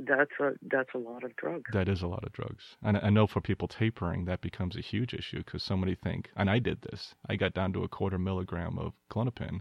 That's 0.00 0.30
a 0.40 0.52
that's 0.70 0.90
a 0.94 0.98
lot 0.98 1.24
of 1.24 1.34
drugs. 1.34 1.70
that 1.72 1.88
is 1.88 2.02
a 2.02 2.06
lot 2.06 2.22
of 2.24 2.30
drugs. 2.32 2.76
And 2.84 2.96
I 2.98 3.10
know 3.10 3.26
for 3.26 3.40
people 3.40 3.66
tapering, 3.66 4.26
that 4.26 4.40
becomes 4.40 4.76
a 4.76 4.80
huge 4.80 5.12
issue 5.12 5.38
because 5.38 5.64
so 5.64 5.76
many 5.76 5.96
think, 5.96 6.30
and 6.36 6.48
I 6.48 6.60
did 6.60 6.82
this. 6.82 7.16
I 7.28 7.34
got 7.34 7.52
down 7.52 7.72
to 7.72 7.82
a 7.82 7.88
quarter 7.88 8.16
milligram 8.18 8.78
of 8.78 8.92
Klonopin, 9.10 9.60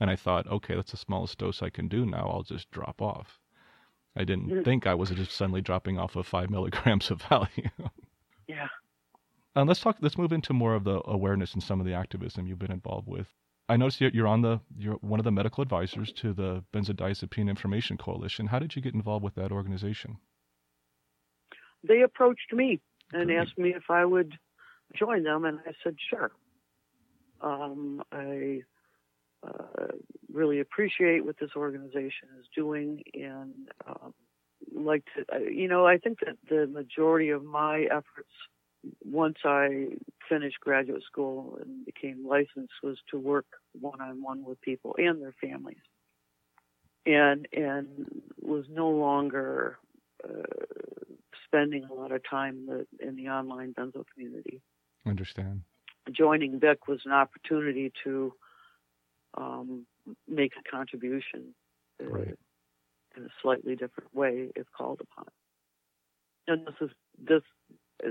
and 0.00 0.08
I 0.10 0.16
thought, 0.16 0.46
okay, 0.46 0.74
that's 0.74 0.92
the 0.92 0.96
smallest 0.96 1.36
dose 1.36 1.60
I 1.62 1.68
can 1.68 1.88
do 1.88 2.06
now. 2.06 2.30
I'll 2.32 2.42
just 2.44 2.70
drop 2.70 3.02
off. 3.02 3.38
I 4.16 4.24
didn't 4.24 4.48
Mhm. 4.48 4.64
think 4.64 4.86
I 4.86 4.94
was 4.94 5.10
just 5.10 5.32
suddenly 5.32 5.60
dropping 5.60 5.98
off 5.98 6.16
of 6.16 6.26
five 6.26 6.48
milligrams 6.56 7.10
of 7.10 7.20
Valium. 7.22 7.90
Yeah. 8.46 8.68
Um, 9.56 9.68
let's 9.68 9.80
talk. 9.80 9.96
Let's 10.00 10.18
move 10.18 10.32
into 10.32 10.52
more 10.52 10.74
of 10.74 10.84
the 10.84 11.00
awareness 11.04 11.54
and 11.54 11.62
some 11.62 11.80
of 11.80 11.86
the 11.86 11.94
activism 11.94 12.46
you've 12.46 12.58
been 12.58 12.72
involved 12.72 13.06
with. 13.06 13.28
I 13.68 13.76
noticed 13.76 14.00
you're 14.00 14.26
on 14.26 14.42
the 14.42 14.60
you're 14.76 14.96
one 14.96 15.20
of 15.20 15.24
the 15.24 15.32
medical 15.32 15.62
advisors 15.62 16.12
to 16.14 16.32
the 16.32 16.64
Benzodiazepine 16.74 17.48
Information 17.48 17.96
Coalition. 17.96 18.46
How 18.46 18.58
did 18.58 18.76
you 18.76 18.82
get 18.82 18.94
involved 18.94 19.24
with 19.24 19.34
that 19.36 19.52
organization? 19.52 20.18
They 21.86 22.02
approached 22.02 22.52
me 22.52 22.80
and 23.12 23.26
Great. 23.26 23.38
asked 23.38 23.58
me 23.58 23.70
if 23.70 23.90
I 23.90 24.04
would 24.04 24.34
join 24.94 25.22
them, 25.22 25.44
and 25.44 25.60
I 25.66 25.72
said 25.82 25.96
sure. 26.10 26.32
Um, 27.40 28.02
I 28.12 28.62
uh, 29.46 29.86
really 30.32 30.60
appreciate 30.60 31.24
what 31.24 31.36
this 31.38 31.50
organization 31.56 32.28
is 32.40 32.46
doing, 32.54 33.02
and 33.14 33.70
um, 33.86 34.14
like 34.74 35.04
to, 35.16 35.24
uh, 35.34 35.38
you 35.38 35.68
know, 35.68 35.86
I 35.86 35.98
think 35.98 36.18
that 36.20 36.36
the 36.48 36.66
majority 36.66 37.30
of 37.30 37.44
my 37.44 37.82
efforts, 37.90 38.32
once 39.04 39.38
I 39.44 39.88
finished 40.28 40.60
graduate 40.60 41.02
school 41.04 41.58
and 41.60 41.84
became 41.84 42.26
licensed, 42.26 42.74
was 42.82 42.98
to 43.10 43.18
work 43.18 43.46
one 43.78 44.00
on 44.00 44.22
one 44.22 44.44
with 44.44 44.60
people 44.60 44.94
and 44.98 45.20
their 45.22 45.34
families, 45.40 45.76
and 47.06 47.46
and 47.52 48.22
was 48.40 48.64
no 48.70 48.90
longer. 48.90 49.78
Uh, 50.22 50.42
spending 51.54 51.84
a 51.84 51.94
lot 51.94 52.10
of 52.10 52.20
time 52.28 52.56
in 52.56 52.66
the, 52.66 53.06
in 53.06 53.14
the 53.14 53.28
online 53.28 53.72
benzo 53.74 54.04
community. 54.12 54.60
Understand. 55.06 55.62
Joining 56.10 56.58
BIC 56.58 56.88
was 56.88 57.00
an 57.04 57.12
opportunity 57.12 57.92
to 58.02 58.32
um, 59.36 59.86
make 60.28 60.52
a 60.58 60.68
contribution 60.68 61.54
uh, 62.02 62.08
Right. 62.08 62.34
in 63.16 63.22
a 63.22 63.28
slightly 63.40 63.76
different 63.76 64.12
way 64.14 64.50
if 64.56 64.66
called 64.76 65.00
upon. 65.00 65.26
And 66.48 66.66
this 66.66 66.74
is 66.80 66.90
this 67.18 67.42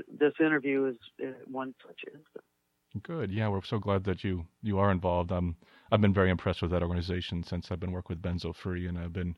this 0.07 0.33
interview 0.39 0.85
is 1.19 1.35
one 1.45 1.73
such 1.85 1.99
instance. 2.07 2.45
Good. 3.03 3.31
Yeah, 3.31 3.49
we're 3.49 3.61
so 3.61 3.77
glad 3.77 4.03
that 4.05 4.23
you 4.23 4.47
you 4.63 4.79
are 4.79 4.89
involved. 4.91 5.31
Um, 5.31 5.57
I've 5.91 6.01
been 6.01 6.13
very 6.13 6.31
impressed 6.31 6.61
with 6.63 6.71
that 6.71 6.81
organization 6.81 7.43
since 7.43 7.71
I've 7.71 7.79
been 7.79 7.91
working 7.91 8.15
with 8.15 8.21
Benzo 8.23 8.53
Free, 8.55 8.87
and 8.87 8.97
I've 8.97 9.13
been 9.13 9.35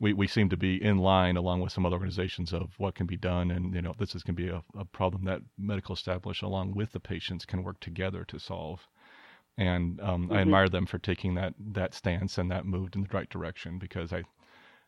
we, 0.00 0.12
we 0.14 0.26
seem 0.28 0.48
to 0.50 0.56
be 0.56 0.82
in 0.82 0.98
line 0.98 1.36
along 1.36 1.60
with 1.60 1.72
some 1.72 1.86
other 1.86 1.94
organizations 1.96 2.52
of 2.52 2.78
what 2.78 2.94
can 2.96 3.06
be 3.06 3.16
done, 3.16 3.50
and 3.52 3.74
you 3.74 3.82
know 3.82 3.94
this 3.98 4.14
is 4.16 4.22
going 4.24 4.36
to 4.36 4.42
be 4.42 4.48
a, 4.48 4.64
a 4.76 4.84
problem 4.84 5.24
that 5.24 5.42
medical 5.58 5.94
establishment 5.94 6.50
along 6.50 6.74
with 6.74 6.92
the 6.92 7.00
patients 7.00 7.46
can 7.46 7.62
work 7.64 7.80
together 7.80 8.24
to 8.26 8.38
solve. 8.40 8.88
And 9.58 10.00
um, 10.00 10.30
I 10.32 10.40
Mhm. 10.40 10.42
admire 10.42 10.68
them 10.68 10.86
for 10.86 10.98
taking 10.98 11.34
that 11.36 11.54
that 11.58 11.94
stance 11.94 12.38
and 12.38 12.50
that 12.50 12.66
moved 12.66 12.96
in 12.96 13.02
the 13.02 13.10
right 13.12 13.28
direction 13.30 13.78
because 13.78 14.12
I 14.12 14.24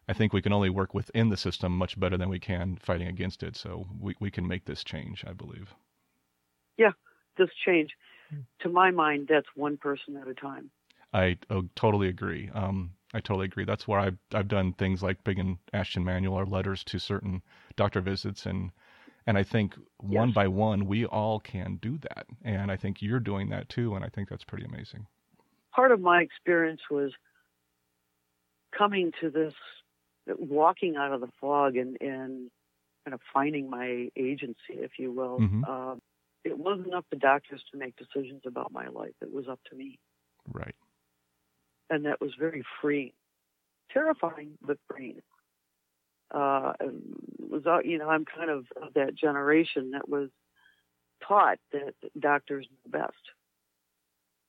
I 0.08 0.12
think 0.12 0.32
we 0.32 0.42
can 0.42 0.52
only 0.52 0.70
work 0.70 0.94
within 0.94 1.30
the 1.30 1.36
system 1.36 1.76
much 1.76 1.98
better 1.98 2.16
than 2.16 2.28
we 2.28 2.38
can 2.38 2.76
fighting 2.76 3.08
against 3.08 3.42
it. 3.42 3.56
So 3.56 3.86
we, 4.00 4.14
we 4.20 4.30
can 4.30 4.46
make 4.46 4.64
this 4.64 4.84
change, 4.84 5.24
I 5.26 5.32
believe. 5.32 5.74
Yeah, 6.76 6.92
this 7.38 7.50
change, 7.64 7.90
to 8.60 8.68
my 8.68 8.90
mind, 8.90 9.28
that's 9.28 9.46
one 9.54 9.76
person 9.76 10.16
at 10.16 10.28
a 10.28 10.34
time. 10.34 10.70
I 11.12 11.38
oh, 11.50 11.64
totally 11.76 12.08
agree. 12.08 12.50
Um, 12.52 12.92
I 13.14 13.20
totally 13.20 13.46
agree. 13.46 13.64
That's 13.64 13.86
where 13.86 14.00
I've 14.00 14.18
I've 14.32 14.48
done 14.48 14.72
things 14.72 15.02
like 15.02 15.22
Big 15.22 15.38
and 15.38 15.58
Ashton 15.72 16.04
Manual 16.04 16.34
or 16.34 16.46
letters 16.46 16.82
to 16.84 16.98
certain 16.98 17.42
doctor 17.76 18.00
visits, 18.00 18.44
and 18.46 18.72
and 19.26 19.38
I 19.38 19.44
think 19.44 19.74
one 19.98 20.32
by 20.32 20.48
one 20.48 20.86
we 20.86 21.06
all 21.06 21.38
can 21.40 21.76
do 21.80 21.98
that, 21.98 22.26
and 22.42 22.72
I 22.72 22.76
think 22.76 23.00
you're 23.00 23.20
doing 23.20 23.50
that 23.50 23.68
too, 23.68 23.94
and 23.94 24.04
I 24.04 24.08
think 24.08 24.28
that's 24.28 24.44
pretty 24.44 24.64
amazing. 24.64 25.06
part 25.74 25.92
of 25.92 26.00
my 26.00 26.20
experience 26.22 26.80
was 26.90 27.12
coming 28.76 29.12
to 29.20 29.30
this, 29.30 29.54
walking 30.26 30.96
out 30.96 31.12
of 31.12 31.20
the 31.20 31.30
fog 31.40 31.76
and, 31.76 31.96
and 32.00 32.50
kind 33.04 33.14
of 33.14 33.20
finding 33.32 33.68
my 33.68 34.08
agency, 34.16 34.74
if 34.74 34.98
you 34.98 35.12
will. 35.12 35.38
Mhm. 35.38 35.62
Uh, 35.66 35.96
it 36.44 36.58
wasn't 36.58 36.92
up 36.94 37.08
to 37.10 37.16
doctors 37.16 37.62
to 37.70 37.78
make 37.78 37.96
decisions 37.96 38.42
about 38.46 38.72
my 38.72 38.88
life. 38.88 39.14
It 39.20 39.32
was 39.32 39.48
up 39.48 39.60
to 39.70 39.74
me. 39.74 39.98
Right. 40.52 40.76
And 41.90 42.04
that 42.06 42.20
was 42.20 42.34
very 42.34 42.64
freeing. 42.80 43.12
Terrifying, 43.90 44.58
but 44.60 44.78
freeing. 44.88 45.22
Uh, 46.30 46.72
was, 47.38 47.66
uh, 47.66 47.80
you 47.80 47.98
know, 47.98 48.08
I'm 48.08 48.24
kind 48.24 48.50
of 48.50 48.66
of 48.76 48.94
that 48.94 49.14
generation 49.14 49.92
that 49.92 50.08
was 50.08 50.30
taught 51.26 51.58
that 51.72 51.94
doctors 52.18 52.66
know 52.70 52.98
best 52.98 53.14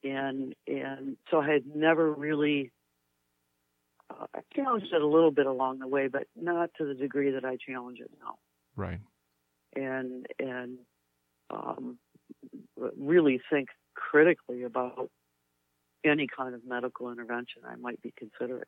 and 0.05 0.55
and 0.67 1.17
so 1.29 1.41
I 1.41 1.51
had 1.51 1.63
never 1.75 2.11
really 2.11 2.71
uh, 4.09 4.25
I 4.35 4.39
challenged 4.55 4.93
it 4.93 5.01
a 5.01 5.07
little 5.07 5.31
bit 5.31 5.45
along 5.45 5.79
the 5.79 5.87
way, 5.87 6.07
but 6.07 6.27
not 6.35 6.71
to 6.77 6.85
the 6.85 6.93
degree 6.93 7.31
that 7.31 7.45
I 7.45 7.57
challenge 7.57 7.99
it 7.99 8.11
now. 8.19 8.35
Right. 8.75 8.99
And 9.75 10.25
and 10.39 10.77
um, 11.49 11.97
really 12.97 13.41
think 13.49 13.69
critically 13.93 14.63
about 14.63 15.09
any 16.03 16.27
kind 16.27 16.53
of 16.53 16.61
medical 16.65 17.11
intervention 17.11 17.63
I 17.67 17.75
might 17.75 18.01
be 18.01 18.13
considering. 18.17 18.63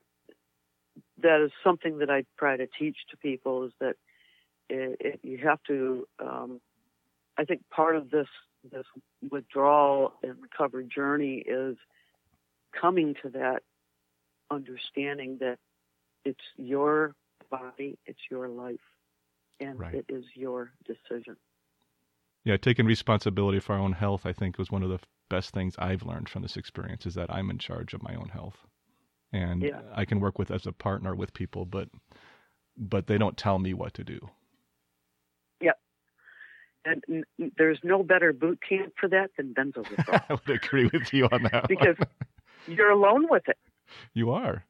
That 1.22 1.44
is 1.44 1.52
something 1.64 2.00
that 2.00 2.10
I 2.10 2.24
try 2.38 2.58
to 2.58 2.68
teach 2.80 2.98
to 3.12 3.18
people 3.18 3.66
is 3.66 3.72
that 3.80 3.96
it, 4.70 4.98
it, 5.00 5.20
you 5.24 5.38
have 5.40 5.60
to. 5.68 6.08
Um, 6.20 6.62
I 7.38 7.46
think 7.46 7.62
part 7.70 7.96
of 7.96 8.10
this 8.10 8.28
this 8.72 8.86
withdrawal 9.32 10.14
and 10.24 10.36
recovery 10.42 10.88
journey 10.94 11.44
is 11.46 11.78
coming 12.80 13.16
to 13.22 13.30
that 13.30 13.64
understanding 14.52 15.38
that 15.40 15.60
it's 16.26 16.44
your 16.58 17.16
body, 17.50 17.98
it's 18.06 18.20
your 18.30 18.48
life, 18.50 18.80
and 19.60 19.80
Right. 19.80 19.96
it 19.96 20.06
is 20.10 20.26
your 20.36 20.72
decision. 20.86 21.38
Yeah, 22.44 22.58
taking 22.58 22.86
responsibility 22.86 23.60
for 23.60 23.74
our 23.74 23.80
own 23.80 23.94
health, 23.94 24.26
I 24.26 24.34
think, 24.34 24.58
was 24.58 24.72
one 24.72 24.84
of 24.84 24.90
the 24.90 25.00
best 25.30 25.54
things 25.54 25.76
I've 25.78 26.04
learned 26.04 26.30
from 26.30 26.42
this 26.44 26.56
experience. 26.58 27.06
Is 27.06 27.16
that 27.16 27.30
I'm 27.34 27.50
in 27.50 27.58
charge 27.58 27.94
of 27.94 28.02
my 28.04 28.16
own 28.16 28.30
health. 28.30 28.66
and 29.34 29.62
Yeah. 29.62 29.82
I 29.94 30.06
can 30.06 30.22
work 30.22 30.40
with 30.40 30.50
as 30.52 30.66
a 30.66 30.72
partner 30.72 31.14
with 31.14 31.34
people, 31.34 31.66
but 31.66 31.90
but 32.78 33.08
they 33.08 33.18
don't 33.18 33.36
tell 33.38 33.60
me 33.60 33.74
what 33.74 33.94
to 33.96 34.04
do. 34.06 34.30
Yeah. 35.60 35.74
And 36.86 37.26
there's 37.58 37.80
no 37.84 38.04
better 38.04 38.32
boot 38.32 38.60
camp 38.62 38.94
for 38.98 39.10
that 39.10 39.32
than 39.36 39.54
benzo 39.54 39.84
I 40.30 40.34
would 40.34 40.50
agree 40.50 40.90
with 40.94 41.14
you 41.14 41.26
on 41.32 41.44
that. 41.44 41.68
because 41.68 41.98
you're 42.68 42.92
alone 42.92 43.28
with 43.30 43.50
it. 43.50 43.58
You 44.14 44.32
are. 44.32 44.64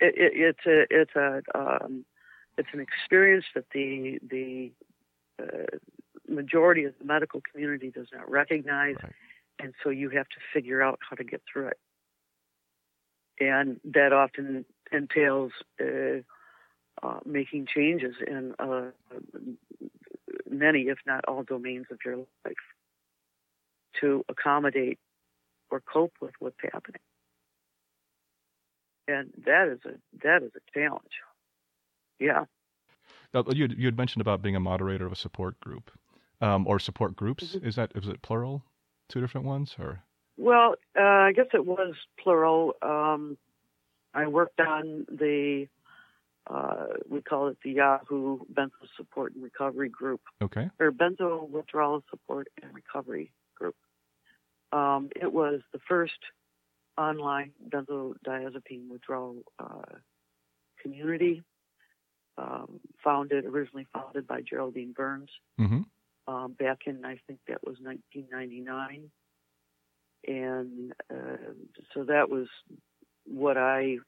it, 0.00 0.14
it 0.16 0.32
it's 0.34 0.66
a 0.66 0.86
it's 0.90 1.14
a 1.16 1.42
um, 1.58 2.04
it's 2.56 2.68
an 2.72 2.80
experience 2.80 3.46
that 3.54 3.64
the 3.72 4.18
the 4.28 4.72
uh, 5.42 5.78
majority 6.28 6.84
of 6.84 6.94
the 6.98 7.04
medical 7.04 7.40
community 7.52 7.90
does 7.90 8.08
not 8.12 8.30
recognize, 8.30 8.96
Right. 9.02 9.12
and 9.58 9.74
so 9.82 9.90
you 9.90 10.10
have 10.10 10.28
to 10.28 10.36
figure 10.52 10.82
out 10.82 10.98
how 11.08 11.16
to 11.16 11.24
get 11.24 11.42
through 11.50 11.68
it, 11.68 11.78
and 13.40 13.80
that 13.84 14.12
often 14.12 14.64
entails 14.92 15.52
uh, 15.80 16.20
uh, 17.02 17.20
making 17.24 17.66
changes 17.66 18.14
in 18.26 18.54
uh, 18.58 18.90
many, 20.50 20.82
if 20.82 20.98
not 21.06 21.24
all, 21.26 21.42
domains 21.42 21.86
of 21.90 21.98
your 22.04 22.16
life 22.16 22.56
to 24.00 24.24
accommodate 24.28 24.98
or 25.70 25.80
cope 25.80 26.12
with 26.20 26.32
what's 26.38 26.56
happening 26.72 27.00
and 29.08 29.32
that 29.46 29.68
is 29.68 29.80
a 29.84 29.96
that 30.22 30.42
is 30.42 30.52
a 30.54 30.78
challenge. 30.78 31.02
Yeah, 32.20 32.44
Now, 33.32 33.44
you 33.48 33.68
you 33.76 33.86
had 33.86 33.96
mentioned 33.96 34.20
about 34.20 34.42
being 34.42 34.56
a 34.56 34.60
moderator 34.60 35.06
of 35.06 35.12
a 35.12 35.16
support 35.16 35.58
group, 35.60 35.90
um, 36.40 36.66
or 36.66 36.78
support 36.78 37.16
groups. 37.16 37.56
Mhm. 37.56 37.64
Is 37.64 37.76
that 37.76 37.92
is 37.96 38.08
it 38.08 38.22
plural? 38.22 38.62
Two 39.08 39.20
different 39.20 39.46
ones, 39.46 39.74
or 39.78 40.02
well, 40.36 40.74
uh, 40.96 41.02
I 41.02 41.32
guess 41.32 41.46
it 41.54 41.64
was 41.64 41.94
plural. 42.18 42.74
Um, 42.82 43.38
I 44.14 44.26
worked 44.26 44.60
on 44.60 45.06
the 45.10 45.68
uh, 46.46 46.86
we 47.08 47.20
call 47.22 47.48
it 47.48 47.58
the 47.62 47.72
Yahoo 47.72 48.38
Benzo 48.52 48.88
Support 48.96 49.34
and 49.34 49.42
Recovery 49.44 49.88
Group, 49.88 50.20
okay, 50.42 50.70
or 50.78 50.92
Benzo 50.92 51.48
Withdrawal 51.48 52.02
Support 52.10 52.48
and 52.62 52.74
Recovery 52.74 53.32
Group. 53.54 53.76
Um, 54.72 55.10
it 55.16 55.32
was 55.32 55.60
the 55.72 55.78
first 55.88 56.18
online 56.98 57.52
benzodiazepine 57.68 58.88
withdrawal 58.90 59.36
uh, 59.58 59.96
community, 60.82 61.42
um, 62.36 62.80
founded 63.02 63.44
originally 63.44 63.86
founded 63.92 64.26
by 64.26 64.40
Geraldine 64.42 64.92
Burns. 64.92 65.30
mm-hmm. 65.58 66.32
um, 66.32 66.52
back 66.52 66.80
in 66.86 67.04
I 67.04 67.20
think 67.26 67.40
that 67.48 67.64
was 67.64 67.76
1999, 67.80 69.10
and 70.26 70.92
uh, 71.10 71.52
so 71.94 72.04
that 72.04 72.28
was 72.28 72.48
what 73.24 73.56
I 73.56 73.98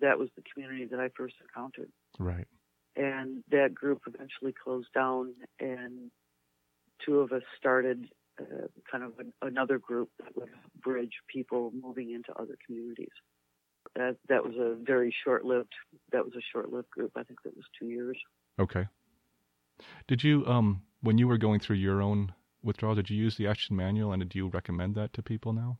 that 0.00 0.18
was 0.18 0.28
the 0.36 0.42
community 0.52 0.86
that 0.86 1.00
I 1.00 1.08
first 1.16 1.34
encountered, 1.42 1.90
right, 2.18 2.46
and 2.96 3.42
that 3.50 3.74
group 3.74 4.02
eventually 4.06 4.52
closed 4.52 4.92
down, 4.94 5.34
and 5.58 6.10
two 7.04 7.20
of 7.20 7.32
us 7.32 7.42
started 7.58 8.08
uh, 8.40 8.66
kind 8.90 9.04
of 9.04 9.18
an, 9.18 9.32
another 9.42 9.78
group 9.78 10.10
that 10.18 10.36
would 10.36 10.50
bridge 10.82 11.12
people 11.32 11.72
moving 11.80 12.10
into 12.12 12.32
other 12.40 12.56
communities. 12.66 13.12
That 13.96 14.16
that 14.28 14.44
was 14.44 14.54
a 14.56 14.76
very 14.82 15.14
short-lived 15.24 15.72
that 16.12 16.24
was 16.24 16.34
a 16.34 16.42
short-lived 16.52 16.90
group. 16.90 17.12
I 17.16 17.22
think 17.22 17.42
that 17.44 17.54
was 17.54 17.64
two 17.78 17.88
years. 17.88 18.16
okay. 18.58 18.86
Did 20.08 20.22
you 20.24 20.46
um 20.46 20.82
when 21.00 21.18
you 21.18 21.28
were 21.28 21.38
going 21.38 21.60
through 21.60 21.76
your 21.76 22.00
own 22.00 22.32
withdrawal, 22.62 22.94
did 22.94 23.10
you 23.10 23.16
use 23.16 23.36
the 23.36 23.46
Ashton 23.46 23.76
manual, 23.76 24.12
and 24.12 24.26
do 24.28 24.38
you 24.38 24.48
recommend 24.48 24.94
that 24.94 25.12
to 25.12 25.22
people 25.22 25.52
now? 25.52 25.78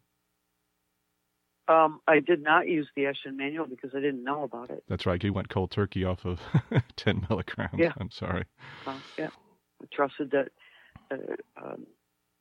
Um, 1.66 2.00
I 2.06 2.20
did 2.20 2.42
not 2.42 2.68
use 2.68 2.86
the 2.94 3.06
Ashton 3.06 3.38
manual 3.38 3.66
because 3.66 3.92
I 3.94 4.00
didn't 4.00 4.22
know 4.22 4.42
about 4.42 4.68
it. 4.68 4.84
That's 4.86 5.06
right. 5.06 5.22
You 5.22 5.32
went 5.32 5.48
cold 5.48 5.70
turkey 5.70 6.04
off 6.04 6.26
of 6.26 6.38
ten 6.96 7.26
milligrams. 7.30 7.78
Yeah. 7.78 7.92
I'm 7.98 8.10
sorry. 8.10 8.44
Uh, 8.86 8.98
yeah, 9.18 9.30
I 9.82 9.86
trusted 9.92 10.30
that. 10.32 10.48
Uh, 11.10 11.16
um, 11.56 11.86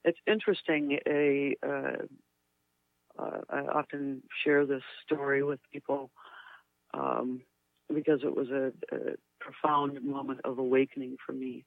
it's 0.04 0.20
interesting. 0.28 1.00
A 1.08 1.56
uh, 1.66 2.06
uh, 3.18 3.42
I 3.50 3.60
often 3.60 4.24
share 4.44 4.66
this 4.66 4.82
story 5.06 5.44
with 5.44 5.60
people 5.72 6.10
um, 6.94 7.42
because 7.94 8.22
it 8.24 8.36
was 8.36 8.50
a, 8.50 8.72
a 8.94 9.16
profound 9.40 10.04
moment 10.04 10.42
of 10.44 10.58
awakening 10.58 11.18
for 11.26 11.34
me. 11.34 11.64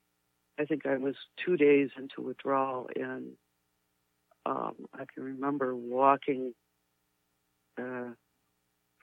I 0.58 0.64
think 0.64 0.86
I 0.86 0.96
was 0.96 1.14
two 1.44 1.56
days 1.56 1.90
into 1.98 2.22
withdrawal, 2.26 2.88
and 2.96 3.32
um, 4.46 4.74
I 4.94 5.04
can 5.12 5.22
remember 5.22 5.76
walking 5.76 6.54
uh, 7.78 8.10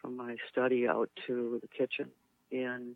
from 0.02 0.18
my 0.18 0.36
study 0.52 0.88
out 0.88 1.10
to 1.28 1.60
the 1.62 1.68
kitchen 1.68 2.10
and 2.52 2.96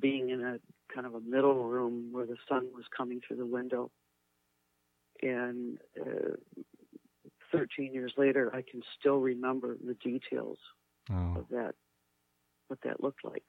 being 0.00 0.30
in 0.30 0.42
a 0.42 0.58
kind 0.92 1.06
of 1.06 1.14
a 1.14 1.20
middle 1.20 1.64
room 1.64 2.08
where 2.12 2.26
the 2.26 2.36
sun 2.48 2.68
was 2.74 2.84
coming 2.96 3.20
through 3.26 3.36
the 3.36 3.46
window. 3.46 3.90
And 5.22 5.78
uh, 6.00 6.36
13 7.52 7.92
years 7.92 8.12
later, 8.16 8.50
I 8.54 8.62
can 8.62 8.82
still 8.98 9.18
remember 9.18 9.76
the 9.84 9.94
details 9.94 10.58
Oh, 11.10 11.34
of 11.38 11.48
that, 11.50 11.74
what 12.68 12.80
that 12.84 13.02
looked 13.02 13.24
like. 13.24 13.44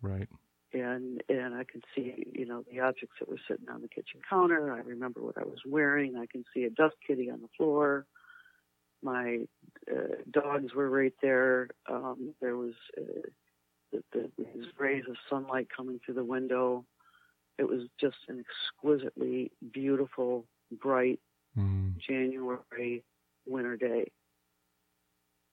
right. 0.00 0.28
And 0.74 1.22
and 1.28 1.54
I 1.54 1.64
can 1.64 1.82
see, 1.94 2.24
you 2.32 2.46
know, 2.46 2.64
the 2.70 2.80
objects 2.80 3.16
that 3.20 3.28
were 3.28 3.38
sitting 3.46 3.68
on 3.68 3.82
the 3.82 3.88
kitchen 3.88 4.20
counter. 4.28 4.72
I 4.72 4.78
remember 4.78 5.20
what 5.20 5.36
I 5.36 5.44
was 5.44 5.58
wearing. 5.66 6.16
I 6.16 6.24
can 6.26 6.44
see 6.54 6.64
a 6.64 6.70
dust 6.70 6.96
kitty 7.06 7.30
on 7.30 7.42
the 7.42 7.48
floor. 7.58 8.06
My 9.02 9.40
uh, 9.90 10.14
dogs 10.30 10.74
were 10.74 10.88
right 10.88 11.12
there. 11.20 11.68
Um, 11.90 12.34
there 12.40 12.56
was 12.56 12.72
uh, 12.96 13.28
the, 13.92 14.02
the, 14.12 14.30
these 14.38 14.64
rays 14.78 15.04
of 15.08 15.16
sunlight 15.28 15.68
coming 15.76 16.00
through 16.04 16.14
the 16.14 16.24
window. 16.24 16.86
It 17.58 17.68
was 17.68 17.82
just 18.00 18.16
an 18.28 18.42
exquisitely 18.42 19.52
beautiful, 19.72 20.46
bright 20.80 21.20
Mm, 21.58 21.94
January 21.98 23.04
winter 23.46 23.76
day. 23.76 24.10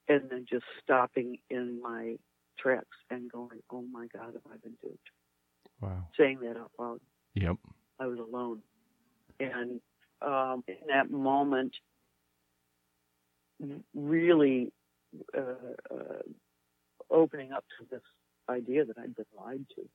And 0.07 0.30
then 0.30 0.45
just 0.49 0.63
stopping 0.82 1.38
in 1.49 1.82
my 1.82 2.15
tracks 2.57 2.97
and 3.09 3.32
going, 3.32 3.61
oh 3.70 3.84
my 3.91 4.07
God, 4.13 4.34
have 4.34 4.51
I 4.51 4.57
been 4.63 4.76
duped? 4.82 5.09
wow. 5.82 6.07
Saying 6.17 6.39
that 6.41 6.57
out 6.57 6.72
loud. 6.80 6.99
Yep. 7.36 7.57
I 7.99 8.07
was 8.07 8.20
alone. 8.20 8.59
And 9.39 9.82
um, 10.22 10.63
in 10.67 10.88
that 10.88 11.11
moment, 11.11 11.74
really 13.93 14.72
uh, 15.38 15.41
uh, 15.93 16.22
opening 17.11 17.51
up 17.51 17.65
to 17.80 17.86
this 17.91 18.01
idea 18.49 18.86
that 18.86 18.97
I'd 18.97 19.15
been 19.15 19.26
lied 19.38 19.65
to. 19.76 19.88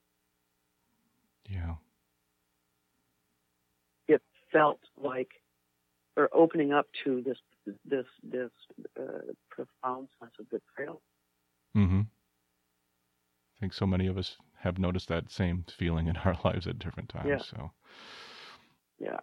Yeah. 1.51 1.75
Felt 4.55 4.81
like, 4.97 5.33
or 6.17 6.31
opening 6.33 6.73
up 6.73 6.87
to 7.05 7.23
this 7.23 7.39
this 7.85 8.07
this 8.23 8.51
uh, 8.99 9.33
profound 9.51 10.09
sense 10.21 10.33
of 10.39 10.47
betrayal. 10.49 11.03
Mm-hmm. 11.77 12.01
I 12.01 13.61
think 13.61 13.75
so 13.75 13.87
many 13.87 14.07
of 14.07 14.17
us 14.17 14.37
have 14.63 14.79
noticed 14.79 15.09
that 15.09 15.31
same 15.31 15.65
feeling 15.77 16.07
in 16.07 16.17
our 16.25 16.37
lives 16.45 16.67
at 16.67 16.79
different 16.79 17.09
times. 17.09 17.29
Yeah. 17.29 17.39
So 17.39 17.71
Yeah. 18.99 19.21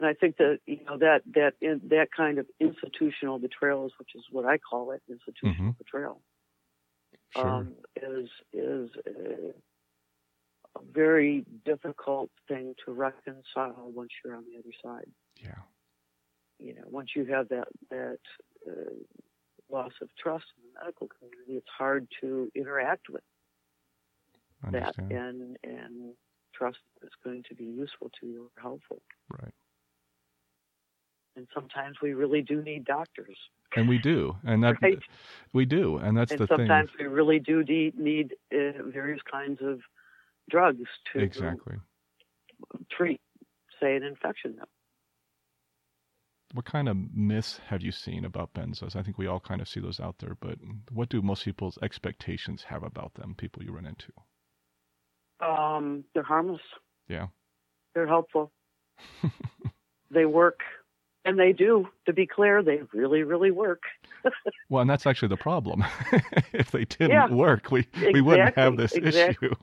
And 0.00 0.08
I 0.08 0.14
think 0.14 0.36
that 0.38 0.58
you 0.66 0.84
know 0.84 0.98
that 0.98 1.22
that 1.34 1.54
in, 1.60 1.80
that 1.88 2.08
kind 2.16 2.38
of 2.38 2.46
institutional 2.60 3.38
betrayal, 3.38 3.86
is- 3.86 3.92
which 3.98 4.10
is 4.14 4.24
what 4.30 4.44
I 4.46 4.58
call 4.58 4.92
it, 4.92 5.02
institutional 5.08 5.72
betrayal, 5.78 6.20
sure. 7.36 7.48
um, 7.48 7.74
is 7.96 8.28
is 8.52 8.90
a, 9.06 9.54
a 10.76 10.80
very 10.92 11.44
difficult 11.64 12.30
thing 12.46 12.74
to 12.84 12.92
reconcile 12.92 13.90
once 13.94 14.10
you're 14.24 14.36
on 14.36 14.44
the 14.52 14.58
other 14.58 14.74
side. 14.82 15.10
yeah. 15.42 15.54
You 16.58 16.74
know, 16.74 16.82
once 16.90 17.10
you 17.14 17.24
have 17.26 17.48
that 17.50 17.68
that 17.90 18.18
uh, 18.68 18.90
loss 19.70 19.92
of 20.02 20.08
trust 20.16 20.46
in 20.56 20.64
the 20.72 20.80
medical 20.80 21.06
community, 21.08 21.52
it's 21.52 21.68
hard 21.78 22.08
to 22.20 22.50
interact 22.56 23.08
with 23.08 23.22
that 24.72 24.94
and 24.98 25.56
and 25.62 26.14
trust 26.52 26.78
that's 27.00 27.14
going 27.22 27.44
to 27.48 27.54
be 27.54 27.64
useful 27.64 28.10
to 28.20 28.26
you 28.26 28.50
or 28.56 28.60
helpful. 28.62 29.00
Right. 29.40 29.54
And 31.36 31.46
sometimes 31.54 31.98
we 32.02 32.14
really 32.14 32.42
do 32.42 32.60
need 32.60 32.84
doctors, 32.84 33.36
And 33.76 33.88
we 33.88 33.98
do, 33.98 34.36
and 34.44 34.64
that 34.64 34.82
right? 34.82 34.98
we 35.52 35.64
do, 35.64 35.98
and 35.98 36.16
that's 36.18 36.32
and 36.32 36.40
the 36.40 36.48
thing. 36.48 36.56
sometimes 36.58 36.90
we 36.98 37.06
really 37.06 37.38
do 37.38 37.62
need, 37.62 37.96
need 37.96 38.34
uh, 38.52 38.82
various 38.86 39.20
kinds 39.30 39.60
of 39.62 39.78
drugs 40.48 40.88
to 41.12 41.20
Exactly. 41.20 41.76
treat, 42.90 43.20
say, 43.80 43.96
an 43.96 44.02
infection. 44.02 44.58
What 46.54 46.64
kind 46.64 46.88
of 46.88 46.96
myths 47.14 47.60
have 47.66 47.82
you 47.82 47.92
seen 47.92 48.24
about 48.24 48.54
benzos? 48.54 48.96
I 48.96 49.02
think 49.02 49.18
we 49.18 49.26
all 49.26 49.40
kind 49.40 49.60
of 49.60 49.68
see 49.68 49.80
those 49.80 50.00
out 50.00 50.18
there, 50.18 50.34
but 50.40 50.58
what 50.90 51.10
do 51.10 51.20
most 51.20 51.44
people's 51.44 51.78
expectations 51.82 52.62
have 52.64 52.82
about 52.82 53.14
them? 53.14 53.34
People 53.36 53.62
you 53.62 53.72
run 53.72 53.84
into. 53.86 54.12
Um, 55.46 56.04
they're 56.14 56.22
harmless. 56.22 56.62
Yeah. 57.06 57.26
They're 57.94 58.06
helpful. 58.06 58.50
they 60.10 60.24
work. 60.24 60.60
And 61.24 61.38
they 61.38 61.52
do. 61.52 61.88
To 62.06 62.12
be 62.14 62.26
clear, 62.26 62.62
they 62.62 62.80
really, 62.94 63.22
really 63.22 63.50
work. 63.50 63.82
well, 64.70 64.80
and 64.80 64.88
that's 64.88 65.06
actually 65.06 65.28
the 65.28 65.36
problem. 65.36 65.84
if 66.52 66.70
they 66.70 66.86
didn't 66.86 67.10
Yeah. 67.10 67.28
work, 67.30 67.70
we 67.70 67.80
Exactly, 67.80 68.12
we 68.14 68.20
wouldn't 68.22 68.56
have 68.56 68.76
this 68.76 68.94
exactly. 68.94 69.48
issue. 69.48 69.54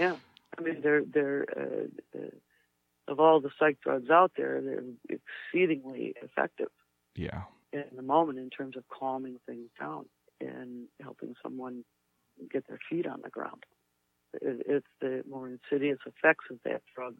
Yeah, 0.00 0.16
I 0.58 0.62
mean 0.62 0.80
they're 0.82 1.04
they're 1.04 1.44
uh, 1.54 2.18
uh, 2.18 2.30
of 3.10 3.20
all 3.20 3.40
the 3.40 3.50
psych 3.58 3.78
drugs 3.82 4.08
out 4.08 4.32
there, 4.36 4.60
they're 4.62 5.18
exceedingly 5.52 6.14
effective 6.22 6.70
yeah. 7.16 7.42
in 7.72 7.84
the 7.94 8.02
moment 8.02 8.38
in 8.38 8.50
terms 8.50 8.76
of 8.76 8.84
calming 8.88 9.38
things 9.46 9.68
down 9.78 10.06
and 10.40 10.86
helping 11.02 11.34
someone 11.42 11.84
get 12.50 12.66
their 12.68 12.78
feet 12.88 13.06
on 13.06 13.20
the 13.22 13.28
ground. 13.28 13.64
It, 14.34 14.64
it's 14.66 14.86
the 15.00 15.24
more 15.28 15.48
insidious 15.48 15.98
effects 16.06 16.46
of 16.50 16.58
that 16.64 16.82
drug, 16.94 17.16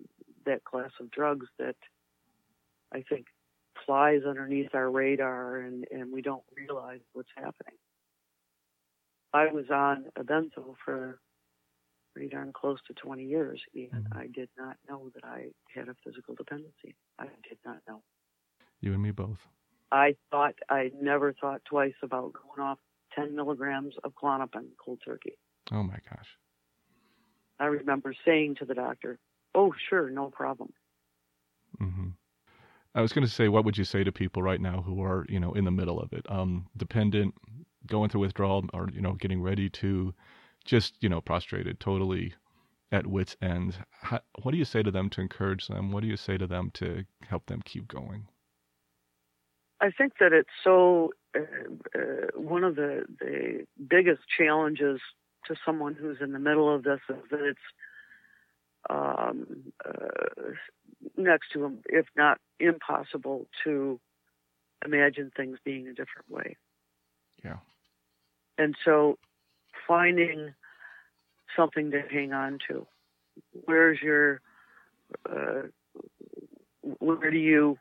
that 0.46 0.64
class 0.64 0.92
of 1.00 1.10
drugs, 1.10 1.46
that 1.58 1.76
I 2.92 3.02
think 3.02 3.26
flies 3.84 4.22
underneath 4.26 4.74
our 4.74 4.90
radar 4.90 5.56
and, 5.56 5.86
and 5.90 6.12
we 6.12 6.22
don't 6.22 6.44
realize 6.56 7.00
what's 7.12 7.30
happening. 7.36 7.74
I 9.32 9.46
was 9.46 9.66
on 9.70 10.06
a 10.16 10.24
benzo 10.24 10.74
for 10.84 11.18
pretty 12.20 12.36
darn 12.36 12.52
close 12.52 12.78
to 12.86 12.92
20 12.92 13.24
years, 13.24 13.62
and 13.74 14.04
Mhm. 14.04 14.14
I 14.14 14.26
did 14.26 14.50
not 14.58 14.76
know 14.86 15.08
that 15.14 15.24
I 15.24 15.52
had 15.74 15.88
a 15.88 15.94
physical 16.04 16.34
dependency. 16.34 16.94
I 17.18 17.28
did 17.48 17.58
not 17.64 17.80
know. 17.88 18.02
You 18.80 18.92
and 18.92 19.02
me 19.02 19.10
both. 19.10 19.38
I 19.90 20.16
thought 20.30 20.54
I 20.68 20.92
never 21.00 21.32
thought 21.32 21.64
twice 21.64 21.94
about 22.02 22.34
going 22.34 22.60
off 22.60 22.78
10 23.12 23.34
milligrams 23.34 23.96
of 24.04 24.14
Klonopin 24.14 24.66
cold 24.76 25.00
turkey. 25.02 25.38
Oh 25.72 25.82
my 25.82 25.96
gosh. 26.10 26.36
I 27.58 27.66
remember 27.66 28.12
saying 28.26 28.56
to 28.56 28.66
the 28.66 28.74
doctor, 28.74 29.18
"Oh, 29.54 29.72
sure, 29.88 30.10
no 30.10 30.28
problem." 30.28 30.74
Mm-hmm. 31.80 32.08
I 32.94 33.00
was 33.00 33.14
going 33.14 33.26
to 33.26 33.32
say, 33.32 33.48
what 33.48 33.64
would 33.64 33.78
you 33.78 33.84
say 33.84 34.04
to 34.04 34.12
people 34.12 34.42
right 34.42 34.60
now 34.60 34.82
who 34.82 35.02
are, 35.02 35.24
you 35.26 35.40
know, 35.40 35.54
in 35.54 35.64
the 35.64 35.70
middle 35.70 35.98
of 35.98 36.12
it, 36.12 36.30
um, 36.30 36.68
dependent, 36.76 37.34
going 37.86 38.10
through 38.10 38.20
withdrawal, 38.20 38.66
or 38.74 38.90
you 38.92 39.00
know, 39.00 39.14
getting 39.14 39.40
ready 39.40 39.70
to, 39.70 40.12
just 40.64 40.94
you 41.00 41.08
know, 41.08 41.20
prostrated, 41.20 41.80
totally 41.80 42.34
at 42.92 43.06
wits' 43.06 43.36
end. 43.40 43.76
How, 44.02 44.20
what 44.42 44.52
do 44.52 44.58
you 44.58 44.64
say 44.64 44.82
to 44.82 44.90
them 44.90 45.08
to 45.10 45.20
encourage 45.20 45.68
them? 45.68 45.92
What 45.92 46.02
do 46.02 46.08
you 46.08 46.16
say 46.16 46.36
to 46.38 46.46
them 46.46 46.70
to 46.74 47.04
help 47.28 47.46
them 47.46 47.62
keep 47.64 47.88
going? 47.88 48.28
I 49.80 49.90
think 49.90 50.14
that 50.20 50.32
it's 50.32 50.50
so 50.62 51.12
uh, 51.36 51.40
uh, 51.98 52.26
one 52.34 52.64
of 52.64 52.76
the 52.76 53.04
the 53.18 53.66
biggest 53.88 54.20
challenges 54.36 55.00
to 55.46 55.54
someone 55.64 55.94
who's 55.94 56.18
in 56.20 56.32
the 56.32 56.38
middle 56.38 56.72
of 56.72 56.82
this 56.82 57.00
is 57.08 57.16
that 57.30 57.40
it's 57.40 57.58
um, 58.88 59.72
uh, 59.84 60.52
next 61.16 61.52
to 61.52 61.64
im- 61.64 61.82
if 61.86 62.06
not 62.16 62.38
impossible 62.58 63.46
to 63.64 63.98
imagine 64.84 65.30
things 65.36 65.58
being 65.64 65.86
a 65.88 65.94
different 65.94 66.30
way. 66.30 66.56
Yeah. 67.44 67.58
And 68.58 68.74
so 68.84 69.18
finding 69.86 70.54
something 71.56 71.90
to 71.90 72.02
hang 72.10 72.32
on 72.32 72.58
to. 72.68 72.86
Where's 73.64 74.00
your, 74.02 74.40
uh, 75.28 75.62
where 76.82 77.30
do 77.30 77.38
you 77.38 77.78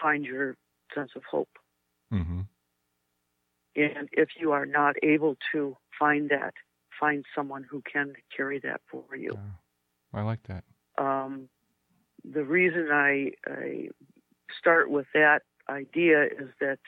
find 0.00 0.24
your 0.24 0.56
sense 0.94 1.10
of 1.16 1.22
hope? 1.30 1.48
Mm-hmm. 2.12 2.40
And 3.76 4.08
if 4.12 4.30
you 4.38 4.52
are 4.52 4.66
not 4.66 4.96
able 5.02 5.36
to 5.52 5.76
find 5.98 6.30
that, 6.30 6.54
find 6.98 7.24
someone 7.34 7.64
who 7.68 7.82
can 7.82 8.14
carry 8.36 8.60
that 8.60 8.80
for 8.90 9.16
you. 9.16 9.32
Yeah. 9.34 10.20
I 10.20 10.22
like 10.22 10.40
that. 10.44 10.64
Um, 10.96 11.48
the 12.24 12.44
reason 12.44 12.88
I, 12.92 13.32
I 13.46 13.88
start 14.58 14.90
with 14.90 15.06
that 15.12 15.40
idea 15.68 16.24
is 16.24 16.50
that 16.60 16.78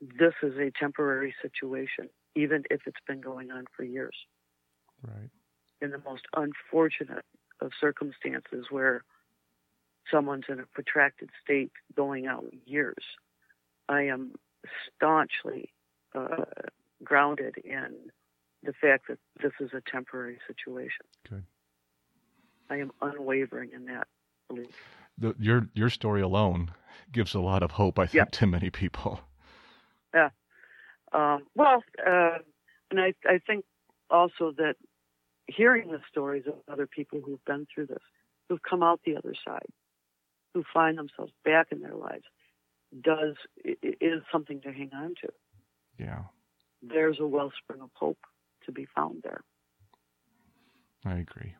this 0.00 0.32
is 0.42 0.54
a 0.58 0.70
temporary 0.78 1.34
situation, 1.42 2.08
even 2.34 2.64
if 2.70 2.80
it's 2.86 3.00
been 3.06 3.20
going 3.20 3.50
on 3.50 3.64
for 3.76 3.84
years. 3.84 4.14
Right. 5.02 5.30
In 5.80 5.90
the 5.90 6.00
most 6.04 6.24
unfortunate 6.36 7.24
of 7.60 7.72
circumstances 7.80 8.66
where 8.70 9.02
someone's 10.10 10.44
in 10.48 10.60
a 10.60 10.66
protracted 10.66 11.30
state 11.42 11.72
going 11.96 12.26
out 12.26 12.44
years, 12.66 13.04
I 13.88 14.02
am 14.02 14.34
staunchly 14.96 15.72
uh, 16.14 16.44
grounded 17.02 17.56
in 17.64 17.94
the 18.62 18.72
fact 18.72 19.08
that 19.08 19.18
this 19.42 19.52
is 19.60 19.70
a 19.72 19.80
temporary 19.90 20.38
situation. 20.46 21.06
Good. 21.28 21.44
I 22.68 22.76
am 22.76 22.92
unwavering 23.00 23.70
in 23.74 23.86
that 23.86 24.06
belief. 24.48 24.68
The, 25.18 25.34
your 25.38 25.68
your 25.74 25.90
story 25.90 26.20
alone 26.20 26.72
gives 27.10 27.34
a 27.34 27.40
lot 27.40 27.62
of 27.62 27.72
hope, 27.72 27.98
I 27.98 28.04
think, 28.06 28.14
Yeah. 28.14 28.24
to 28.38 28.46
many 28.46 28.70
people. 28.70 29.20
Um, 31.12 31.46
well, 31.54 31.82
uh, 32.06 32.38
and 32.90 33.00
I, 33.00 33.14
I 33.26 33.40
think 33.46 33.64
also 34.10 34.52
that 34.56 34.74
hearing 35.46 35.90
the 35.90 36.00
stories 36.08 36.44
of 36.46 36.54
other 36.70 36.86
people 36.86 37.20
who've 37.24 37.44
been 37.44 37.66
through 37.72 37.86
this, 37.86 38.02
who've 38.48 38.62
come 38.62 38.82
out 38.82 39.00
the 39.04 39.16
other 39.16 39.34
side, 39.46 39.66
who 40.54 40.64
find 40.72 40.98
themselves 40.98 41.32
back 41.44 41.68
in 41.70 41.80
their 41.80 41.94
lives, 41.94 42.24
does 43.00 43.36
is 43.64 44.22
something 44.32 44.60
to 44.62 44.72
hang 44.72 44.90
on 44.94 45.14
to. 45.22 45.28
Yeah, 45.98 46.22
There's 46.82 47.18
a 47.20 47.26
wellspring 47.26 47.80
of 47.80 47.90
hope 47.94 48.18
to 48.66 48.72
be 48.72 48.86
found 48.96 49.22
there. 49.22 49.42
I 51.04 51.18
agree. 51.18 51.54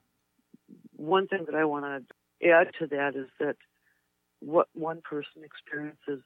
One 0.96 1.28
thing 1.28 1.44
that 1.46 1.54
I 1.54 1.64
want 1.64 1.84
to 1.84 2.48
add 2.48 2.68
to 2.78 2.86
that 2.88 3.16
is 3.16 3.28
that 3.38 3.56
what 4.40 4.68
one 4.74 5.02
person 5.02 5.44
experiences 5.44 6.22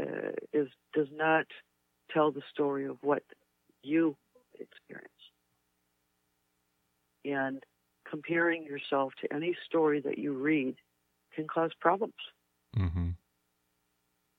uh, 0.00 0.32
is 0.52 0.68
does 0.94 1.08
not 1.12 1.46
tell 2.10 2.30
the 2.30 2.42
story 2.50 2.86
of 2.86 2.96
what 3.02 3.22
you 3.82 4.16
experience. 4.58 5.10
And 7.24 7.62
comparing 8.08 8.64
yourself 8.64 9.12
to 9.20 9.32
any 9.34 9.56
story 9.66 10.00
that 10.00 10.18
you 10.18 10.32
read 10.32 10.76
can 11.34 11.46
cause 11.48 11.72
problems 11.80 12.14
hmm 12.76 13.10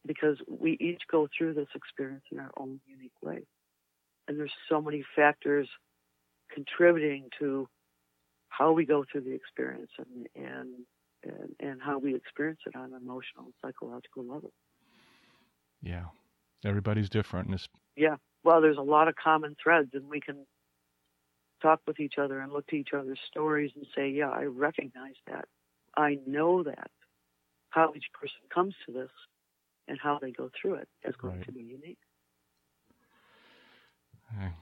because 0.07 0.37
we 0.47 0.77
each 0.79 1.01
go 1.11 1.27
through 1.37 1.53
this 1.53 1.67
experience 1.75 2.23
in 2.31 2.39
our 2.39 2.51
own 2.57 2.79
unique 2.87 3.11
way. 3.21 3.45
And 4.27 4.39
there's 4.39 4.53
so 4.69 4.81
many 4.81 5.03
factors 5.15 5.67
contributing 6.51 7.29
to 7.39 7.67
how 8.49 8.71
we 8.71 8.85
go 8.85 9.05
through 9.11 9.21
the 9.21 9.33
experience 9.33 9.91
and, 9.97 10.27
and, 10.35 10.69
and, 11.23 11.55
and 11.59 11.81
how 11.81 11.99
we 11.99 12.15
experience 12.15 12.59
it 12.65 12.75
on 12.75 12.93
an 12.93 13.01
emotional 13.01 13.45
and 13.45 13.53
psychological 13.61 14.23
level. 14.23 14.51
Yeah, 15.81 16.05
everybody's 16.65 17.09
different. 17.09 17.47
And 17.47 17.55
it's, 17.55 17.67
Well, 18.43 18.61
there's 18.61 18.77
a 18.77 18.81
lot 18.81 19.07
of 19.07 19.15
common 19.15 19.55
threads, 19.61 19.89
and 19.93 20.09
we 20.09 20.21
can 20.21 20.45
talk 21.61 21.81
with 21.87 21.99
each 21.99 22.15
other 22.17 22.39
and 22.39 22.51
look 22.51 22.67
to 22.67 22.75
each 22.75 22.93
other's 22.93 23.19
stories 23.27 23.71
and 23.75 23.85
say, 23.95 24.09
yeah, 24.09 24.29
I 24.29 24.43
recognize 24.43 25.15
that. 25.27 25.45
I 25.95 26.19
know 26.25 26.63
that. 26.63 26.89
How 27.69 27.93
each 27.95 28.05
person 28.13 28.37
comes 28.53 28.73
to 28.85 28.93
this 28.93 29.09
and 29.87 29.99
how 30.01 30.19
they 30.19 30.31
go 30.31 30.49
through 30.59 30.75
it 30.75 30.87
is 31.03 31.15
going 31.17 31.35
Right. 31.37 31.45
to 31.45 31.51
be 31.51 31.61
unique. 31.61 31.99
I, 34.39 34.53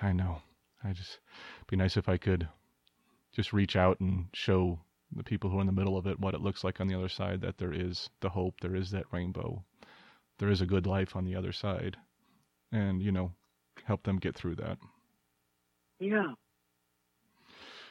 I 0.00 0.12
know. 0.12 0.42
I 0.82 0.92
just 0.92 1.18
be 1.68 1.76
nice 1.76 1.96
if 1.96 2.08
I 2.08 2.16
could 2.16 2.48
just 3.32 3.52
reach 3.52 3.74
out 3.74 4.00
and 4.00 4.26
show 4.32 4.78
the 5.10 5.24
people 5.24 5.50
who 5.50 5.58
are 5.58 5.62
in 5.62 5.66
the 5.66 5.72
middle 5.72 5.96
of 5.96 6.06
it 6.06 6.20
what 6.20 6.34
it 6.34 6.40
looks 6.40 6.62
like 6.62 6.80
on 6.80 6.86
the 6.86 6.94
other 6.94 7.08
side. 7.08 7.40
That 7.40 7.58
there 7.58 7.72
is 7.72 8.10
the 8.20 8.30
hope, 8.30 8.60
there 8.60 8.76
is 8.76 8.90
that 8.92 9.12
rainbow, 9.12 9.64
there 10.38 10.50
is 10.50 10.60
a 10.60 10.66
good 10.66 10.86
life 10.86 11.16
on 11.16 11.24
the 11.24 11.34
other 11.36 11.52
side, 11.52 11.96
and 12.72 13.02
you 13.02 13.12
know, 13.12 13.32
help 13.84 14.02
them 14.04 14.18
get 14.18 14.34
through 14.34 14.56
that. 14.56 14.78
Yeah. 16.00 16.32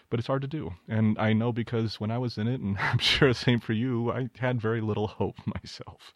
But 0.10 0.20
it's 0.20 0.28
hard 0.28 0.44
to 0.44 0.48
do, 0.48 0.74
and 0.88 1.18
I 1.18 1.34
know 1.34 1.52
because 1.52 2.00
when 2.00 2.12
I 2.12 2.18
was 2.18 2.38
in 2.38 2.48
it, 2.48 2.62
and 2.62 2.78
I'm 2.80 3.00
sure 3.00 3.30
the 3.30 3.34
same 3.34 3.60
for 3.60 3.74
you, 3.74 4.12
I 4.12 4.30
had 4.38 4.62
very 4.62 4.82
little 4.82 5.08
hope 5.08 5.38
myself. 5.46 6.14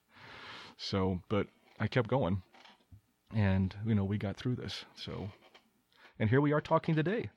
So, 0.78 1.22
but 1.30 1.48
I 1.80 1.88
kept 1.88 2.10
going, 2.10 2.44
and 3.34 3.76
you 3.86 3.96
know, 3.96 4.04
we 4.04 4.18
got 4.18 4.38
through 4.38 4.56
this. 4.56 4.86
So, 4.96 5.30
and 6.20 6.30
here 6.30 6.42
we 6.42 6.52
are 6.52 6.62
talking 6.62 6.96
today. 6.96 7.30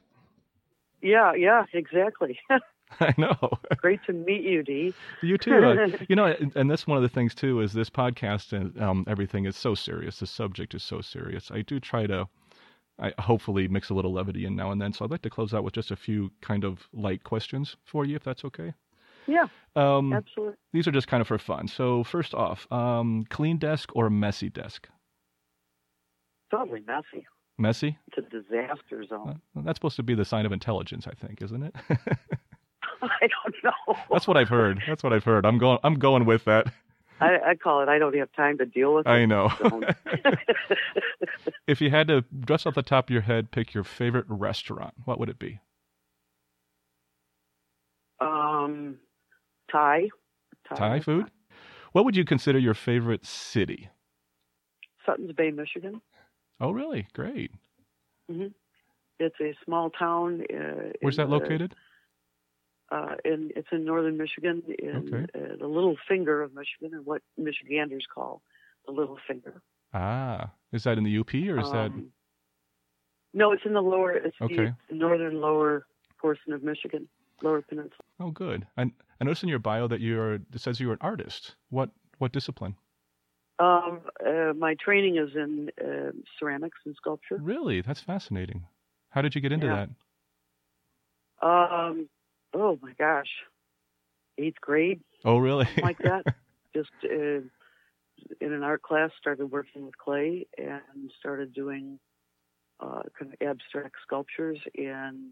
Yeah, 1.00 1.32
yeah, 1.34 1.64
exactly. 1.72 2.38
I 3.00 3.14
know. 3.18 3.36
Great 3.76 4.00
to 4.06 4.12
meet 4.12 4.42
you, 4.42 4.62
Dee. 4.62 4.92
you 5.22 5.38
too. 5.38 5.54
Uh, 5.54 5.88
you 6.08 6.16
know, 6.16 6.26
and, 6.26 6.54
and 6.56 6.70
that's 6.70 6.86
one 6.86 6.96
of 6.96 7.02
the 7.02 7.08
things 7.08 7.34
too 7.34 7.60
is 7.60 7.72
this 7.72 7.88
podcast 7.90 8.52
and 8.52 8.80
um, 8.82 9.04
everything 9.06 9.44
is 9.46 9.56
so 9.56 9.74
serious. 9.74 10.18
The 10.18 10.26
subject 10.26 10.74
is 10.74 10.82
so 10.82 11.00
serious. 11.00 11.50
I 11.50 11.62
do 11.62 11.78
try 11.80 12.06
to, 12.06 12.28
I 12.98 13.12
hopefully 13.18 13.68
mix 13.68 13.90
a 13.90 13.94
little 13.94 14.12
levity 14.12 14.44
in 14.44 14.56
now 14.56 14.70
and 14.72 14.80
then. 14.82 14.92
So 14.92 15.04
I'd 15.04 15.10
like 15.10 15.22
to 15.22 15.30
close 15.30 15.54
out 15.54 15.62
with 15.64 15.74
just 15.74 15.90
a 15.90 15.96
few 15.96 16.30
kind 16.40 16.64
of 16.64 16.88
light 16.92 17.22
questions 17.24 17.76
for 17.84 18.04
you, 18.04 18.16
if 18.16 18.24
that's 18.24 18.44
okay. 18.46 18.74
Yeah, 19.26 19.46
Um, 19.76 20.12
absolutely. 20.12 20.56
these 20.72 20.88
are 20.88 20.92
just 20.92 21.06
kind 21.06 21.20
of 21.20 21.28
for 21.28 21.38
fun. 21.38 21.68
So 21.68 22.02
first 22.02 22.34
off, 22.34 22.66
um, 22.72 23.24
clean 23.30 23.58
desk 23.58 23.90
or 23.94 24.10
messy 24.10 24.48
desk? 24.48 24.88
Totally 26.50 26.80
messy. 26.86 27.26
Messy. 27.58 27.96
It's 28.08 28.18
a 28.18 28.22
disaster 28.30 29.02
Uh, 29.02 29.06
zone. 29.06 29.40
well, 29.54 29.64
that's 29.64 29.76
supposed 29.76 29.96
to 29.96 30.02
be 30.02 30.14
the 30.14 30.24
sign 30.24 30.46
of 30.46 30.52
intelligence, 30.52 31.06
I 31.06 31.12
think, 31.14 31.42
isn't 31.42 31.62
it? 31.62 31.74
I 33.22 33.28
don't 33.44 33.54
know. 33.64 33.96
That's 34.10 34.26
what 34.28 34.36
I've 34.36 34.48
heard. 34.48 34.82
That's 34.86 35.02
what 35.02 35.12
I've 35.12 35.24
heard. 35.24 35.44
I'm 35.46 35.58
going. 35.58 35.78
I'm 35.84 35.94
going 35.98 36.24
with 36.26 36.44
that. 36.44 36.72
I, 37.20 37.38
I 37.50 37.54
call 37.54 37.82
it. 37.82 37.88
I 37.88 37.98
don't 37.98 38.16
have 38.16 38.32
time 38.32 38.56
to 38.58 38.64
deal 38.66 38.94
with 38.94 39.06
it. 39.06 39.10
I 39.10 39.26
know. 39.26 39.50
so. 39.58 39.80
if 41.66 41.80
you 41.82 41.90
had 41.90 42.08
to, 42.08 42.22
dress 42.40 42.64
off 42.64 42.74
the 42.74 42.82
top 42.82 43.10
of 43.10 43.12
your 43.12 43.20
head, 43.22 43.50
pick 43.50 43.74
your 43.74 43.84
favorite 43.84 44.24
restaurant, 44.28 44.94
what 45.04 45.18
would 45.20 45.28
it 45.28 45.38
be? 45.38 45.60
um, 48.20 48.96
Thai. 49.72 50.08
Thai 50.74 51.00
food. 51.00 51.30
What 51.92 52.04
would 52.04 52.16
you 52.16 52.24
consider 52.24 52.58
your 52.58 52.74
favorite 52.74 53.24
city? 53.26 53.88
Suttons 55.04 55.32
Bay, 55.32 55.50
Michigan. 55.50 56.00
Oh, 56.60 56.70
really? 56.70 57.06
Great. 57.14 57.50
hmm 58.30 58.46
It's 59.18 59.34
a 59.40 59.54
small 59.64 59.90
town. 59.90 60.42
Uh, 60.52 60.90
Where's 61.00 61.16
that 61.16 61.28
the- 61.28 61.36
located? 61.36 61.74
Uh, 62.90 63.14
in 63.24 63.52
it's 63.54 63.68
in 63.70 63.84
northern 63.84 64.16
Michigan, 64.16 64.62
in 64.78 65.14
Okay. 65.14 65.26
uh, 65.34 65.56
the 65.60 65.66
Little 65.68 65.96
Finger 66.08 66.42
of 66.42 66.52
Michigan, 66.54 66.92
or 66.94 67.02
what 67.02 67.22
Michiganders 67.38 68.04
call 68.12 68.42
the 68.86 68.92
Little 68.92 69.18
Finger. 69.28 69.62
Ah, 69.94 70.50
is 70.72 70.82
that 70.84 70.98
in 70.98 71.04
the 71.04 71.18
UP 71.18 71.32
or 71.48 71.60
is 71.60 71.70
that? 71.70 71.90
Um, 71.92 72.12
No, 73.32 73.52
it's 73.52 73.64
in 73.64 73.74
the 73.74 73.80
lower. 73.82 74.12
It's 74.12 74.36
Okay. 74.40 74.72
the 74.88 74.94
northern 74.96 75.40
lower 75.40 75.86
portion 76.18 76.52
of 76.52 76.64
Michigan, 76.64 77.08
Lower 77.42 77.62
Peninsula. 77.62 78.00
Oh, 78.18 78.32
good. 78.32 78.66
I 78.76 78.82
I 79.20 79.24
noticed 79.24 79.44
in 79.44 79.48
your 79.48 79.60
bio 79.60 79.86
that 79.86 80.00
you're. 80.00 80.34
It 80.34 80.58
says 80.58 80.80
you're 80.80 80.92
an 80.94 80.98
artist. 81.00 81.54
What 81.68 81.90
what 82.18 82.32
discipline? 82.32 82.74
Um, 83.60 84.00
uh, 84.26 84.52
my 84.56 84.74
training 84.74 85.16
is 85.16 85.36
in 85.36 85.70
uh, 85.80 86.10
ceramics 86.38 86.78
and 86.86 86.96
sculpture. 86.96 87.36
Really? 87.36 87.82
That's 87.82 88.00
fascinating. 88.00 88.66
How 89.10 89.22
did 89.22 89.34
you 89.34 89.40
get 89.40 89.52
into 89.52 89.66
Yeah. 89.66 89.86
that? 91.40 91.46
Um, 91.46 92.08
oh 92.54 92.78
my 92.82 92.92
gosh, 92.98 93.30
eighth 94.38 94.60
grade, 94.60 95.00
Oh, 95.24 95.38
really? 95.38 95.68
like 95.82 95.98
that. 95.98 96.24
Just 96.74 96.90
uh, 97.04 97.40
in 98.40 98.52
an 98.52 98.62
art 98.62 98.82
class, 98.82 99.10
started 99.18 99.46
working 99.46 99.84
with 99.86 99.98
clay 99.98 100.46
and 100.56 101.10
started 101.18 101.52
doing 101.52 101.98
uh, 102.80 103.02
kind 103.18 103.32
of 103.32 103.46
abstract 103.46 103.96
sculptures. 104.06 104.58
And 104.76 105.30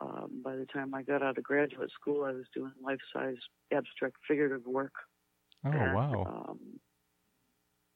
um, 0.00 0.42
by 0.44 0.56
the 0.56 0.66
time 0.66 0.94
I 0.94 1.02
got 1.02 1.22
out 1.22 1.38
of 1.38 1.44
graduate 1.44 1.90
school, 1.98 2.24
I 2.24 2.32
was 2.32 2.44
doing 2.54 2.72
life-size 2.82 3.36
abstract 3.72 4.16
figurative 4.28 4.66
work. 4.66 4.92
oh, 5.64 5.70
and, 5.70 5.94
wow. 5.94 6.46
Um, 6.48 6.58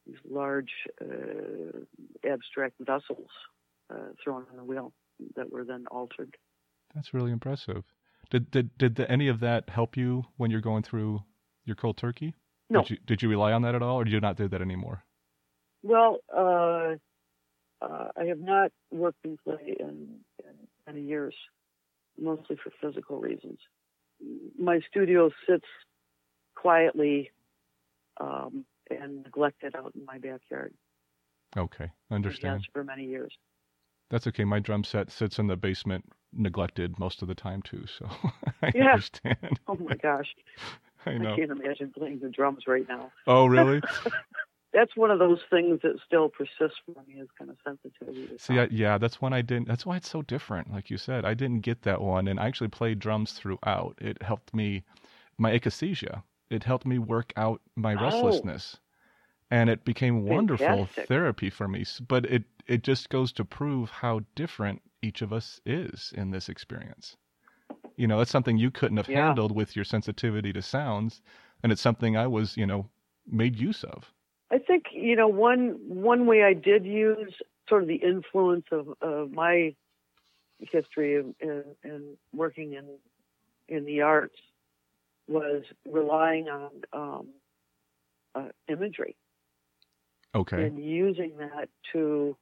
these 0.07 0.17
large 0.27 0.71
uh, 1.01 1.79
abstract 2.27 2.75
vessels 2.79 3.29
uh, 3.93 4.13
thrown 4.23 4.45
on 4.49 4.57
the 4.57 4.63
wheel 4.63 4.91
that 5.35 5.51
were 5.51 5.63
then 5.63 5.85
altered. 5.91 6.35
That's 6.95 7.13
really 7.13 7.31
impressive. 7.31 7.83
Did 8.29 8.51
did 8.51 8.77
did 8.77 8.95
the, 8.95 9.09
any 9.09 9.27
of 9.27 9.39
that 9.39 9.69
help 9.69 9.97
you 9.97 10.25
when 10.37 10.51
you're 10.51 10.61
going 10.61 10.83
through 10.83 11.23
your 11.65 11.75
cold 11.75 11.97
turkey? 11.97 12.35
No. 12.69 12.81
Did 12.81 12.89
you, 12.91 12.97
did 13.05 13.21
you 13.21 13.29
rely 13.29 13.51
on 13.51 13.63
that 13.63 13.73
at 13.75 13.81
all, 13.81 13.95
or 13.95 14.03
do 14.03 14.11
you 14.11 14.19
not 14.19 14.37
do 14.37 14.47
that 14.47 14.61
anymore? 14.61 15.03
Well, 15.81 16.17
uh, 16.35 16.95
uh, 17.81 18.07
I 18.15 18.25
have 18.25 18.39
not 18.39 18.71
worked 18.91 19.23
in 19.23 19.37
clay 19.43 19.75
in, 19.79 20.19
in 20.39 20.53
many 20.85 21.01
years, 21.01 21.33
mostly 22.19 22.57
for 22.63 22.71
physical 22.81 23.19
reasons. 23.19 23.57
My 24.57 24.81
studio 24.89 25.31
sits 25.47 25.65
quietly 26.55 27.31
um, 28.19 28.65
and 28.89 29.23
neglected 29.23 29.75
out 29.75 29.93
in 29.95 30.05
my 30.05 30.17
backyard. 30.17 30.73
Okay, 31.57 31.89
understand. 32.11 32.67
for 32.73 32.83
many 32.83 33.05
years. 33.05 33.33
That's 34.11 34.27
okay. 34.27 34.43
My 34.43 34.59
drum 34.59 34.83
set 34.83 35.11
sits 35.11 35.39
in 35.39 35.47
the 35.47 35.55
basement, 35.55 36.05
neglected 36.33 36.99
most 36.99 37.21
of 37.21 37.27
the 37.27 37.35
time 37.35 37.61
too. 37.61 37.85
So 37.87 38.09
I 38.61 38.73
Yeah. 38.73 38.85
understand. 38.87 39.59
Oh 39.67 39.75
my 39.75 39.95
gosh, 39.95 40.27
I 41.05 41.11
I 41.11 41.25
can't 41.35 41.51
imagine 41.51 41.91
playing 41.95 42.19
the 42.19 42.29
drums 42.29 42.63
right 42.67 42.85
now. 42.87 43.11
Oh, 43.27 43.45
really? 43.47 43.81
That's 44.73 44.95
one 44.95 45.09
of 45.09 45.17
those 45.19 45.39
things 45.49 45.79
that 45.81 45.99
still 46.05 46.29
persists 46.29 46.77
for 46.85 47.01
me 47.07 47.19
is 47.19 47.27
kind 47.37 47.49
of 47.49 47.57
sensitivity. 47.65 48.27
See, 48.37 48.59
I, 48.59 48.65
yeah, 48.71 48.97
that's 48.99 49.19
one 49.21 49.33
I 49.33 49.41
didn't. 49.41 49.67
That's 49.67 49.85
why 49.85 49.97
it's 49.97 50.09
so 50.09 50.21
different. 50.21 50.71
Like 50.71 50.89
you 50.91 50.97
said, 50.97 51.25
I 51.25 51.33
didn't 51.33 51.61
get 51.61 51.81
that 51.83 52.01
one, 52.01 52.27
and 52.27 52.39
I 52.39 52.47
actually 52.47 52.67
played 52.69 52.99
drums 52.99 53.33
throughout. 53.33 53.97
It 53.99 54.21
helped 54.21 54.53
me, 54.53 54.83
my 55.37 55.51
akathisia. 55.57 56.23
It 56.49 56.63
helped 56.63 56.85
me 56.85 56.99
work 56.99 57.33
out 57.35 57.61
my 57.75 57.95
Oh. 57.95 58.01
restlessness, 58.03 58.77
and 59.51 59.69
it 59.69 59.85
became 59.85 60.23
wonderful 60.23 60.85
Fantastic. 60.85 61.07
therapy 61.07 61.49
for 61.49 61.67
me. 61.67 61.85
But 62.07 62.25
it 62.27 62.43
it 62.69 62.83
just 62.83 63.09
goes 63.09 63.33
to 63.33 63.43
prove 63.45 63.89
how 63.89 64.21
different 64.35 64.81
each 65.01 65.21
of 65.23 65.33
us 65.33 65.59
is 65.65 66.13
in 66.15 66.31
this 66.31 66.49
experience. 66.49 67.17
You 67.97 68.07
know, 68.07 68.19
that's 68.19 68.31
something 68.31 68.57
you 68.57 68.71
couldn't 68.71 68.97
have 68.97 69.07
Yeah. 69.07 69.15
handled 69.33 69.53
with 69.55 69.75
your 69.75 69.85
sensitivity 69.85 70.53
to 70.53 70.61
sounds, 70.61 71.21
and 71.63 71.71
it's 71.71 71.81
something 71.81 72.15
I 72.15 72.27
was, 72.27 72.57
you 72.57 72.67
know, 72.67 72.89
made 73.27 73.59
use 73.59 73.83
of. 73.83 74.13
I 74.51 74.57
think 74.59 74.85
you 74.91 75.15
know 75.15 75.27
one 75.27 75.79
one 75.87 76.25
way 76.25 76.43
I 76.43 76.53
did 76.53 76.85
use 76.85 77.33
sort 77.67 77.83
of 77.83 77.87
the 77.87 77.95
influence 77.95 78.65
of, 78.71 78.89
of 79.01 79.31
my 79.31 79.75
history 80.59 81.17
and, 81.17 81.35
in, 81.39 81.63
in 81.83 82.17
working 82.33 82.73
in 82.73 82.97
in 83.67 83.85
the 83.85 84.01
arts 84.01 84.37
was 85.27 85.63
relying 85.85 86.49
on 86.49 86.71
um, 86.93 87.27
uh, 88.35 88.49
imagery 88.67 89.15
Okay. 90.35 90.63
and 90.63 90.83
using 90.83 91.37
that 91.37 91.69
to 91.93 92.35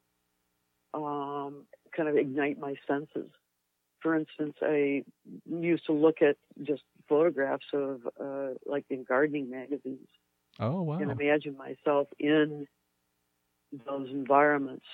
um, 0.94 1.64
kind 1.96 2.08
of 2.08 2.16
ignite 2.16 2.58
my 2.58 2.74
senses. 2.86 3.30
For 4.00 4.14
instance, 4.14 4.54
I 4.62 5.04
used 5.48 5.86
to 5.86 5.92
look 5.92 6.22
at 6.22 6.36
just 6.62 6.82
photographs 7.08 7.66
of 7.72 8.00
uh, 8.20 8.54
like 8.66 8.84
in 8.90 9.04
gardening 9.04 9.50
magazines 9.50 10.08
oh 10.60 10.82
wow. 10.82 10.98
and 10.98 11.10
imagine 11.10 11.56
myself 11.56 12.08
in 12.18 12.66
those 13.86 14.08
environments 14.10 14.84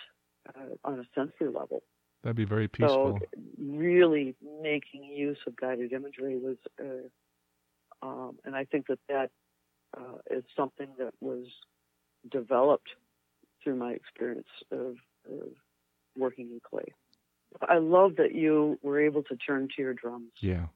uh, 0.48 0.74
on 0.84 1.00
a 1.00 1.04
sensory 1.14 1.52
level. 1.52 1.82
That'd 2.22 2.36
be 2.36 2.44
very 2.44 2.68
peaceful. 2.68 3.18
So, 3.20 3.26
really 3.58 4.34
making 4.62 5.04
use 5.04 5.38
of 5.46 5.56
guided 5.56 5.92
imagery 5.92 6.38
was, 6.38 6.56
uh, 6.80 8.06
um, 8.06 8.38
and 8.44 8.56
I 8.56 8.64
think 8.64 8.86
that 8.86 8.98
that 9.08 9.30
uh, 9.96 10.18
is 10.30 10.42
something 10.56 10.88
that 10.98 11.12
was 11.20 11.46
developed 12.30 12.88
through 13.62 13.76
my 13.76 13.92
experience 13.92 14.48
of, 14.72 14.96
of 15.30 15.48
working 16.16 16.50
in 16.50 16.60
clay. 16.60 16.92
I 17.68 17.78
love 17.78 18.16
that 18.16 18.34
you 18.34 18.78
were 18.82 19.00
able 19.00 19.22
to 19.24 19.36
turn 19.36 19.68
to 19.76 19.82
your 19.82 19.94
drums. 19.94 20.32
yeah. 20.40 20.66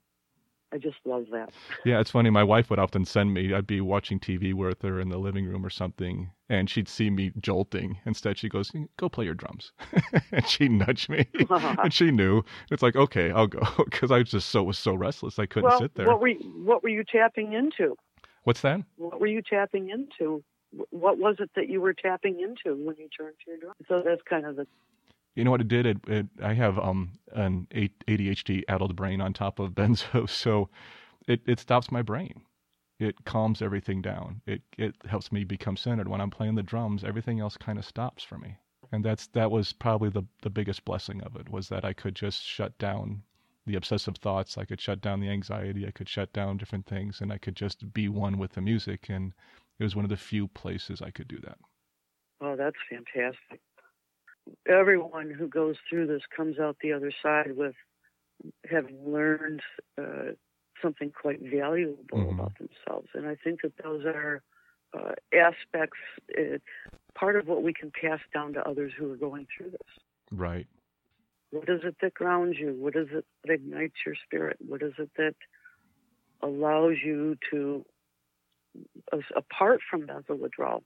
I 0.71 0.77
just 0.77 0.99
love 1.07 1.27
that. 1.33 1.51
Yeah, 1.85 1.99
it's 1.99 2.11
funny. 2.11 2.29
My 2.29 2.45
wife 2.45 2.69
would 2.69 2.79
often 2.79 3.05
send 3.07 3.33
me. 3.33 3.55
I'd 3.55 3.67
be 3.67 3.81
watching 3.81 4.21
TV 4.21 4.53
with 4.53 4.83
her 4.83 5.01
in 5.01 5.09
the 5.09 5.17
living 5.17 5.47
room 5.47 5.65
or 5.65 5.71
something, 5.71 6.31
and 6.51 6.69
she'd 6.69 6.89
see 6.89 7.09
me 7.09 7.33
jolting. 7.41 7.99
Instead, 8.05 8.37
she 8.37 8.51
goes, 8.51 8.71
"Go 8.99 9.09
play 9.09 9.25
your 9.25 9.35
drums," 9.35 9.73
and 10.33 10.47
she 10.47 10.69
nudged 10.69 11.09
me, 11.09 11.27
and 11.51 11.93
she 11.93 12.11
knew. 12.11 12.43
It's 12.71 12.83
like, 12.83 12.97
okay, 12.97 13.31
I'll 13.31 13.47
go, 13.47 13.63
because 13.85 14.11
I 14.11 14.19
was 14.19 14.31
just 14.31 14.51
so 14.51 14.63
was 14.63 14.79
so 14.79 14.95
restless. 14.95 15.39
I 15.39 15.47
couldn't 15.47 15.71
well, 15.71 15.79
sit 15.79 15.95
there. 15.95 16.07
what 16.07 16.21
were 16.21 16.29
you, 16.29 16.39
what 16.63 16.83
were 16.83 16.91
you 16.91 17.03
tapping 17.03 17.55
into? 17.55 17.97
What's 18.45 18.61
that? 18.61 18.83
what 18.97 19.21
were 19.21 19.27
you 19.27 19.41
tapping 19.41 19.89
into? 19.89 20.45
What 20.91 21.17
was 21.17 21.37
it 21.39 21.51
that 21.57 21.71
you 21.71 21.81
were 21.81 21.95
tapping 21.95 22.41
into 22.41 22.77
when 22.77 22.97
you 22.99 23.09
turned 23.19 23.37
to 23.45 23.51
your 23.51 23.59
drum? 23.59 23.73
So 23.89 24.03
that's 24.05 24.21
kind 24.29 24.45
of 24.45 24.57
the 24.57 24.67
You 25.39 25.45
know 25.45 25.53
what 25.53 25.61
it 25.61 25.69
did? 25.69 25.87
It, 25.87 25.99
it 26.09 26.27
I 26.43 26.55
have 26.55 26.81
um 26.81 27.13
an 27.33 27.69
ADHD 27.71 28.65
addled 28.69 28.97
brain 28.97 29.21
on 29.21 29.33
top 29.33 29.61
of 29.61 29.71
benzo, 29.77 30.29
so 30.29 30.69
it 31.29 31.43
it 31.47 31.61
stops 31.61 31.93
my 31.93 32.03
brain. 32.03 32.43
It 32.99 33.25
calms 33.25 33.63
everything 33.63 34.03
down. 34.03 34.43
It 34.47 34.63
it 34.77 34.97
helps 35.07 35.31
me 35.31 35.45
become 35.45 35.77
centered. 35.77 36.09
When 36.09 36.21
I'm 36.21 36.31
playing 36.31 36.57
the 36.57 36.65
drums, 36.65 37.05
everything 37.05 37.39
else 37.39 37.57
kind 37.57 37.79
of 37.79 37.85
stops 37.85 38.25
for 38.25 38.37
me. 38.37 38.57
And 38.91 39.05
that's 39.05 39.29
that 39.29 39.53
was 39.53 39.73
probably 39.73 40.11
the 40.11 40.25
the 40.43 40.51
biggest 40.51 40.85
blessing 40.85 41.23
of 41.23 41.37
it 41.37 41.49
was 41.49 41.69
that 41.69 41.85
I 41.85 41.93
could 41.93 42.17
just 42.17 42.43
shut 42.43 42.77
down 42.79 43.23
the 43.65 43.77
obsessive 43.77 44.17
thoughts. 44.17 44.59
I 44.59 44.65
could 44.65 44.81
shut 44.81 45.01
down 45.01 45.21
the 45.21 45.31
anxiety. 45.31 45.87
I 45.87 45.93
could 45.93 46.09
shut 46.09 46.33
down 46.33 46.57
different 46.57 46.87
things, 46.87 47.21
and 47.21 47.33
I 47.33 47.39
could 47.39 47.55
just 47.55 47.93
be 47.93 48.09
one 48.09 48.39
with 48.39 48.55
the 48.55 48.61
music. 48.61 49.09
And 49.09 49.35
it 49.79 49.85
was 49.85 49.95
one 49.95 50.05
of 50.05 50.11
the 50.11 50.17
few 50.17 50.49
places 50.49 51.01
I 51.01 51.13
could 51.13 51.29
do 51.29 51.39
that. 51.43 51.59
oh, 52.41 52.57
that's 52.57 52.77
fantastic. 52.91 53.61
Everyone 54.67 55.31
who 55.31 55.49
goes 55.49 55.77
through 55.89 56.07
this 56.07 56.23
comes 56.35 56.59
out 56.59 56.77
the 56.81 56.93
other 56.93 57.13
side 57.23 57.57
with 57.57 57.75
having 58.71 59.11
learned 59.11 59.63
uh, 60.01 60.33
something 60.81 61.11
quite 61.11 61.41
valuable 61.41 62.05
Mhm. 62.13 62.35
about 62.35 62.57
themselves, 62.59 63.09
and 63.15 63.27
I 63.27 63.35
think 63.37 63.63
that 63.63 63.77
those 63.79 64.05
are 64.05 64.43
uh, 64.95 65.13
aspects, 65.35 65.99
uh, 66.39 66.57
part 67.15 67.37
of 67.37 67.47
what 67.47 67.63
we 67.63 67.75
can 67.75 67.91
pass 67.91 68.21
down 68.33 68.55
to 68.55 68.67
others 68.67 68.91
who 68.95 69.13
are 69.13 69.19
going 69.19 69.47
through 69.55 69.71
this. 69.71 69.99
Right. 70.33 70.67
What 71.51 71.69
is 71.69 71.85
it 71.85 71.97
that 72.01 72.15
grounds 72.15 72.59
you? 72.59 72.73
What 72.73 72.97
is 72.97 73.09
it 73.11 73.27
that 73.45 73.53
ignites 73.53 73.97
your 74.07 74.15
spirit? 74.15 74.57
What 74.61 74.83
is 74.83 74.95
it 74.99 75.11
that 75.17 75.35
allows 76.41 76.97
you 77.05 77.37
to, 77.51 77.85
apart 79.37 79.81
from 79.91 80.07
mental 80.07 80.37
withdrawal, 80.37 80.83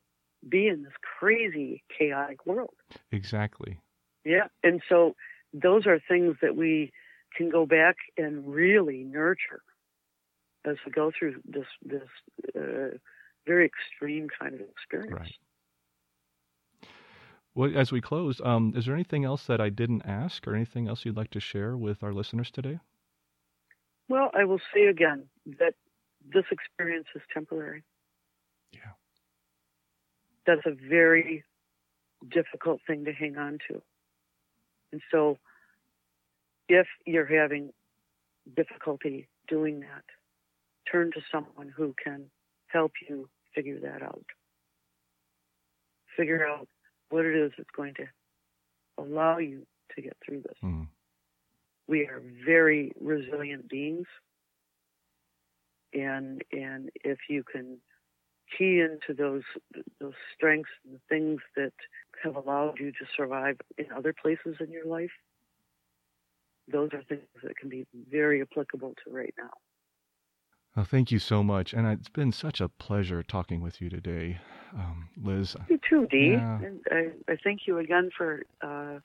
be 0.48 0.68
in 0.68 0.82
this 0.82 0.92
crazy, 1.18 1.82
chaotic 1.96 2.46
world? 2.46 2.74
Exactly. 3.10 3.78
Yeah. 4.24 4.48
And 4.62 4.82
so 4.88 5.14
those 5.52 5.86
are 5.86 6.00
things 6.08 6.36
that 6.42 6.56
we 6.56 6.92
can 7.36 7.50
go 7.50 7.66
back 7.66 7.96
and 8.16 8.46
really 8.46 9.04
nurture 9.04 9.62
as 10.64 10.76
we 10.86 10.92
go 10.92 11.10
through 11.16 11.36
this 11.44 11.66
this 11.84 12.08
uh, 12.56 12.96
very 13.46 13.66
extreme 13.66 14.28
kind 14.38 14.54
of 14.54 14.60
experience. 14.60 15.12
Right. 15.12 15.34
Well, 17.54 17.76
as 17.76 17.92
we 17.92 18.00
close, 18.00 18.40
um, 18.42 18.72
is 18.76 18.86
there 18.86 18.94
anything 18.94 19.24
else 19.24 19.46
that 19.46 19.60
I 19.60 19.68
didn't 19.68 20.02
ask, 20.06 20.46
or 20.46 20.54
anything 20.54 20.88
else 20.88 21.04
you'd 21.04 21.16
like 21.16 21.30
to 21.32 21.40
share 21.40 21.76
with 21.76 22.02
our 22.02 22.14
listeners 22.14 22.50
today? 22.50 22.78
Well, 24.08 24.30
I 24.34 24.44
will 24.44 24.60
say 24.74 24.86
again 24.86 25.24
that 25.58 25.74
this 26.32 26.44
experience 26.50 27.08
is 27.14 27.22
temporary. 27.32 27.82
Yeah. 28.72 28.92
That's 30.46 30.66
a 30.66 30.72
very 30.88 31.44
difficult 32.28 32.80
thing 32.86 33.04
to 33.04 33.12
hang 33.12 33.36
on 33.36 33.58
to. 33.68 33.82
And 34.92 35.00
so, 35.10 35.38
if 36.68 36.86
you're 37.06 37.26
having 37.26 37.70
difficulty 38.56 39.28
doing 39.48 39.80
that, 39.80 40.04
turn 40.90 41.10
to 41.12 41.20
someone 41.30 41.72
who 41.74 41.94
can 42.02 42.26
help 42.66 42.92
you 43.08 43.28
figure 43.54 43.80
that 43.80 44.02
out. 44.02 44.24
Figure 46.16 46.46
out 46.46 46.68
what 47.10 47.24
it 47.24 47.34
is 47.34 47.52
that's 47.56 47.70
going 47.74 47.94
to 47.94 48.06
allow 48.98 49.38
you 49.38 49.66
to 49.94 50.02
get 50.02 50.16
through 50.24 50.42
this. 50.42 50.56
Mm. 50.62 50.88
We 51.86 52.02
are 52.02 52.22
very 52.44 52.92
resilient 53.00 53.68
beings. 53.68 54.06
And 55.94 56.42
and 56.52 56.90
if 57.04 57.18
you 57.28 57.44
can 57.44 57.78
key 58.56 58.80
into 58.80 59.14
those 59.16 59.42
those 60.00 60.14
strengths 60.34 60.70
and 60.84 60.94
the 60.94 61.00
things 61.08 61.40
that 61.56 61.72
have 62.22 62.36
allowed 62.36 62.78
you 62.78 62.92
to 62.92 63.06
survive 63.16 63.56
in 63.78 63.86
other 63.96 64.12
places 64.12 64.56
in 64.60 64.70
your 64.70 64.86
life, 64.86 65.10
those 66.70 66.90
are 66.92 67.02
things 67.02 67.22
that 67.42 67.56
can 67.56 67.68
be 67.68 67.86
very 68.10 68.42
applicable 68.42 68.94
to 69.04 69.12
right 69.12 69.34
now. 69.38 69.50
Well, 70.76 70.86
thank 70.86 71.10
you 71.10 71.18
so 71.18 71.42
much, 71.42 71.74
and 71.74 71.86
it's 71.86 72.08
been 72.08 72.32
such 72.32 72.60
a 72.60 72.68
pleasure 72.68 73.22
talking 73.22 73.60
with 73.60 73.82
you 73.82 73.90
today, 73.90 74.38
um, 74.74 75.08
Liz. 75.22 75.54
You 75.68 75.78
too, 75.88 76.06
Dee. 76.10 76.30
Yeah. 76.30 76.60
And 76.60 76.80
I, 76.90 77.32
I 77.32 77.36
thank 77.44 77.66
you 77.66 77.78
again 77.78 78.10
for 78.16 78.42
uh, 78.62 79.00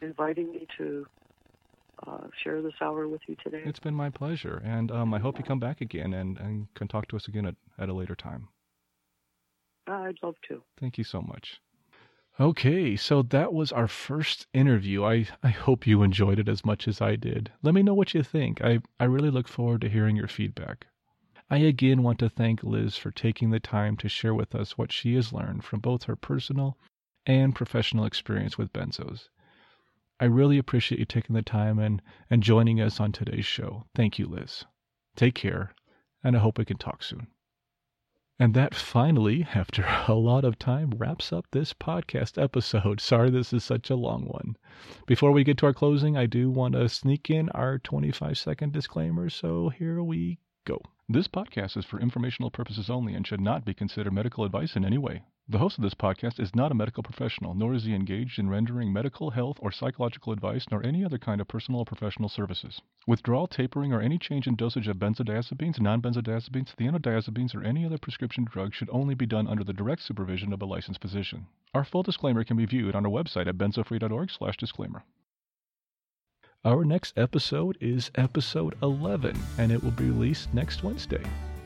inviting 0.00 0.52
me 0.52 0.66
to 0.78 1.06
uh, 2.06 2.28
share 2.42 2.62
this 2.62 2.72
hour 2.80 3.08
with 3.08 3.20
you 3.28 3.36
today. 3.44 3.60
It's 3.64 3.78
been 3.78 3.94
my 3.94 4.08
pleasure, 4.08 4.62
and 4.64 4.90
um, 4.90 5.12
I 5.12 5.18
hope 5.18 5.36
you 5.36 5.44
come 5.44 5.60
back 5.60 5.82
again 5.82 6.14
and, 6.14 6.38
and 6.38 6.72
can 6.74 6.88
talk 6.88 7.08
to 7.08 7.16
us 7.16 7.28
again 7.28 7.44
at, 7.44 7.56
at 7.78 7.90
a 7.90 7.92
later 7.92 8.14
time. 8.14 8.48
I'd 9.86 10.16
love 10.22 10.36
to. 10.48 10.62
Thank 10.78 10.98
you 10.98 11.04
so 11.04 11.20
much. 11.20 11.60
Okay, 12.40 12.96
so 12.96 13.22
that 13.22 13.52
was 13.52 13.72
our 13.72 13.86
first 13.86 14.46
interview. 14.54 15.04
I, 15.04 15.28
I 15.42 15.50
hope 15.50 15.86
you 15.86 16.02
enjoyed 16.02 16.38
it 16.38 16.48
as 16.48 16.64
much 16.64 16.88
as 16.88 17.00
I 17.00 17.16
did. 17.16 17.52
Let 17.62 17.74
me 17.74 17.82
know 17.82 17.92
what 17.92 18.14
you 18.14 18.22
think. 18.22 18.62
I, 18.62 18.80
I 18.98 19.04
really 19.04 19.30
look 19.30 19.48
forward 19.48 19.82
to 19.82 19.90
hearing 19.90 20.16
your 20.16 20.28
feedback. 20.28 20.86
I 21.50 21.58
again 21.58 22.02
want 22.02 22.18
to 22.20 22.30
thank 22.30 22.62
Liz 22.62 22.96
for 22.96 23.10
taking 23.10 23.50
the 23.50 23.60
time 23.60 23.98
to 23.98 24.08
share 24.08 24.32
with 24.32 24.54
us 24.54 24.78
what 24.78 24.90
she 24.90 25.14
has 25.16 25.34
learned 25.34 25.64
from 25.64 25.80
both 25.80 26.04
her 26.04 26.16
personal 26.16 26.78
and 27.26 27.54
professional 27.54 28.06
experience 28.06 28.56
with 28.56 28.72
benzos. 28.72 29.28
I 30.18 30.24
really 30.24 30.56
appreciate 30.56 30.98
you 31.00 31.04
taking 31.04 31.34
the 31.34 31.42
time 31.42 31.78
and, 31.78 32.00
and 32.30 32.42
joining 32.42 32.80
us 32.80 32.98
on 32.98 33.12
today's 33.12 33.44
show. 33.44 33.84
Thank 33.94 34.18
you, 34.18 34.26
Liz. 34.26 34.64
Take 35.16 35.34
care, 35.34 35.74
and 36.24 36.34
I 36.34 36.38
hope 36.38 36.56
we 36.56 36.64
can 36.64 36.78
talk 36.78 37.02
soon. 37.02 37.26
And 38.42 38.54
that 38.54 38.74
finally, 38.74 39.46
after 39.54 39.86
a 40.08 40.14
lot 40.14 40.44
of 40.44 40.58
time, 40.58 40.90
wraps 40.96 41.32
up 41.32 41.46
this 41.52 41.72
podcast 41.72 42.42
episode. 42.42 43.00
Sorry 43.00 43.30
this 43.30 43.52
is 43.52 43.62
such 43.62 43.88
a 43.88 43.94
long 43.94 44.24
one. 44.24 44.56
Before 45.06 45.30
we 45.30 45.44
get 45.44 45.58
to 45.58 45.66
our 45.66 45.72
closing, 45.72 46.16
I 46.16 46.26
do 46.26 46.50
want 46.50 46.74
to 46.74 46.88
sneak 46.88 47.30
in 47.30 47.50
our 47.50 47.78
25 47.78 48.36
second 48.36 48.72
disclaimer, 48.72 49.30
so 49.30 49.68
here 49.68 50.02
we 50.02 50.40
go. 50.64 50.82
This 51.08 51.28
podcast 51.28 51.76
is 51.76 51.84
for 51.84 52.00
informational 52.00 52.50
purposes 52.50 52.90
only 52.90 53.14
and 53.14 53.24
should 53.24 53.40
not 53.40 53.64
be 53.64 53.74
considered 53.74 54.12
medical 54.12 54.44
advice 54.44 54.74
in 54.74 54.84
any 54.84 54.98
way. 54.98 55.22
The 55.48 55.58
host 55.58 55.76
of 55.76 55.82
this 55.82 55.94
podcast 55.94 56.38
is 56.38 56.54
not 56.54 56.70
a 56.70 56.74
medical 56.74 57.02
professional, 57.02 57.52
nor 57.54 57.74
is 57.74 57.82
he 57.84 57.94
engaged 57.94 58.38
in 58.38 58.48
rendering 58.48 58.92
medical, 58.92 59.30
health, 59.30 59.58
or 59.60 59.72
psychological 59.72 60.32
advice, 60.32 60.66
nor 60.70 60.86
any 60.86 61.04
other 61.04 61.18
kind 61.18 61.40
of 61.40 61.48
personal 61.48 61.80
or 61.80 61.84
professional 61.84 62.28
services. 62.28 62.80
Withdrawal, 63.08 63.48
tapering, 63.48 63.92
or 63.92 64.00
any 64.00 64.18
change 64.18 64.46
in 64.46 64.54
dosage 64.54 64.86
of 64.86 64.98
benzodiazepines, 64.98 65.80
non-benzodiazepines, 65.80 66.76
thienodiazepines, 66.76 67.56
or 67.56 67.64
any 67.64 67.84
other 67.84 67.98
prescription 67.98 68.44
drug 68.44 68.72
should 68.72 68.88
only 68.90 69.16
be 69.16 69.26
done 69.26 69.48
under 69.48 69.64
the 69.64 69.72
direct 69.72 70.02
supervision 70.02 70.52
of 70.52 70.62
a 70.62 70.64
licensed 70.64 71.02
physician. 71.02 71.46
Our 71.74 71.84
full 71.84 72.04
disclaimer 72.04 72.44
can 72.44 72.56
be 72.56 72.64
viewed 72.64 72.94
on 72.94 73.04
our 73.04 73.12
website 73.12 73.48
at 73.48 73.58
benzofree.org/disclaimer. 73.58 75.02
Our 76.64 76.84
next 76.84 77.18
episode 77.18 77.76
is 77.80 78.12
episode 78.14 78.76
11, 78.80 79.36
and 79.58 79.72
it 79.72 79.82
will 79.82 79.90
be 79.90 80.04
released 80.04 80.54
next 80.54 80.84
Wednesday. 80.84 81.24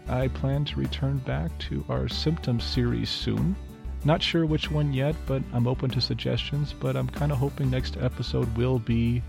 I 0.08 0.28
plan 0.28 0.64
to 0.66 0.78
return 0.78 1.18
back 1.18 1.56
to 1.58 1.84
our 1.88 2.08
symptom 2.08 2.60
series 2.60 3.10
soon. 3.10 3.56
Not 4.04 4.22
sure 4.22 4.46
which 4.46 4.70
one 4.70 4.92
yet, 4.92 5.16
but 5.26 5.42
I'm 5.52 5.66
open 5.66 5.90
to 5.90 6.00
suggestions. 6.00 6.72
But 6.72 6.96
I'm 6.96 7.08
kind 7.08 7.32
of 7.32 7.38
hoping 7.38 7.70
next 7.70 7.96
episode 7.96 8.56
will 8.56 8.78
be 8.78 9.22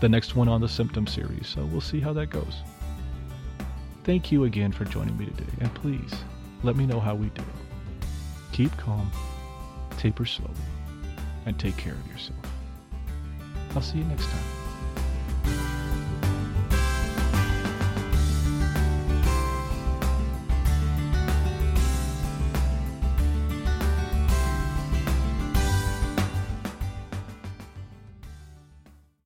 the 0.00 0.08
next 0.08 0.34
one 0.34 0.48
on 0.48 0.60
the 0.60 0.68
symptom 0.68 1.06
series, 1.06 1.46
so 1.46 1.64
we'll 1.66 1.80
see 1.80 2.00
how 2.00 2.12
that 2.14 2.26
goes. 2.30 2.62
Thank 4.04 4.32
you 4.32 4.44
again 4.44 4.72
for 4.72 4.84
joining 4.84 5.16
me 5.16 5.26
today, 5.26 5.52
and 5.60 5.72
please 5.74 6.12
let 6.62 6.76
me 6.76 6.86
know 6.86 6.98
how 6.98 7.14
we 7.14 7.28
did. 7.30 7.44
Keep 8.52 8.76
calm, 8.76 9.10
taper 9.98 10.24
slowly, 10.24 10.54
and 11.46 11.58
take 11.58 11.76
care 11.76 11.94
of 11.94 12.06
yourself. 12.08 12.38
I'll 13.74 13.82
see 13.82 13.98
you 13.98 14.04
next 14.04 14.26
time. 14.26 14.57